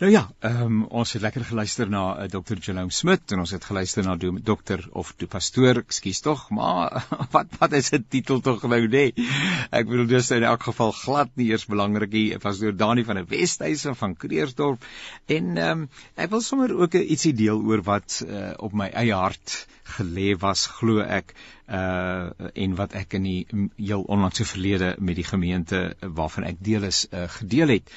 Nou 0.00 0.10
ja, 0.10 0.22
ehm 0.40 0.62
um, 0.64 0.76
ons 1.00 1.12
het 1.12 1.22
lekker 1.22 1.44
geluister 1.44 1.90
na 1.90 2.02
uh, 2.14 2.24
eh, 2.24 2.30
Dr. 2.32 2.58
Jerome 2.60 2.94
Smit 2.94 3.32
en 3.34 3.42
ons 3.44 3.50
het 3.54 3.64
geluister 3.64 4.04
na 4.06 4.14
die 4.16 4.30
dokter 4.50 4.84
of 5.02 5.12
die 5.20 5.28
pastoor, 5.30 5.82
ekskuus 5.82 6.22
tog, 6.24 6.46
maar 6.54 7.04
wat 7.34 7.52
wat 7.60 7.76
is 7.78 7.92
'n 7.92 8.06
titel 8.08 8.40
tog 8.40 8.62
nou 8.62 8.80
nê? 8.86 8.88
Nee? 9.12 9.28
Ek 9.70 9.88
bedoel 9.90 10.08
dis 10.14 10.30
in 10.30 10.46
elk 10.50 10.68
geval 10.70 10.92
glad 10.92 11.34
nie 11.36 11.50
eers 11.50 11.66
belangrik 11.66 12.12
nie. 12.12 12.38
Pastoor 12.38 12.76
Dani 12.76 13.04
van 13.04 13.20
die 13.20 13.28
Wesduise 13.28 13.94
van 13.94 14.16
Kreersdorp 14.16 14.84
en 15.26 15.56
ehm 15.56 15.82
um, 15.82 15.88
ek 16.16 16.30
wil 16.30 16.40
sommer 16.40 16.74
ook 16.74 16.94
ietsie 16.94 17.34
deel 17.34 17.60
oor 17.60 17.82
wat 17.82 18.22
uh, 18.26 18.54
op 18.58 18.72
my 18.72 18.88
eie 18.88 19.14
hart 19.14 19.66
gelê 19.96 20.34
was, 20.40 20.66
glo 20.66 21.00
ek 21.00 21.34
uh 21.68 22.48
en 22.54 22.74
wat 22.78 22.94
ek 22.96 23.12
in 23.18 23.24
die 23.26 23.46
heel 23.76 24.02
onlangse 24.08 24.44
verlede 24.48 24.94
met 25.04 25.18
die 25.18 25.24
gemeente 25.26 25.80
waarvan 26.00 26.46
ek 26.48 26.56
deel 26.64 26.86
is 26.88 27.02
uh, 27.12 27.26
gedeel 27.28 27.74
het. 27.74 27.90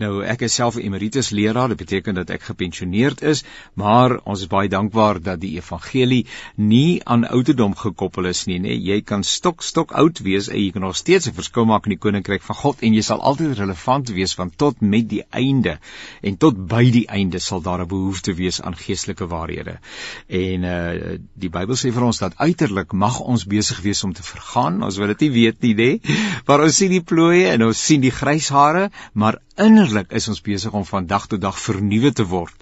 Nou 0.00 0.22
ek 0.24 0.46
is 0.46 0.54
self 0.54 0.76
'n 0.76 0.86
emeritus 0.86 1.30
leraar, 1.30 1.68
dit 1.68 1.76
beteken 1.76 2.14
dat 2.14 2.30
ek 2.30 2.42
gepensioneerd 2.48 3.22
is, 3.22 3.44
maar 3.74 4.16
ons 4.24 4.40
is 4.40 4.48
baie 4.48 4.68
dankbaar 4.68 5.20
dat 5.22 5.40
die 5.40 5.56
evangelie 5.58 6.26
nie 6.56 7.04
aan 7.04 7.28
ouderdom 7.28 7.74
gekoppel 7.76 8.30
is 8.32 8.46
nie, 8.46 8.58
nê. 8.58 8.78
Jy 8.80 9.00
kan 9.02 9.22
stok 9.22 9.62
stok 9.62 9.92
oud 9.92 10.18
wees 10.24 10.48
en 10.48 10.60
jy 10.62 10.70
kan 10.72 10.82
nog 10.82 10.96
steeds 10.96 11.28
'n 11.28 11.34
verskil 11.34 11.64
maak 11.64 11.84
in 11.84 11.96
die 11.96 12.04
koninkryk 12.06 12.42
van 12.42 12.56
God 12.56 12.82
en 12.82 12.94
jy 12.94 13.02
sal 13.02 13.20
altyd 13.20 13.58
relevant 13.58 14.08
wees 14.08 14.34
want 14.34 14.56
tot 14.58 14.80
met 14.80 15.08
die 15.08 15.22
einde 15.30 15.78
en 16.22 16.36
tot 16.36 16.56
by 16.56 16.90
die 16.90 17.06
einde 17.08 17.38
sal 17.38 17.60
daar 17.60 17.80
'n 17.84 17.88
behoefte 17.88 18.34
wees 18.34 18.62
aan 18.62 18.76
geestelike 18.76 19.26
waarhede. 19.26 19.78
En 20.26 20.64
uh 20.64 21.18
die 21.40 21.50
Bybel 21.52 21.78
sê 21.78 21.92
vir 21.94 22.06
ons 22.08 22.20
dat 22.22 22.36
uiterlik 22.38 22.92
mag 22.92 23.20
ons 23.20 23.46
besig 23.48 23.80
wees 23.84 24.02
om 24.06 24.12
te 24.14 24.24
vergaan. 24.26 24.82
Ons 24.86 24.98
wil 25.00 25.12
dit 25.14 25.26
nie 25.26 25.30
weet 25.36 25.60
nie, 25.64 25.74
nê? 25.78 25.90
Maar 26.48 26.64
ons 26.66 26.78
sien 26.80 26.92
die 26.92 27.04
plooie 27.04 27.52
en 27.52 27.68
ons 27.68 27.84
sien 27.90 28.02
die 28.02 28.14
grys 28.14 28.50
hare, 28.54 28.88
maar 29.12 29.40
innerlik 29.58 30.12
is 30.14 30.28
ons 30.30 30.42
besig 30.44 30.74
om 30.74 30.86
van 30.88 31.06
dag 31.10 31.26
tot 31.30 31.42
dag 31.42 31.58
vernuwe 31.58 32.12
te 32.14 32.26
word 32.28 32.54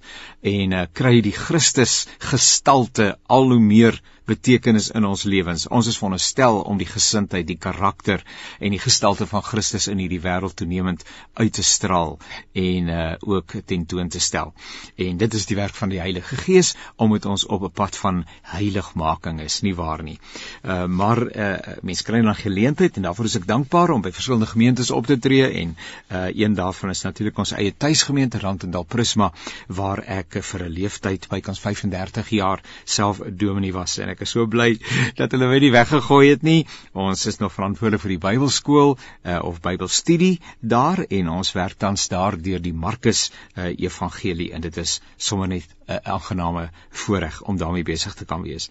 en 0.46 0.74
uh, 0.76 0.84
kry 0.92 1.20
die 1.24 1.34
Christus 1.34 2.04
gestalte 2.30 3.14
al 3.32 3.50
hoe 3.52 3.62
meer 3.62 3.98
betekenis 4.26 4.90
in 4.90 5.04
ons 5.06 5.22
lewens. 5.24 5.66
Ons 5.70 5.86
is 5.90 5.96
veronderstel 5.98 6.60
om 6.66 6.78
die 6.78 6.88
gesindheid, 6.88 7.46
die 7.46 7.58
karakter 7.58 8.22
en 8.58 8.74
die 8.74 8.82
gestalte 8.82 9.26
van 9.30 9.44
Christus 9.46 9.86
in 9.92 10.00
hierdie 10.02 10.20
wêreld 10.24 10.56
toenemend 10.58 11.04
uit 11.38 11.52
te 11.54 11.64
straal 11.64 12.18
en 12.52 12.90
uh 12.92 13.04
ook 13.26 13.54
tentoon 13.66 14.08
te 14.08 14.20
stel. 14.20 14.52
En 14.96 15.16
dit 15.16 15.34
is 15.34 15.46
die 15.46 15.56
werk 15.56 15.74
van 15.74 15.90
die 15.90 15.98
Heilige 15.98 16.36
Gees 16.36 16.74
om 16.96 17.10
met 17.14 17.24
ons 17.26 17.46
op 17.46 17.62
'n 17.62 17.70
pad 17.70 17.96
van 17.96 18.24
heiligmaking 18.42 19.40
is 19.40 19.60
nie 19.62 19.74
waar 19.74 20.02
nie. 20.02 20.18
Uh 20.62 20.86
maar 20.86 21.22
uh 21.22 21.58
mense 21.82 22.04
kry 22.04 22.22
dan 22.22 22.34
geleentheid 22.34 22.96
en 22.96 23.02
daarvoor 23.02 23.24
is 23.24 23.36
ek 23.36 23.46
dankbaar 23.46 23.90
om 23.90 24.02
by 24.02 24.12
verskillende 24.12 24.46
gemeentes 24.46 24.90
op 24.90 25.06
te 25.06 25.18
tree 25.18 25.48
en 25.62 25.76
uh 26.10 26.28
een 26.34 26.54
daarvan 26.54 26.90
is 26.90 27.02
natuurlik 27.02 27.38
ons 27.38 27.52
eie 27.52 27.74
tuisgemeente 27.76 28.38
Randendal 28.38 28.84
Prisma 28.84 29.32
waar 29.68 30.02
ek 30.04 30.42
vir 30.42 30.64
'n 30.64 30.72
leeftyd 30.72 31.28
bykans 31.28 31.60
35 31.60 32.28
jaar 32.30 32.62
self 32.84 33.20
dominee 33.30 33.72
was 33.72 33.98
en 33.98 34.15
is 34.24 34.34
so 34.36 34.46
bly 34.46 34.72
dat 35.18 35.32
hulle 35.34 35.50
my 35.50 35.60
nie 35.62 35.72
weggegooi 35.74 36.30
het 36.30 36.42
nie. 36.46 36.66
Ons 36.92 37.26
is 37.26 37.40
nog 37.42 37.54
verantwoordelik 37.54 38.04
vir 38.04 38.14
die 38.16 38.22
Bybelskool 38.26 38.96
uh, 38.96 39.40
of 39.42 39.60
Bybelstudie 39.64 40.40
daar 40.60 41.04
en 41.08 41.32
ons 41.38 41.52
werk 41.56 41.78
tans 41.78 42.08
daar 42.12 42.38
deur 42.40 42.62
die 42.62 42.74
Markus 42.74 43.30
uh, 43.56 43.72
Evangelie 43.72 44.52
en 44.56 44.64
dit 44.64 44.76
is 44.82 45.00
sommer 45.16 45.48
net 45.48 45.75
'n 45.86 45.92
uh, 45.92 45.98
aangename 46.02 46.70
voorreg 46.90 47.42
om 47.42 47.56
daarmee 47.56 47.82
besig 47.82 48.14
te 48.14 48.24
kan 48.24 48.42
wees. 48.42 48.70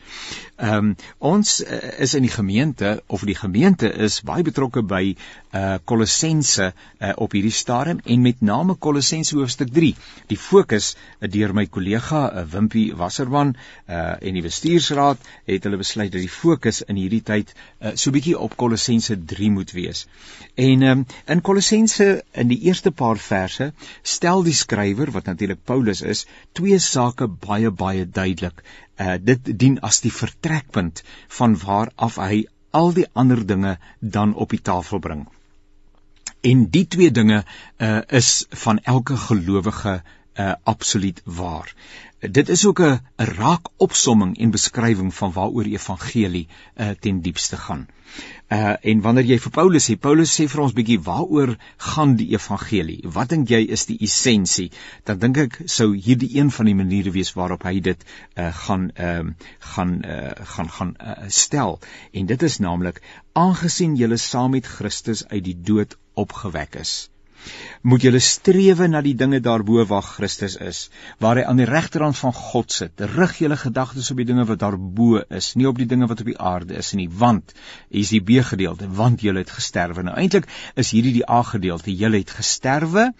Ehm 0.55 0.74
um, 0.74 0.95
ons 1.18 1.63
uh, 1.63 1.99
is 1.99 2.13
in 2.13 2.22
die 2.22 2.32
gemeente 2.32 3.03
of 3.07 3.22
die 3.22 3.36
gemeente 3.36 3.91
is 3.93 4.22
baie 4.22 4.43
betrokke 4.43 4.84
by 4.84 5.16
uh 5.55 5.76
Kolossense 5.84 6.74
uh, 6.99 7.11
op 7.16 7.32
hierdie 7.32 7.51
stadium 7.51 7.99
en 8.03 8.22
met 8.22 8.41
name 8.41 8.76
Kolossense 8.76 9.36
hoofstuk 9.36 9.72
3. 9.74 9.95
Die 10.28 10.38
fokus 10.38 10.95
uh, 10.95 11.30
deur 11.32 11.53
my 11.53 11.66
kollega 11.66 12.26
uh, 12.32 12.43
Wimpie 12.51 12.95
Wasserman 12.95 13.55
uh, 13.55 14.16
en 14.20 14.34
die 14.34 14.43
bestuursraad 14.43 15.18
het 15.45 15.63
hulle 15.63 15.78
besluit 15.78 16.11
dat 16.11 16.22
die 16.22 16.30
fokus 16.30 16.82
in 16.82 16.99
hierdie 16.99 17.24
tyd 17.24 17.53
uh, 17.55 17.93
so 17.95 18.11
bietjie 18.11 18.36
op 18.39 18.57
Kolossense 18.57 19.16
3 19.16 19.51
moet 19.51 19.72
wees. 19.72 20.05
En 20.55 20.82
um, 20.82 21.05
in 21.32 21.41
Kolossense 21.41 22.24
in 22.34 22.51
die 22.51 22.59
eerste 22.68 22.91
paar 22.91 23.18
verse 23.18 23.72
stel 24.03 24.43
die 24.43 24.53
skrywer 24.55 25.11
wat 25.16 25.32
natuurlik 25.32 25.63
Paulus 25.63 26.01
is, 26.01 26.26
twee 26.51 26.80
baie 27.14 27.72
baie 27.72 28.10
duidelik. 28.10 28.64
Uh, 28.97 29.16
dit 29.22 29.60
dien 29.60 29.80
as 29.80 30.01
die 30.01 30.12
vertrekpunt 30.12 31.03
van 31.28 31.58
waar 31.58 31.91
af 31.95 32.16
hy 32.18 32.45
al 32.72 32.93
die 32.93 33.08
ander 33.14 33.45
dinge 33.47 33.78
dan 33.99 34.36
op 34.36 34.49
die 34.49 34.62
tafel 34.62 34.99
bring. 34.99 35.28
En 36.41 36.66
die 36.70 36.88
twee 36.88 37.12
dinge 37.12 37.43
uh, 37.43 38.01
is 38.08 38.45
van 38.49 38.80
elke 38.84 39.18
gelowige 39.18 40.01
uh, 40.36 40.53
absoluut 40.63 41.21
waar. 41.25 41.73
Dit 42.19 42.49
is 42.49 42.65
ook 42.65 42.79
'n 42.81 43.01
raak 43.15 43.67
opsomming 43.77 44.38
en 44.38 44.51
beskrywing 44.51 45.13
van 45.13 45.31
waaroor 45.31 45.63
evangelie 45.63 46.47
uh, 46.75 46.89
ten 46.89 47.21
diepste 47.21 47.57
gaan. 47.57 47.88
Uh 48.47 48.73
en 48.81 49.01
wanneer 49.01 49.25
jy 49.25 49.38
vir 49.39 49.51
Paulus 49.51 49.89
sê, 49.89 49.95
Paulus 49.99 50.33
sê 50.39 50.47
vir 50.47 50.61
ons 50.61 50.73
bietjie 50.73 50.99
waaroor 51.01 51.55
gaan 51.77 52.15
die 52.15 52.27
evangelie? 52.33 52.99
Wat 53.03 53.29
dink 53.29 53.49
jy 53.49 53.61
is 53.77 53.86
die 53.86 53.97
essensie? 54.07 54.71
Dan 55.03 55.19
dink 55.19 55.38
ek 55.38 55.61
sou 55.65 55.95
hierdie 55.95 56.38
een 56.38 56.51
van 56.51 56.65
die 56.65 56.75
maniere 56.75 57.11
wees 57.11 57.33
waarop 57.33 57.63
hy 57.63 57.79
dit 57.79 58.05
uh 58.36 58.51
gaan 58.65 58.91
ehm 58.95 59.27
uh, 59.27 59.33
gaan 59.59 60.05
uh 60.05 60.31
gaan 60.53 60.69
gaan 60.69 60.95
uh, 61.01 61.17
stel. 61.27 61.79
En 62.11 62.25
dit 62.25 62.43
is 62.43 62.59
naamlik 62.59 63.01
aangesien 63.33 63.95
jy 63.95 64.15
saam 64.17 64.51
met 64.51 64.65
Christus 64.65 65.27
uit 65.27 65.43
die 65.43 65.61
dood 65.61 65.97
opgewek 66.13 66.75
is 66.75 67.09
moet 67.81 68.05
julle 68.05 68.19
strewe 68.19 68.87
na 68.87 69.01
die 69.05 69.15
dinge 69.17 69.39
daarbo 69.43 69.83
waar 69.85 70.05
Christus 70.05 70.55
is, 70.57 70.89
waar 71.19 71.39
hy 71.39 71.45
aan 71.45 71.61
die 71.61 71.67
regterhand 71.69 72.17
van 72.17 72.33
God 72.33 72.71
sit. 72.71 73.01
Rig 73.15 73.37
julle 73.39 73.57
gedagtes 73.57 74.11
op 74.11 74.21
die 74.21 74.27
dinge 74.29 74.45
wat 74.49 74.61
daarbo 74.63 75.21
is, 75.29 75.53
nie 75.55 75.67
op 75.69 75.77
die 75.77 75.89
dinge 75.89 76.07
wat 76.11 76.23
op 76.23 76.31
die 76.31 76.39
aarde 76.39 76.79
is 76.81 76.93
nie, 76.97 77.07
want 77.09 77.53
is 77.89 78.13
die 78.13 78.21
B 78.21 78.41
gedeelte, 78.45 78.89
want 78.89 79.21
julle 79.25 79.43
het 79.43 79.53
gesterwe. 79.53 80.05
Nou 80.07 80.15
eintlik 80.17 80.49
is 80.75 80.93
hierdie 80.95 81.13
die 81.19 81.27
A 81.29 81.41
gedeelte, 81.45 81.93
julle 81.93 82.23
het 82.23 82.33
gesterwe 82.33 83.11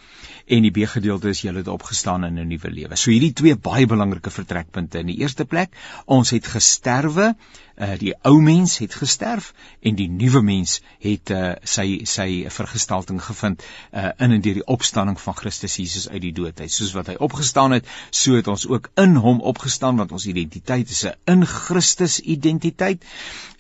en 0.46 0.66
die 0.66 0.74
B 0.74 0.86
gedeelte 0.90 1.30
is 1.34 1.42
julle 1.42 1.64
het 1.64 1.72
opgestaan 1.72 2.26
in 2.26 2.40
'n 2.40 2.48
nuwe 2.48 2.72
lewe. 2.72 2.96
So 2.96 3.12
hierdie 3.12 3.34
twee 3.34 3.56
baie 3.56 3.86
belangrike 3.86 4.30
vertrekpunte. 4.30 5.00
In 5.00 5.08
die 5.08 5.20
eerste 5.22 5.46
plek, 5.46 5.76
ons 6.06 6.30
het 6.30 6.48
gesterwe 6.48 7.36
uh, 7.78 7.96
die 8.00 8.14
ou 8.24 8.40
mens 8.42 8.78
het 8.78 8.96
gesterf 8.96 9.52
en 9.82 9.96
die 9.96 10.08
nuwe 10.10 10.42
mens 10.46 10.80
het 11.04 11.32
uh, 11.34 11.54
sy 11.64 12.06
sy 12.10 12.46
vergestalting 12.54 13.22
gevind 13.24 13.64
uh, 13.66 14.12
in 14.18 14.32
en 14.32 14.42
deur 14.42 14.60
die 14.60 14.68
opstanding 14.78 15.20
van 15.22 15.36
Christus 15.36 15.76
Jesus 15.76 16.10
uit 16.10 16.22
die 16.22 16.34
dood 16.34 16.60
uit. 16.60 16.72
Soos 16.72 16.94
wat 16.98 17.08
hy 17.12 17.16
opgestaan 17.20 17.72
het, 17.78 17.88
so 18.10 18.36
het 18.36 18.48
ons 18.48 18.68
ook 18.68 18.90
in 19.02 19.16
hom 19.16 19.42
opgestaan 19.42 19.98
want 20.02 20.12
ons 20.12 20.28
identiteit 20.32 20.90
is 20.90 21.06
'n 21.06 21.14
in 21.26 21.46
Christus 21.46 22.20
identiteit 22.20 23.04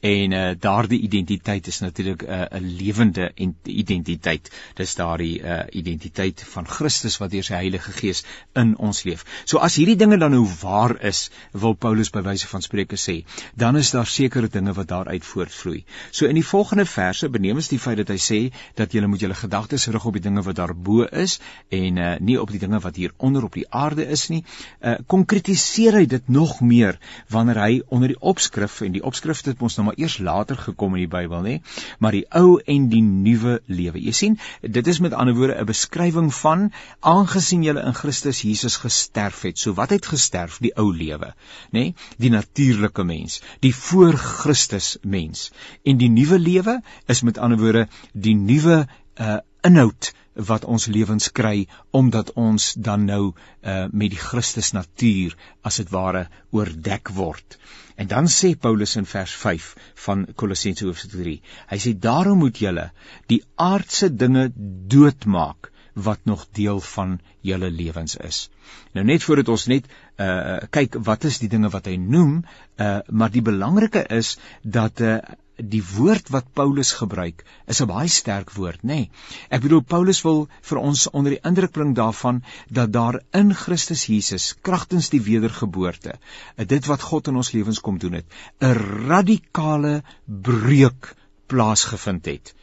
en 0.06 0.32
uh, 0.32 0.51
daardie 0.60 0.99
identiteit 1.01 1.68
is 1.68 1.80
natuurlik 1.80 2.24
'n 2.24 2.30
uh, 2.30 2.60
'n 2.60 2.76
lewende 2.78 3.32
identiteit. 3.64 4.51
Dis 4.74 4.95
daardie 4.95 5.41
uh, 5.41 5.64
identiteit 5.70 6.43
van 6.47 6.68
Christus 6.68 7.18
wat 7.18 7.32
deur 7.32 7.43
sy 7.43 7.53
Heilige 7.53 7.91
Gees 7.91 8.24
in 8.53 8.78
ons 8.78 9.03
leef. 9.03 9.26
So 9.45 9.58
as 9.58 9.76
hierdie 9.76 9.95
dinge 9.95 10.18
dan 10.18 10.32
nou 10.32 10.47
waar 10.62 11.01
is, 11.01 11.30
wil 11.51 11.74
Paulus 11.74 12.10
by 12.10 12.22
wyse 12.22 12.47
van 12.47 12.62
Spreuke 12.62 12.95
sê, 12.95 13.24
dan 13.56 13.76
is 13.76 13.91
daar 13.91 14.08
sekere 14.08 14.47
dinge 14.47 14.74
wat 14.74 14.88
daaruit 14.88 15.26
voortvloei. 15.26 15.84
So 16.12 16.26
in 16.26 16.36
die 16.36 16.45
volgende 16.45 16.86
verse 16.86 17.30
benemens 17.30 17.68
die 17.68 17.80
feit 17.80 17.97
dat 17.97 18.08
hy 18.08 18.20
sê 18.22 18.53
dat 18.76 18.93
jy 18.93 19.06
moet 19.06 19.20
julle 19.20 19.36
gedagtes 19.36 19.88
rig 19.88 20.06
op 20.06 20.14
die 20.14 20.22
dinge 20.22 20.43
wat 20.46 20.60
daarbo 20.60 21.04
is 21.04 21.39
en 21.70 21.98
uh, 21.98 22.16
nie 22.20 22.38
op 22.41 22.52
die 22.52 22.60
dinge 22.62 22.80
wat 22.80 22.96
hier 22.96 23.14
onder 23.18 23.43
op 23.43 23.54
die 23.54 23.68
aarde 23.70 24.06
is 24.08 24.28
nie. 24.30 24.43
Uh 24.82 24.98
konkretiseer 25.12 26.00
hy 26.00 26.06
dit 26.10 26.28
nog 26.32 26.60
meer 26.62 27.00
wanneer 27.30 27.60
hy 27.62 27.82
onder 27.93 28.14
die 28.14 28.20
opskrif 28.20 28.82
en 28.86 28.96
die 28.96 29.04
opskrif 29.04 29.43
het 29.46 29.62
ons 29.62 29.78
nou 29.78 29.88
maar 29.89 30.00
eers 30.00 30.18
later 30.24 30.58
gekom 30.58 30.96
in 30.96 31.06
die 31.06 31.12
Bybel 31.12 31.43
nê, 31.46 31.56
maar 32.00 32.16
die 32.16 32.26
ou 32.30 32.58
en 32.66 32.88
die 32.89 33.02
nuwe 33.06 33.60
lewe. 33.66 34.02
Jy 34.02 34.14
sien, 34.16 34.38
dit 34.62 34.88
is 34.88 35.00
met 35.04 35.14
ander 35.14 35.36
woorde 35.38 35.58
'n 35.62 35.70
beskrywing 35.70 36.32
van 36.34 36.72
aangesien 37.00 37.64
jy 37.64 37.76
in 37.76 37.93
Christus 37.93 38.41
Jesus 38.41 38.78
gesterf 38.78 39.41
het. 39.41 39.60
So 39.60 39.74
wat 39.74 39.89
het 39.89 40.06
gesterf? 40.06 40.58
Die 40.62 40.74
ou 40.78 40.91
lewe, 40.93 41.34
nê? 41.72 41.93
Die 42.18 42.30
natuurlike 42.30 43.04
mens, 43.04 43.41
die 43.60 43.76
voor 43.76 44.14
Christus 44.14 44.98
mens. 45.02 45.52
En 45.84 45.98
die 45.98 46.10
nuwe 46.10 46.39
lewe 46.39 46.82
is 47.08 47.22
met 47.22 47.38
ander 47.38 47.58
woorde 47.58 47.88
die 48.14 48.36
nuwe 48.36 48.86
uh 49.16 49.39
inhoud 49.68 50.11
wat 50.49 50.66
ons 50.66 50.86
lewens 50.91 51.32
kry 51.32 51.68
omdat 51.95 52.32
ons 52.36 52.74
dan 52.88 53.05
nou 53.09 53.22
uh 53.32 53.86
met 53.91 54.11
die 54.11 54.22
Christus 54.22 54.74
natuur 54.76 55.36
as 55.63 55.80
dit 55.82 55.91
ware 55.91 56.28
oordek 56.51 57.11
word. 57.16 57.57
En 57.95 58.07
dan 58.11 58.28
sê 58.28 58.55
Paulus 58.59 58.95
in 58.99 59.05
vers 59.07 59.36
5 59.43 59.70
van 60.05 60.26
Kolossense 60.36 60.86
hoofstuk 60.86 61.16
3. 61.16 61.38
Hy 61.72 61.78
sê 61.80 61.93
daarom 62.07 62.43
moet 62.43 62.59
julle 62.59 62.89
die 63.32 63.41
aardse 63.55 64.11
dinge 64.11 64.49
doodmaak 64.91 65.72
wat 65.95 66.26
nog 66.28 66.43
deel 66.51 66.82
van 66.84 67.20
julle 67.41 67.70
lewens 67.72 68.18
is. 68.18 68.49
Nou 68.91 69.05
net 69.07 69.24
voordat 69.24 69.49
ons 69.53 69.66
net 69.72 69.88
uh 70.20 70.59
kyk 70.78 70.99
wat 71.07 71.24
is 71.30 71.39
die 71.39 71.49
dinge 71.51 71.72
wat 71.72 71.88
hy 71.88 71.95
noem, 71.95 72.41
uh 72.76 72.99
maar 73.07 73.32
die 73.32 73.45
belangrike 73.45 74.03
is 74.20 74.36
dat 74.61 74.99
uh 74.99 75.18
die 75.58 75.84
woord 75.95 76.30
wat 76.34 76.51
Paulus 76.53 76.91
gebruik 76.99 77.43
is 77.68 77.82
'n 77.82 77.88
baie 77.88 78.08
sterk 78.08 78.51
woord, 78.51 78.84
nê. 78.84 78.88
Nee. 78.88 79.10
Ek 79.49 79.62
bedoel 79.62 79.82
Paulus 79.82 80.22
wil 80.24 80.47
vir 80.62 80.78
ons 80.78 81.10
onder 81.10 81.32
die 81.32 81.43
indruk 81.43 81.72
bring 81.72 81.95
daarvan 81.95 82.43
dat 82.70 82.91
daar 82.93 83.22
in 83.32 83.53
Christus 83.53 84.06
Jesus 84.06 84.56
kragtens 84.62 85.10
die 85.10 85.22
wedergeboorte, 85.22 86.20
dit 86.58 86.86
wat 86.86 87.01
God 87.01 87.28
in 87.28 87.36
ons 87.36 87.51
lewens 87.51 87.80
kom 87.80 87.97
doen 87.97 88.14
het, 88.14 88.26
'n 88.60 88.74
radikale 89.08 90.03
breuk 90.26 91.16
plaasgevind 91.47 92.26
het. 92.26 92.53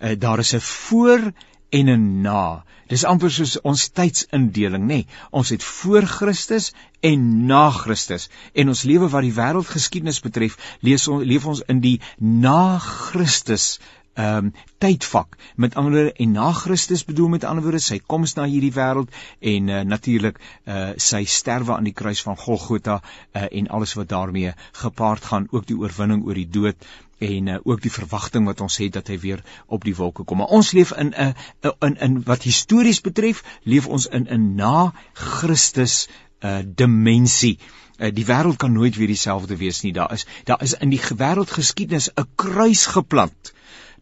Uh, 0.00 0.18
daar 0.18 0.38
is 0.38 0.54
'n 0.54 0.60
voor 0.60 1.32
en 1.78 1.90
'n 1.90 2.22
na. 2.22 2.64
Dis 2.92 3.04
amper 3.08 3.30
soos 3.32 3.54
ons 3.70 3.88
tydsindeling, 3.96 4.84
nê? 4.84 4.98
Nee, 5.00 5.06
ons 5.30 5.48
het 5.54 5.64
voor 5.64 6.02
Christus 6.02 6.72
en 7.00 7.46
na 7.46 7.70
Christus. 7.70 8.28
En 8.52 8.68
ons 8.68 8.82
lewe 8.82 9.08
wat 9.08 9.24
die 9.24 9.32
wêreldgeskiedenis 9.38 10.20
betref, 10.20 10.58
lees 10.80 11.08
ons 11.08 11.24
leef 11.24 11.46
ons 11.46 11.62
in 11.72 11.80
die 11.80 11.98
na 12.18 12.78
Christus 12.78 13.78
ehm 14.12 14.46
um, 14.46 14.48
tydvak 14.84 15.38
met 15.56 15.74
ander 15.80 15.92
woorde 15.92 16.12
en 16.24 16.32
na 16.36 16.50
Christus 16.52 17.04
bedoel 17.08 17.28
met 17.32 17.44
ander 17.48 17.64
woorde 17.64 17.80
sy 17.80 17.96
koms 18.12 18.34
na 18.36 18.44
hierdie 18.44 18.72
wêreld 18.76 19.14
en 19.52 19.70
uh, 19.72 19.78
natuurlik 19.88 20.40
uh, 20.40 20.90
sy 21.00 21.22
sterwe 21.24 21.72
aan 21.72 21.88
die 21.88 21.94
kruis 21.96 22.20
van 22.26 22.36
Golgotha 22.36 22.98
uh, 23.00 23.46
en 23.48 23.70
alles 23.72 23.94
wat 23.96 24.10
daarmee 24.10 24.52
gepaard 24.82 25.30
gaan 25.30 25.48
ook 25.50 25.64
die 25.70 25.78
oorwinning 25.80 26.26
oor 26.26 26.36
die 26.36 26.50
dood 26.58 26.84
en 27.22 27.46
uh, 27.46 27.58
ook 27.62 27.82
die 27.82 27.92
verwagting 27.92 28.48
wat 28.50 28.60
ons 28.64 28.78
het 28.82 28.96
dat 28.96 29.10
hy 29.12 29.18
weer 29.22 29.42
op 29.66 29.84
die 29.86 29.94
wolke 29.96 30.24
kom. 30.26 30.42
Maar 30.42 30.54
ons 30.58 30.72
leef 30.76 30.92
in 30.98 31.12
'n 31.14 31.34
uh, 31.62 31.72
in 31.88 31.96
in 32.06 32.22
wat 32.26 32.42
histories 32.48 33.00
betref, 33.00 33.44
leef 33.62 33.86
ons 33.86 34.06
in 34.06 34.26
'n 34.28 34.54
na 34.54 34.92
Christus 35.12 36.08
uh, 36.40 36.58
dimensie. 36.66 37.58
Uh, 37.98 38.10
die 38.10 38.26
wêreld 38.26 38.58
kan 38.58 38.72
nooit 38.72 38.96
weer 38.96 39.06
dieselfde 39.06 39.56
wees 39.56 39.82
nie. 39.82 39.92
Daar 39.92 40.12
is 40.12 40.26
daar 40.44 40.62
is 40.62 40.74
in 40.74 40.90
die 40.90 41.00
wêreldgeskiedenis 41.00 42.10
'n 42.14 42.28
kruis 42.34 42.86
geplant. 42.86 43.52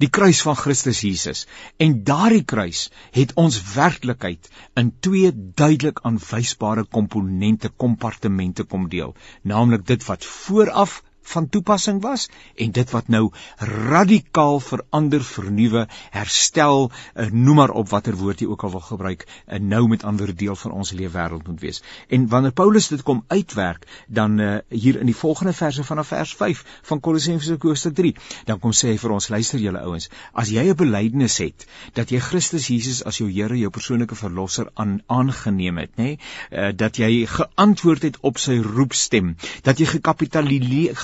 Die 0.00 0.08
kruis 0.08 0.40
van 0.40 0.56
Christus 0.56 1.00
Jesus. 1.00 1.46
En 1.76 2.04
daardie 2.04 2.44
kruis 2.44 2.90
het 3.12 3.34
ons 3.34 3.60
werklikheid 3.74 4.48
in 4.74 4.94
twee 5.00 5.32
duidelik 5.34 6.00
aanwysbare 6.02 6.84
komponente, 6.84 7.68
kompartemente 7.68 8.64
kom 8.64 8.88
deel, 8.88 9.14
naamlik 9.42 9.86
dit 9.86 10.04
wat 10.04 10.24
vooraf 10.24 11.02
van 11.22 11.48
toepassing 11.48 12.00
was 12.02 12.28
en 12.54 12.70
dit 12.70 12.90
wat 12.90 13.08
nou 13.08 13.30
radikaal 13.58 14.60
verander, 14.60 15.24
vernuwe, 15.24 15.86
herstel, 16.10 16.90
uh, 16.90 17.26
noem 17.30 17.60
maar 17.60 17.70
op 17.70 17.88
watter 17.88 18.16
woord 18.16 18.40
jy 18.40 18.48
ook 18.50 18.64
al 18.64 18.70
wil 18.70 18.84
gebruik, 18.86 19.26
uh, 19.26 19.58
nou 19.58 19.86
met 19.88 20.04
ander 20.04 20.32
deel 20.36 20.56
van 20.56 20.72
ons 20.72 20.92
leefwêreld 20.96 21.46
moet 21.46 21.60
wees. 21.60 21.82
En 22.08 22.26
wanneer 22.28 22.52
Paulus 22.52 22.88
dit 22.88 23.02
kom 23.02 23.24
uitwerk, 23.28 23.86
dan 24.08 24.38
uh, 24.40 24.58
hier 24.68 25.00
in 25.00 25.06
die 25.06 25.16
volgende 25.16 25.52
verse 25.52 25.84
vanaf 25.84 26.12
vers 26.14 26.34
5 26.34 26.64
van 26.82 27.00
Kolossense 27.00 27.56
hoofstuk 27.60 27.94
3, 27.94 28.14
dan 28.46 28.58
kom 28.58 28.74
sê 28.76 28.94
hy 28.94 28.98
vir 28.98 29.14
ons, 29.16 29.28
luister 29.28 29.60
julle 29.62 29.82
ouens, 29.84 30.08
as 30.32 30.50
jy 30.50 30.66
'n 30.70 30.76
belydenis 30.76 31.38
het 31.38 31.66
dat 31.94 32.10
jy 32.10 32.18
Christus 32.18 32.68
Jesus 32.68 33.04
as 33.04 33.18
jou 33.18 33.28
Here, 33.30 33.56
jou 33.56 33.70
persoonlike 33.70 34.14
verlosser 34.14 34.70
aan 34.74 35.00
aangeneem 35.06 35.78
het, 35.78 35.92
nê, 35.96 36.04
nee? 36.04 36.18
uh, 36.50 36.70
dat 36.74 36.96
jy 36.96 37.26
geantwoord 37.26 38.02
het 38.02 38.18
op 38.26 38.38
sy 38.38 38.58
roepstem, 38.64 39.36
dat 39.62 39.78
jy 39.78 39.86
gekapitaliseer 39.86 40.96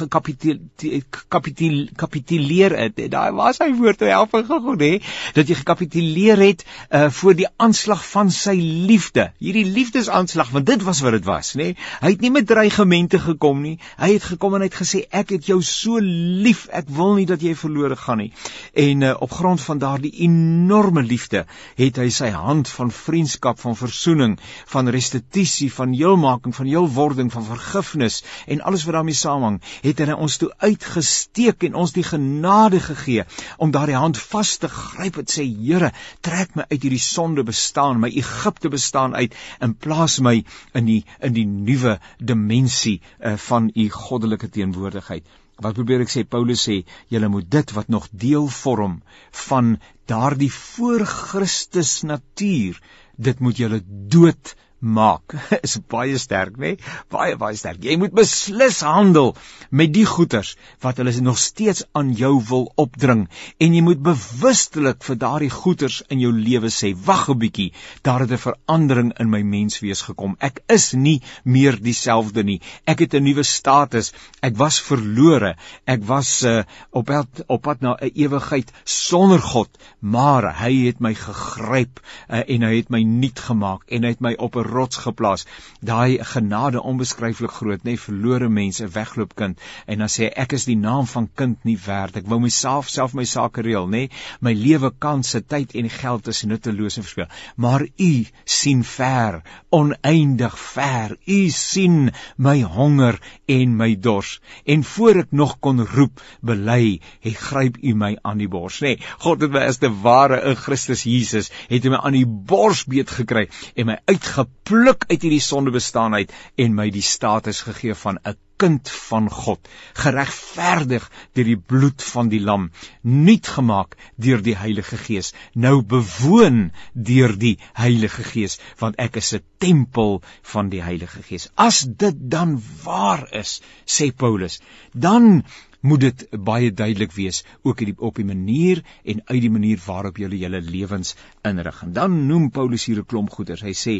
gekapituleer 1.11 2.77
het. 2.77 3.01
Daai 3.11 3.33
was 3.37 3.59
hy 3.63 3.71
woord 3.77 3.99
toe 3.99 4.09
help 4.09 4.35
gegaan 4.35 4.79
nê, 4.81 5.03
dat 5.37 5.49
jy 5.49 5.57
gekapituleer 5.63 6.39
het 6.43 6.65
uh 6.91 7.09
voor 7.17 7.35
die 7.39 7.49
aanslag 7.63 8.03
van 8.11 8.31
sy 8.35 8.55
liefde. 8.61 9.31
Hierdie 9.43 9.65
liefdesaanslag, 9.65 10.51
want 10.55 10.67
dit 10.67 10.83
was 10.83 11.01
wat 11.05 11.17
dit 11.17 11.25
was 11.25 11.55
nê. 11.59 11.75
Hy 12.01 12.11
het 12.15 12.21
nie 12.21 12.33
met 12.35 12.47
dreigemente 12.47 13.19
gekom 13.23 13.63
nie. 13.63 13.79
Hy 13.97 14.13
het 14.17 14.27
gekom 14.33 14.55
en 14.57 14.65
hy 14.65 14.71
het 14.71 14.79
gesê 14.81 15.05
ek 15.11 15.31
het 15.37 15.47
jou 15.51 15.61
so 15.65 15.99
lief, 16.03 16.67
ek 16.71 16.91
wil 16.93 17.15
nie 17.19 17.27
dat 17.29 17.43
jy 17.43 17.55
verlore 17.57 17.97
gaan 17.97 18.19
nie. 18.25 18.33
En 18.75 19.03
uh 19.03 19.15
op 19.27 19.33
grond 19.33 19.61
van 19.61 19.79
daardie 19.79 20.13
enorme 20.27 21.03
liefde 21.03 21.47
het 21.79 21.97
hy 22.01 22.09
sy 22.13 22.29
hand 22.35 22.69
van 22.69 22.91
vriendskap, 22.93 23.59
van 23.61 23.77
verzoening, 23.77 24.37
van 24.67 24.89
restituisie, 24.93 25.71
van 25.73 25.95
heelmaking, 25.97 26.55
van 26.55 26.69
heelwording, 26.69 27.33
van 27.33 27.45
vergifnis 27.45 28.23
en 28.47 28.61
alles 28.61 28.85
wat 28.85 28.99
daarmee 28.99 29.15
saamhang, 29.15 29.61
het 29.83 29.96
hy 30.01 30.17
ons 30.27 30.37
toe 30.39 30.51
uitgesteek 30.61 31.65
en 31.69 31.79
ons 31.83 31.93
die 31.97 32.05
genade 32.07 32.81
gegee 32.81 33.25
om 33.63 33.73
daardie 33.75 33.97
hand 33.97 34.21
vas 34.21 34.57
te 34.61 34.69
gryp 34.73 35.21
en 35.23 35.31
sê 35.31 35.47
Here, 35.47 35.93
trek 36.21 36.55
my 36.57 36.67
uit 36.71 36.83
hierdie 36.83 37.03
sonde 37.03 37.45
bestaan, 37.47 38.01
my 38.01 38.11
Egipte 38.13 38.69
bestaan 38.73 39.17
uit 39.17 39.35
en 39.61 39.75
plaas 39.75 40.19
my 40.21 40.37
in 40.75 40.87
die 40.91 41.01
in 41.25 41.35
die 41.37 41.47
nuwe 41.47 41.99
dimensie 42.19 43.01
uh, 43.01 43.37
van 43.49 43.71
u 43.75 43.89
goddelike 43.91 44.51
teenwoordigheid. 44.53 45.25
Wat 45.63 45.75
probeer 45.79 46.05
ek 46.05 46.13
sê 46.13 46.27
Paulus 46.29 46.67
sê 46.69 46.83
julle 47.13 47.33
moet 47.33 47.49
dit 47.51 47.73
wat 47.73 47.89
nog 47.89 48.09
deel 48.13 48.49
vorm 48.53 49.01
van 49.49 49.77
daardie 50.11 50.53
voor 50.53 51.07
Christus 51.09 52.03
natuur 52.05 52.81
dit 53.17 53.41
moet 53.41 53.57
julle 53.57 53.81
dood 54.13 54.53
maak. 54.79 55.35
Is 55.67 55.79
baie 55.89 56.19
sterk 56.19 56.57
nê? 56.57 56.75
Nee? 56.77 56.95
baie 57.13 57.37
baie 57.41 57.57
sterk. 57.57 57.83
Jy 57.85 57.97
moet 58.01 58.15
beslis 58.17 58.81
handel 58.85 59.35
met 59.71 59.93
die 59.95 60.05
goeders 60.07 60.55
wat 60.85 61.01
hulle 61.01 61.15
nog 61.25 61.39
steeds 61.41 61.85
aan 61.97 62.13
jou 62.17 62.35
wil 62.49 62.67
opdring. 62.77 63.27
En 63.63 63.75
jy 63.75 63.83
moet 63.85 64.03
bewustelik 64.03 65.03
vir 65.07 65.19
daardie 65.21 65.51
goeders 65.53 66.03
in 66.13 66.21
jou 66.23 66.33
lewe 66.35 66.71
sê 66.73 66.93
wag 67.07 67.29
'n 67.31 67.39
bietjie 67.39 67.73
daar 68.03 68.25
het 68.25 68.33
'n 68.33 68.43
verandering 68.43 69.13
in 69.19 69.31
my 69.31 69.43
menswees 69.43 70.03
gekom. 70.03 70.37
Ek 70.41 70.61
is 70.69 70.93
nie 70.93 71.23
meer 71.45 71.81
dieselfde 71.81 72.45
nie. 72.45 72.61
Ek 72.87 73.01
het 73.01 73.15
'n 73.15 73.23
nuwe 73.23 73.43
status. 73.43 74.13
Ek 74.43 74.57
was 74.57 74.81
verlore. 74.81 75.57
Ek 75.87 76.05
was 76.05 76.43
uh, 76.43 76.65
op 76.91 77.07
pad 77.07 77.45
op 77.47 77.63
pad 77.63 77.81
na 77.81 77.97
'n 78.01 78.11
ewigheid 78.15 78.73
sonder 78.85 79.41
God 79.41 79.69
maar 80.01 80.47
hy 80.61 80.73
het 80.87 81.01
my 81.01 81.15
gegryp 81.15 82.01
uh, 82.01 82.43
en 82.47 82.67
hy 82.67 82.75
het 82.77 82.91
my 82.93 83.03
nuut 83.03 83.41
gemaak 83.49 83.87
en 83.91 84.07
hy 84.07 84.13
het 84.15 84.23
my 84.25 84.35
op 84.39 84.57
'n 84.57 84.66
rots 84.71 85.01
geplaas. 85.05 85.47
Daai 85.81 86.19
genade 86.33 86.83
onbeskryflik 86.83 87.55
groot, 87.59 87.85
nê, 87.85 87.95
nee, 87.95 88.01
verlore 88.01 88.49
mense, 88.49 88.89
wegloop 88.89 89.35
kind. 89.39 89.61
En 89.87 90.05
dan 90.05 90.13
sê 90.13 90.27
hy 90.27 90.33
ek 90.45 90.57
is 90.59 90.67
die 90.69 90.79
naam 90.79 91.07
van 91.11 91.29
kind 91.35 91.63
nie 91.69 91.79
werd. 91.87 92.17
Ek 92.21 92.29
wou 92.31 92.41
myself 92.43 92.91
self 92.93 93.15
my 93.15 93.25
sake 93.25 93.65
reël, 93.67 93.89
nê. 93.89 94.07
Nee. 94.07 94.11
My 94.41 94.53
lewe 94.57 94.93
kanse, 94.99 95.41
tyd 95.43 95.75
en 95.79 95.91
geld 95.91 96.29
is 96.33 96.45
nutteloos 96.45 96.99
en 96.99 97.07
verspil. 97.07 97.31
Maar 97.57 97.87
u 97.87 98.13
sien 98.45 98.85
ver, 98.85 99.43
oneindig 99.71 100.59
ver. 100.59 101.17
U 101.27 101.41
sien 101.51 102.11
my 102.37 102.61
honger 102.63 103.21
en 103.47 103.77
my 103.77 103.93
dors. 104.01 104.39
En 104.65 104.85
voor 104.85 105.23
ek 105.25 105.33
nog 105.33 105.57
kon 105.61 105.85
roep, 105.97 106.21
bely, 106.41 106.99
hy 107.25 107.35
gryp 107.37 107.81
u 107.83 107.95
my 107.95 108.15
aan 108.23 108.43
die 108.43 108.51
bors, 108.51 108.81
nê. 108.85 108.97
Nee. 108.97 109.15
God 109.25 109.43
het 109.45 109.55
my 109.55 109.65
as 109.71 109.81
te 109.83 109.91
ware 110.03 110.41
in 110.51 110.57
Christus 110.59 111.05
Jesus 111.07 111.51
het 111.71 111.85
hy 111.85 111.93
my 111.93 112.01
aan 112.03 112.17
die 112.17 112.27
bors 112.27 112.85
beet 112.91 113.13
gekry 113.19 113.47
en 113.75 113.91
my 113.91 113.99
uitgep 114.11 114.53
pluk 114.67 115.07
uit 115.07 115.23
hierdie 115.23 115.43
sonde 115.45 115.71
bestaan 115.75 116.15
uit 116.15 116.33
en 116.63 116.75
my 116.75 116.89
die 116.91 117.05
status 117.05 117.63
gegee 117.69 117.95
van 117.95 118.19
'n 118.25 118.37
kind 118.57 118.89
van 118.89 119.29
God, 119.31 119.69
geregverdig 120.01 121.11
deur 121.37 121.45
die 121.45 121.59
bloed 121.73 122.03
van 122.03 122.31
die 122.33 122.41
lam, 122.41 122.71
nuut 123.03 123.49
gemaak 123.57 123.97
deur 124.17 124.41
die 124.43 124.57
Heilige 124.57 124.97
Gees, 124.97 125.33
nou 125.55 125.83
bewoon 125.83 126.73
deur 126.95 127.37
die 127.37 127.59
Heilige 127.77 128.25
Gees, 128.25 128.59
want 128.81 128.97
ek 128.99 129.21
is 129.23 129.35
'n 129.35 129.45
tempel 129.59 130.23
van 130.43 130.69
die 130.73 130.83
Heilige 130.83 131.23
Gees. 131.23 131.49
As 131.55 131.85
dit 131.85 132.17
dan 132.19 132.63
waar 132.85 133.29
is, 133.33 133.61
sê 133.85 134.11
Paulus, 134.11 134.61
dan 134.93 135.45
moet 135.87 136.01
dit 136.01 136.25
baie 136.49 136.73
duidelik 136.73 137.13
wees 137.15 137.43
ook 137.63 137.83
die, 137.85 137.95
op 137.99 138.19
die 138.19 138.27
manier 138.27 138.83
en 139.05 139.23
uit 139.25 139.41
die 139.45 139.53
manier 139.53 139.81
waarop 139.87 140.19
jy 140.19 140.31
julle 140.41 140.61
lewens 140.61 141.15
inrig. 141.47 141.83
En 141.87 141.93
dan 141.97 142.19
noem 142.27 142.51
Paulus 142.51 142.87
hier 142.89 142.99
'n 143.03 143.07
klomp 143.07 143.31
goeders. 143.31 143.63
Hy 143.63 143.75
sê 143.75 143.95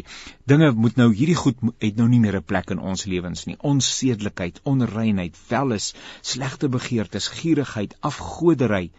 dinge 0.45 0.71
moet 0.71 0.95
nou 0.95 1.13
hierdie 1.13 1.39
goed 1.43 1.57
het 1.79 1.95
nou 1.95 2.07
nie 2.09 2.19
meer 2.19 2.37
'n 2.37 2.43
plek 2.43 2.69
in 2.75 2.79
ons 2.79 3.05
lewens 3.05 3.45
nie. 3.45 3.57
Onsedelikheid, 3.59 4.59
onreinheid, 4.63 5.35
welis, 5.49 5.93
slegte 6.21 6.69
begeertes, 6.69 7.27
gierigheid, 7.27 7.95
afgodery. 8.01 8.91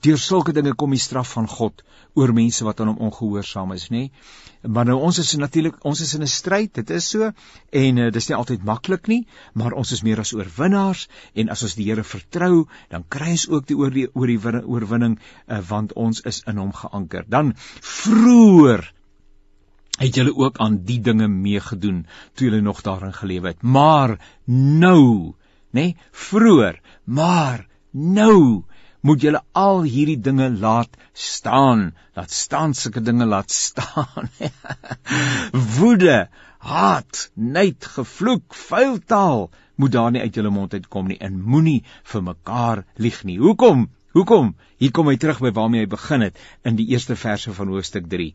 Deur 0.00 0.18
sulke 0.18 0.52
dinge 0.56 0.72
kom 0.80 0.94
die 0.96 1.00
straf 1.00 1.34
van 1.36 1.48
God 1.50 1.82
oor 2.16 2.32
mense 2.32 2.64
wat 2.64 2.78
aan 2.80 2.88
hom 2.92 3.02
ongehoorsaam 3.10 3.74
is, 3.74 3.88
nê? 3.92 4.06
Maar 4.64 4.88
nou 4.88 4.96
ons 5.06 5.18
is 5.20 5.34
natuurlik 5.40 5.76
ons 5.84 6.00
is 6.00 6.14
in 6.16 6.22
'n 6.22 6.30
stryd, 6.34 6.72
dit 6.74 6.90
is 6.90 7.08
so 7.08 7.32
en 7.82 7.98
uh, 7.98 8.10
dis 8.10 8.28
nie 8.28 8.36
altyd 8.36 8.64
maklik 8.64 9.08
nie, 9.08 9.26
maar 9.54 9.72
ons 9.72 9.92
is 9.92 10.02
meer 10.02 10.20
as 10.20 10.32
oorwinnaars 10.32 11.08
en 11.34 11.48
as 11.48 11.62
ons 11.62 11.74
die 11.74 11.88
Here 11.90 12.04
vertrou, 12.04 12.66
dan 12.88 13.04
kry 13.08 13.30
ons 13.36 13.48
ook 13.48 13.66
die 13.66 13.76
oor 13.76 13.90
die 13.90 14.08
oor 14.14 14.26
die 14.26 14.40
oorwinning 14.40 15.18
uh, 15.18 15.60
want 15.68 15.92
ons 15.92 16.20
is 16.24 16.42
in 16.46 16.56
hom 16.56 16.72
geanker. 16.72 17.24
Dan 17.28 17.52
vroeër 17.80 18.92
het 20.00 20.16
julle 20.16 20.32
ook 20.32 20.58
aan 20.58 20.80
die 20.88 21.00
dinge 21.00 21.28
meegedoen 21.28 22.06
toe 22.34 22.48
julle 22.48 22.62
nog 22.64 22.80
daarin 22.82 23.12
geleef 23.12 23.42
het. 23.42 23.62
Maar 23.62 24.16
nou, 24.46 25.34
nê, 25.76 25.92
nee, 25.92 25.96
vroeër, 26.12 26.80
maar 27.04 27.66
nou 27.92 28.64
moet 29.00 29.22
julle 29.24 29.40
al 29.56 29.82
hierdie 29.82 30.18
dinge 30.20 30.50
laat 30.50 30.96
staan. 31.12 31.90
Laat 32.16 32.30
staan 32.30 32.74
sulke 32.74 33.02
dinge 33.02 33.26
laat 33.26 33.50
staan. 33.50 34.28
Woede, 35.76 36.28
haat, 36.58 37.30
nait, 37.34 37.90
gevloek, 37.96 38.54
vuil 38.68 38.98
taal 39.06 39.48
moet 39.80 39.92
daar 39.96 40.10
nie 40.12 40.20
uit 40.20 40.36
julle 40.36 40.52
mond 40.52 40.74
uitkom 40.76 41.08
nie 41.08 41.18
en 41.24 41.40
moenie 41.40 41.80
vir 42.12 42.24
mekaar 42.26 42.84
lieg 43.00 43.22
nie. 43.24 43.38
Hoekom? 43.40 43.88
Hoekom? 44.12 44.54
Hier 44.82 44.92
kom 44.92 45.08
hy 45.08 45.16
terug 45.22 45.40
by 45.40 45.54
waarmee 45.56 45.86
hy 45.86 45.90
begin 45.90 46.26
het 46.26 46.40
in 46.66 46.76
die 46.76 46.90
eerste 46.92 47.16
verse 47.16 47.54
van 47.56 47.72
hoofstuk 47.72 48.10
3. 48.10 48.32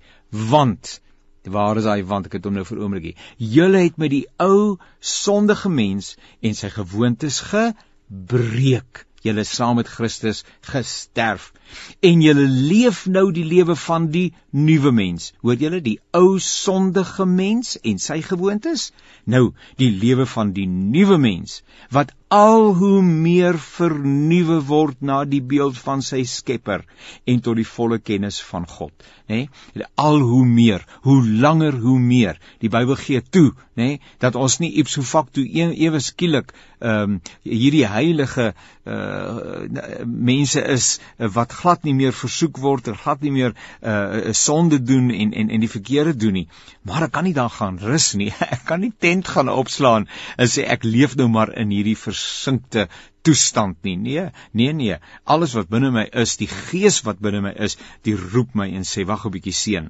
Want 0.50 1.00
Waar 1.46 1.78
is 1.78 1.86
hy 1.86 2.00
want 2.10 2.26
ek 2.26 2.40
het 2.40 2.48
hom 2.48 2.56
nou 2.58 2.64
vir 2.66 2.80
oomblikie. 2.82 3.12
Julle 3.38 3.84
het 3.84 4.00
met 4.02 4.10
die 4.10 4.24
ou 4.42 4.78
sondige 4.98 5.70
mens 5.70 6.16
en 6.42 6.58
sy 6.58 6.72
gewoontes 6.74 7.38
gebreek 7.52 9.04
julle 9.26 9.44
saam 9.50 9.80
met 9.80 9.90
Christus 9.90 10.44
gesterf. 10.70 11.52
En 12.00 12.22
julle 12.22 12.46
leef 12.48 13.06
nou 13.10 13.32
die 13.34 13.46
lewe 13.46 13.76
van 13.88 14.10
die 14.14 14.28
nuwe 14.56 14.92
mens. 14.96 15.32
Hoor 15.44 15.60
julle 15.60 15.82
die 15.84 15.98
ou 16.16 16.38
sondige 16.40 17.28
mens 17.28 17.76
en 17.84 18.00
sy 18.00 18.22
gewoontes? 18.26 18.90
Nou, 19.26 19.50
die 19.82 19.92
lewe 19.92 20.28
van 20.30 20.54
die 20.56 20.68
nuwe 20.70 21.18
mens 21.22 21.62
wat 21.94 22.14
al 22.34 22.74
hoe 22.80 23.02
meer 23.06 23.58
vernuwe 23.62 24.58
word 24.68 25.02
na 25.06 25.22
die 25.30 25.42
beeld 25.46 25.78
van 25.78 26.02
sy 26.04 26.24
Skepper 26.28 26.84
en 27.30 27.42
tot 27.46 27.60
die 27.60 27.68
volle 27.68 28.00
kennis 28.02 28.40
van 28.44 28.66
God, 28.68 28.94
nê? 29.30 29.46
Nee? 29.46 29.88
Al 30.02 30.20
hoe 30.26 30.44
meer, 30.50 30.84
hoe 31.06 31.20
langer 31.46 31.78
hoe 31.84 32.00
meer. 32.02 32.40
Die 32.64 32.72
Bybel 32.74 32.98
gee 33.00 33.22
toe, 33.22 33.52
nê, 33.76 33.86
nee? 33.96 34.00
dat 34.24 34.36
ons 34.36 34.58
nie 34.60 34.74
ipso 34.82 35.06
facto 35.06 35.44
e-, 35.46 35.74
ewe 35.86 36.02
skielik 36.02 36.54
ehm 36.86 37.16
um, 37.16 37.20
hierdie 37.44 37.86
heilige 37.88 38.52
uh 38.86 40.04
mense 40.06 40.62
is 40.62 40.90
wat 41.38 41.54
glad 41.62 41.86
nie 41.88 41.96
meer 41.98 42.14
versoek 42.14 42.60
word, 42.62 42.90
glad 43.04 43.24
nie 43.26 43.34
meer 43.34 43.56
uh 43.82 44.34
sonde 44.46 44.80
doen 44.92 45.10
en 45.12 45.34
en 45.42 45.50
en 45.58 45.66
die 45.66 45.72
verkeerde 45.72 46.16
doen 46.24 46.38
nie. 46.40 46.48
Maar 46.90 47.08
ek 47.08 47.16
kan 47.18 47.28
nie 47.28 47.36
daar 47.38 47.54
gaan 47.58 47.80
rus 47.82 48.14
nie. 48.20 48.32
Ek 48.56 48.66
kan 48.70 48.82
nie 48.82 48.94
tent 49.06 49.28
gaan 49.28 49.50
opslaan 49.50 50.08
en 50.38 50.52
sê 50.52 50.66
ek 50.76 50.88
leef 50.88 51.16
nou 51.20 51.28
maar 51.32 51.54
in 51.62 51.74
hierdie 51.74 51.98
versinkte 52.00 52.88
toestand 53.26 53.82
nie. 53.88 53.96
Nee, 53.98 54.28
nee, 54.52 54.74
nee. 54.74 55.00
Alles 55.24 55.56
wat 55.58 55.72
binne 55.72 55.92
my 55.92 56.06
is, 56.24 56.38
die 56.42 56.50
gees 56.52 57.02
wat 57.08 57.24
binne 57.26 57.42
my 57.42 57.56
is, 57.68 57.80
die 58.06 58.16
roep 58.18 58.54
my 58.54 58.70
en 58.78 58.86
sê 58.86 59.06
wag 59.10 59.26
'n 59.26 59.34
bietjie 59.38 59.58
seun. 59.62 59.90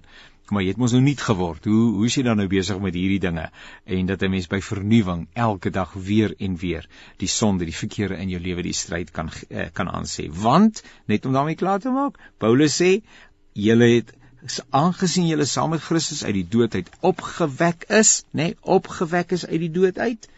Maar 0.54 0.62
jy 0.62 0.76
het 0.76 0.78
mos 0.82 0.94
nou 0.94 1.02
nie 1.02 1.16
geword. 1.18 1.66
Hoe 1.66 1.86
hoe 1.96 2.06
is 2.06 2.16
jy 2.18 2.24
dan 2.28 2.38
nou 2.38 2.46
besig 2.48 2.78
met 2.82 2.94
hierdie 2.94 3.22
dinge? 3.24 3.48
En 3.86 4.06
dat 4.06 4.22
'n 4.22 4.30
mens 4.30 4.48
by 4.48 4.60
vernuwing 4.62 5.28
elke 5.34 5.70
dag 5.70 5.94
weer 5.94 6.36
en 6.38 6.56
weer 6.56 6.86
die 7.18 7.28
sonde, 7.28 7.66
die 7.66 7.74
verkeerde 7.74 8.18
in 8.18 8.30
jou 8.30 8.42
lewe, 8.42 8.62
die 8.62 8.74
stryd 8.74 9.12
kan 9.12 9.32
eh, 9.50 9.70
kan 9.74 9.88
aansê. 9.88 10.30
Want 10.30 10.84
net 11.06 11.26
om 11.26 11.34
daarmee 11.34 11.56
klaar 11.56 11.80
te 11.80 11.90
maak, 11.90 12.20
Paulus 12.38 12.82
sê, 12.82 13.02
julle 13.54 13.90
het 13.96 14.14
aangesien 14.70 15.28
julle 15.28 15.46
saam 15.50 15.74
met 15.74 15.82
Christus 15.82 16.24
uit 16.24 16.36
die 16.38 16.48
dood 16.58 16.76
uit 16.76 16.90
opgewek 17.00 17.88
is, 18.02 18.24
nê, 18.32 18.52
nee, 18.52 18.58
opgewek 18.62 19.32
is 19.38 19.46
uit 19.46 19.62
die 19.68 19.74
dood 19.80 19.98
uit 19.98 20.30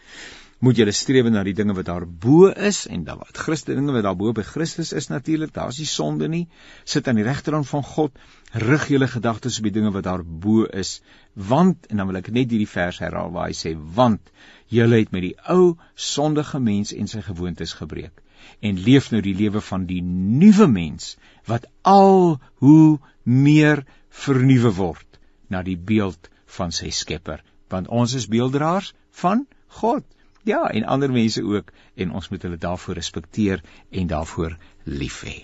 moet 0.58 0.78
julle 0.80 0.92
streef 0.96 1.28
na 1.30 1.44
die 1.46 1.54
dinge 1.54 1.74
wat 1.78 1.86
daar 1.86 2.04
bo 2.06 2.48
is 2.50 2.80
en 2.90 3.04
dan 3.06 3.20
wat 3.20 3.38
Christus 3.38 3.76
dinge 3.78 3.94
wat 3.94 4.02
daar 4.02 4.16
bo 4.18 4.32
by 4.34 4.42
Christus 4.42 4.90
is 4.92 5.06
natuurlik. 5.06 5.52
Daar's 5.54 5.78
nie 5.78 5.86
sonde 5.86 6.28
nie. 6.28 6.48
Sit 6.84 7.08
aan 7.08 7.20
die 7.20 7.26
regterkant 7.26 7.68
van 7.68 7.84
God. 7.86 8.16
Rig 8.64 8.88
julle 8.90 9.06
gedagtes 9.06 9.60
op 9.60 9.68
die 9.68 9.74
dinge 9.76 9.92
wat 9.94 10.08
daar 10.08 10.24
bo 10.24 10.64
is. 10.64 10.98
Want 11.34 11.86
en 11.86 12.02
dan 12.02 12.10
wil 12.10 12.18
ek 12.18 12.32
net 12.34 12.50
hierdie 12.50 12.70
vers 12.70 12.98
herhaal 13.04 13.30
waar 13.36 13.52
hy 13.52 13.54
sê 13.54 13.76
want 13.78 14.32
julle 14.74 14.98
het 14.98 15.14
met 15.14 15.28
die 15.28 15.36
ou 15.46 15.76
sondige 15.94 16.58
mens 16.58 16.90
en 16.92 17.06
sy 17.06 17.22
gewoontes 17.22 17.76
gebreek 17.78 18.24
en 18.60 18.78
leef 18.82 19.10
nou 19.12 19.20
die 19.22 19.34
lewe 19.34 19.60
van 19.64 19.86
die 19.86 20.00
nuwe 20.02 20.66
mens 20.70 21.14
wat 21.46 21.66
al 21.82 22.38
hoe 22.62 22.98
meer 23.22 23.84
vernuwe 24.24 24.72
word 24.78 25.20
na 25.48 25.62
die 25.66 25.78
beeld 25.90 26.30
van 26.58 26.74
sy 26.74 26.90
Skepper 26.94 27.44
want 27.72 27.90
ons 27.92 28.14
is 28.16 28.28
beelddraers 28.32 28.94
van 29.20 29.44
God. 29.80 30.04
Ja 30.48 30.62
en 30.72 30.88
ander 30.88 31.12
mense 31.12 31.44
ook 31.44 31.72
en 31.94 32.16
ons 32.20 32.28
moet 32.32 32.42
hulle 32.46 32.60
daarvoor 32.64 33.00
respekteer 33.02 33.62
en 33.90 34.10
daarvoor 34.14 34.56
lief 34.84 35.22
hê 35.28 35.38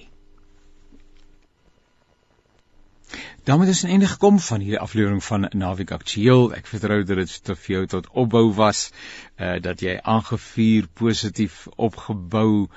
daarmee 3.44 3.68
is 3.68 3.82
'n 3.82 3.88
einde 3.88 4.06
gekom 4.06 4.38
van 4.38 4.60
hierdie 4.60 4.80
aflewering 4.80 5.24
van 5.24 5.48
Naweek 5.52 5.90
Aktueel 5.90 6.54
ek 6.54 6.66
vertrou 6.66 7.02
dat 7.04 7.16
dit 7.16 7.50
vir 7.58 7.74
jou 7.74 7.86
tot 7.86 8.08
opbou 8.10 8.54
was 8.54 8.90
uh, 9.36 9.60
dat 9.60 9.80
jy 9.80 9.98
aangevuur 10.02 10.88
positief 10.94 11.66
opgebou 11.76 12.68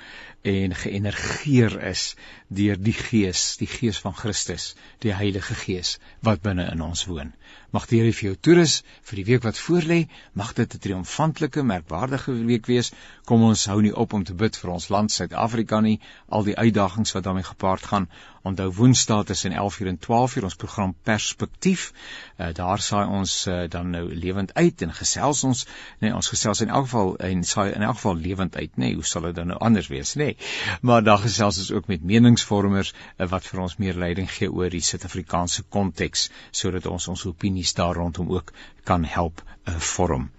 en 0.48 0.74
geënergeer 0.74 1.74
is 1.90 2.14
deur 2.48 2.78
die 2.80 2.94
Gees, 2.94 3.56
die 3.60 3.66
Gees 3.66 3.98
van 3.98 4.14
Christus, 4.14 4.74
die 5.02 5.12
Heilige 5.12 5.54
Gees 5.54 5.98
wat 6.24 6.42
binne 6.42 6.68
in 6.72 6.80
ons 6.84 7.04
woon. 7.10 7.32
Mag 7.74 7.88
die 7.90 7.98
Here 8.00 8.12
vir 8.16 8.30
jou 8.30 8.36
toerus 8.40 8.78
vir 9.10 9.20
die 9.20 9.24
week 9.28 9.44
wat 9.44 9.58
voorlê, 9.60 9.98
mag 10.32 10.54
dit 10.54 10.74
'n 10.74 10.78
triomfantelike, 10.78 11.62
merkwaardige 11.62 12.32
week 12.46 12.66
wees. 12.66 12.92
Kom 13.24 13.42
ons 13.42 13.66
hou 13.66 13.80
nie 13.82 13.94
op 13.94 14.12
om 14.12 14.24
te 14.24 14.34
bid 14.34 14.56
vir 14.56 14.70
ons 14.70 14.88
land 14.88 15.12
Suid-Afrika 15.12 15.80
nie, 15.80 16.00
al 16.28 16.44
die 16.44 16.56
uitdagings 16.56 17.12
wat 17.12 17.24
daarmee 17.24 17.44
gepaard 17.50 17.82
gaan. 17.82 18.08
Onthou 18.42 18.72
Woensdae 18.72 19.24
tussen 19.24 19.52
11:00 19.52 19.88
en 19.88 19.98
12:00 19.98 20.44
ons 20.44 20.56
program 20.60 20.94
Perspektief. 21.08 21.88
Uh, 22.36 22.50
daar 22.56 22.82
saai 22.84 23.06
ons 23.18 23.34
uh, 23.46 23.64
dan 23.70 23.90
nou 23.94 24.04
lewend 24.14 24.54
uit 24.54 24.82
en 24.86 24.94
gesels 24.94 25.42
ons, 25.48 25.64
nee, 26.02 26.12
ons 26.14 26.30
gesels 26.34 26.62
in 26.64 26.72
elk 26.74 26.88
geval 26.88 27.14
en 27.30 27.44
saai 27.44 27.72
in 27.72 27.86
elk 27.86 28.00
geval 28.00 28.20
lewend 28.28 28.56
uit, 28.56 28.70
nê. 28.76 28.88
Nee, 28.88 28.98
hoe 28.98 29.06
sal 29.06 29.28
dit 29.28 29.38
dan 29.38 29.52
nou 29.52 29.58
anders 29.70 29.90
wees, 29.92 30.14
nê? 30.14 30.32
Nee. 30.32 30.52
Maar 30.82 31.04
daar 31.06 31.22
gesels 31.24 31.58
ons 31.64 31.72
ook 31.72 31.90
met 31.90 32.04
meningsvormers 32.14 32.94
uh, 32.94 33.28
wat 33.32 33.46
vir 33.48 33.64
ons 33.66 33.78
meer 33.82 33.98
leiding 33.98 34.30
gee 34.30 34.50
oor 34.52 34.70
die 34.72 34.84
Suid-Afrikaanse 34.84 35.66
konteks 35.68 36.28
sodat 36.50 36.86
ons 36.86 37.08
ons 37.08 37.26
opinies 37.30 37.74
daar 37.78 37.96
rondom 37.98 38.30
ook 38.34 38.52
kan 38.88 39.04
help 39.04 39.42
vorm. 39.76 40.30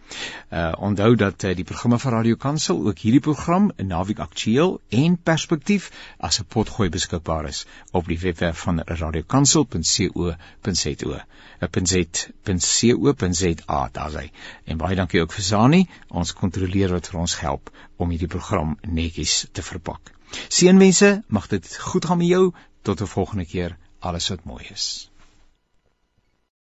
Uh 0.50 0.72
onthou 0.78 1.16
dat 1.16 1.44
uh, 1.44 1.56
die 1.56 1.64
programme 1.64 2.00
van 2.00 2.12
Radio 2.12 2.36
Kansel 2.36 2.88
ook 2.88 2.98
hierdie 2.98 3.22
program 3.22 3.72
Naweek 3.78 4.20
Aktueel 4.20 4.82
en 4.90 5.22
Perspektief 5.24 5.92
as 6.18 6.40
'n 6.40 6.46
potgooi 6.48 6.90
beskikbaar 6.90 7.48
is 7.48 7.66
op 7.92 8.08
die 8.08 8.20
webwerf 8.20 8.60
van 8.60 8.80
radiokansel.co.za. 8.80 11.26
.co.za 11.60 13.90
daar 13.92 14.12
sê. 14.12 14.32
En 14.66 14.78
baie 14.78 14.96
dankie 14.96 15.22
ook 15.22 15.32
vir 15.32 15.44
Zani. 15.44 15.90
Ons 16.08 16.34
kontroleer 16.34 16.92
wat 16.92 17.08
vir 17.08 17.20
ons 17.20 17.40
help 17.40 17.70
om 17.98 18.10
hierdie 18.10 18.28
program 18.28 18.78
netjies 18.82 19.48
te 19.52 19.62
verpak. 19.62 20.14
Seënwense, 20.48 21.24
mag 21.28 21.48
dit 21.48 21.78
goed 21.78 22.06
gaan 22.06 22.18
met 22.18 22.28
jou 22.28 22.54
tot 22.82 23.02
'n 23.02 23.06
volgende 23.06 23.46
keer. 23.46 23.78
Alles 24.00 24.30
wat 24.30 24.44
mooi 24.44 24.66
is. 24.72 25.10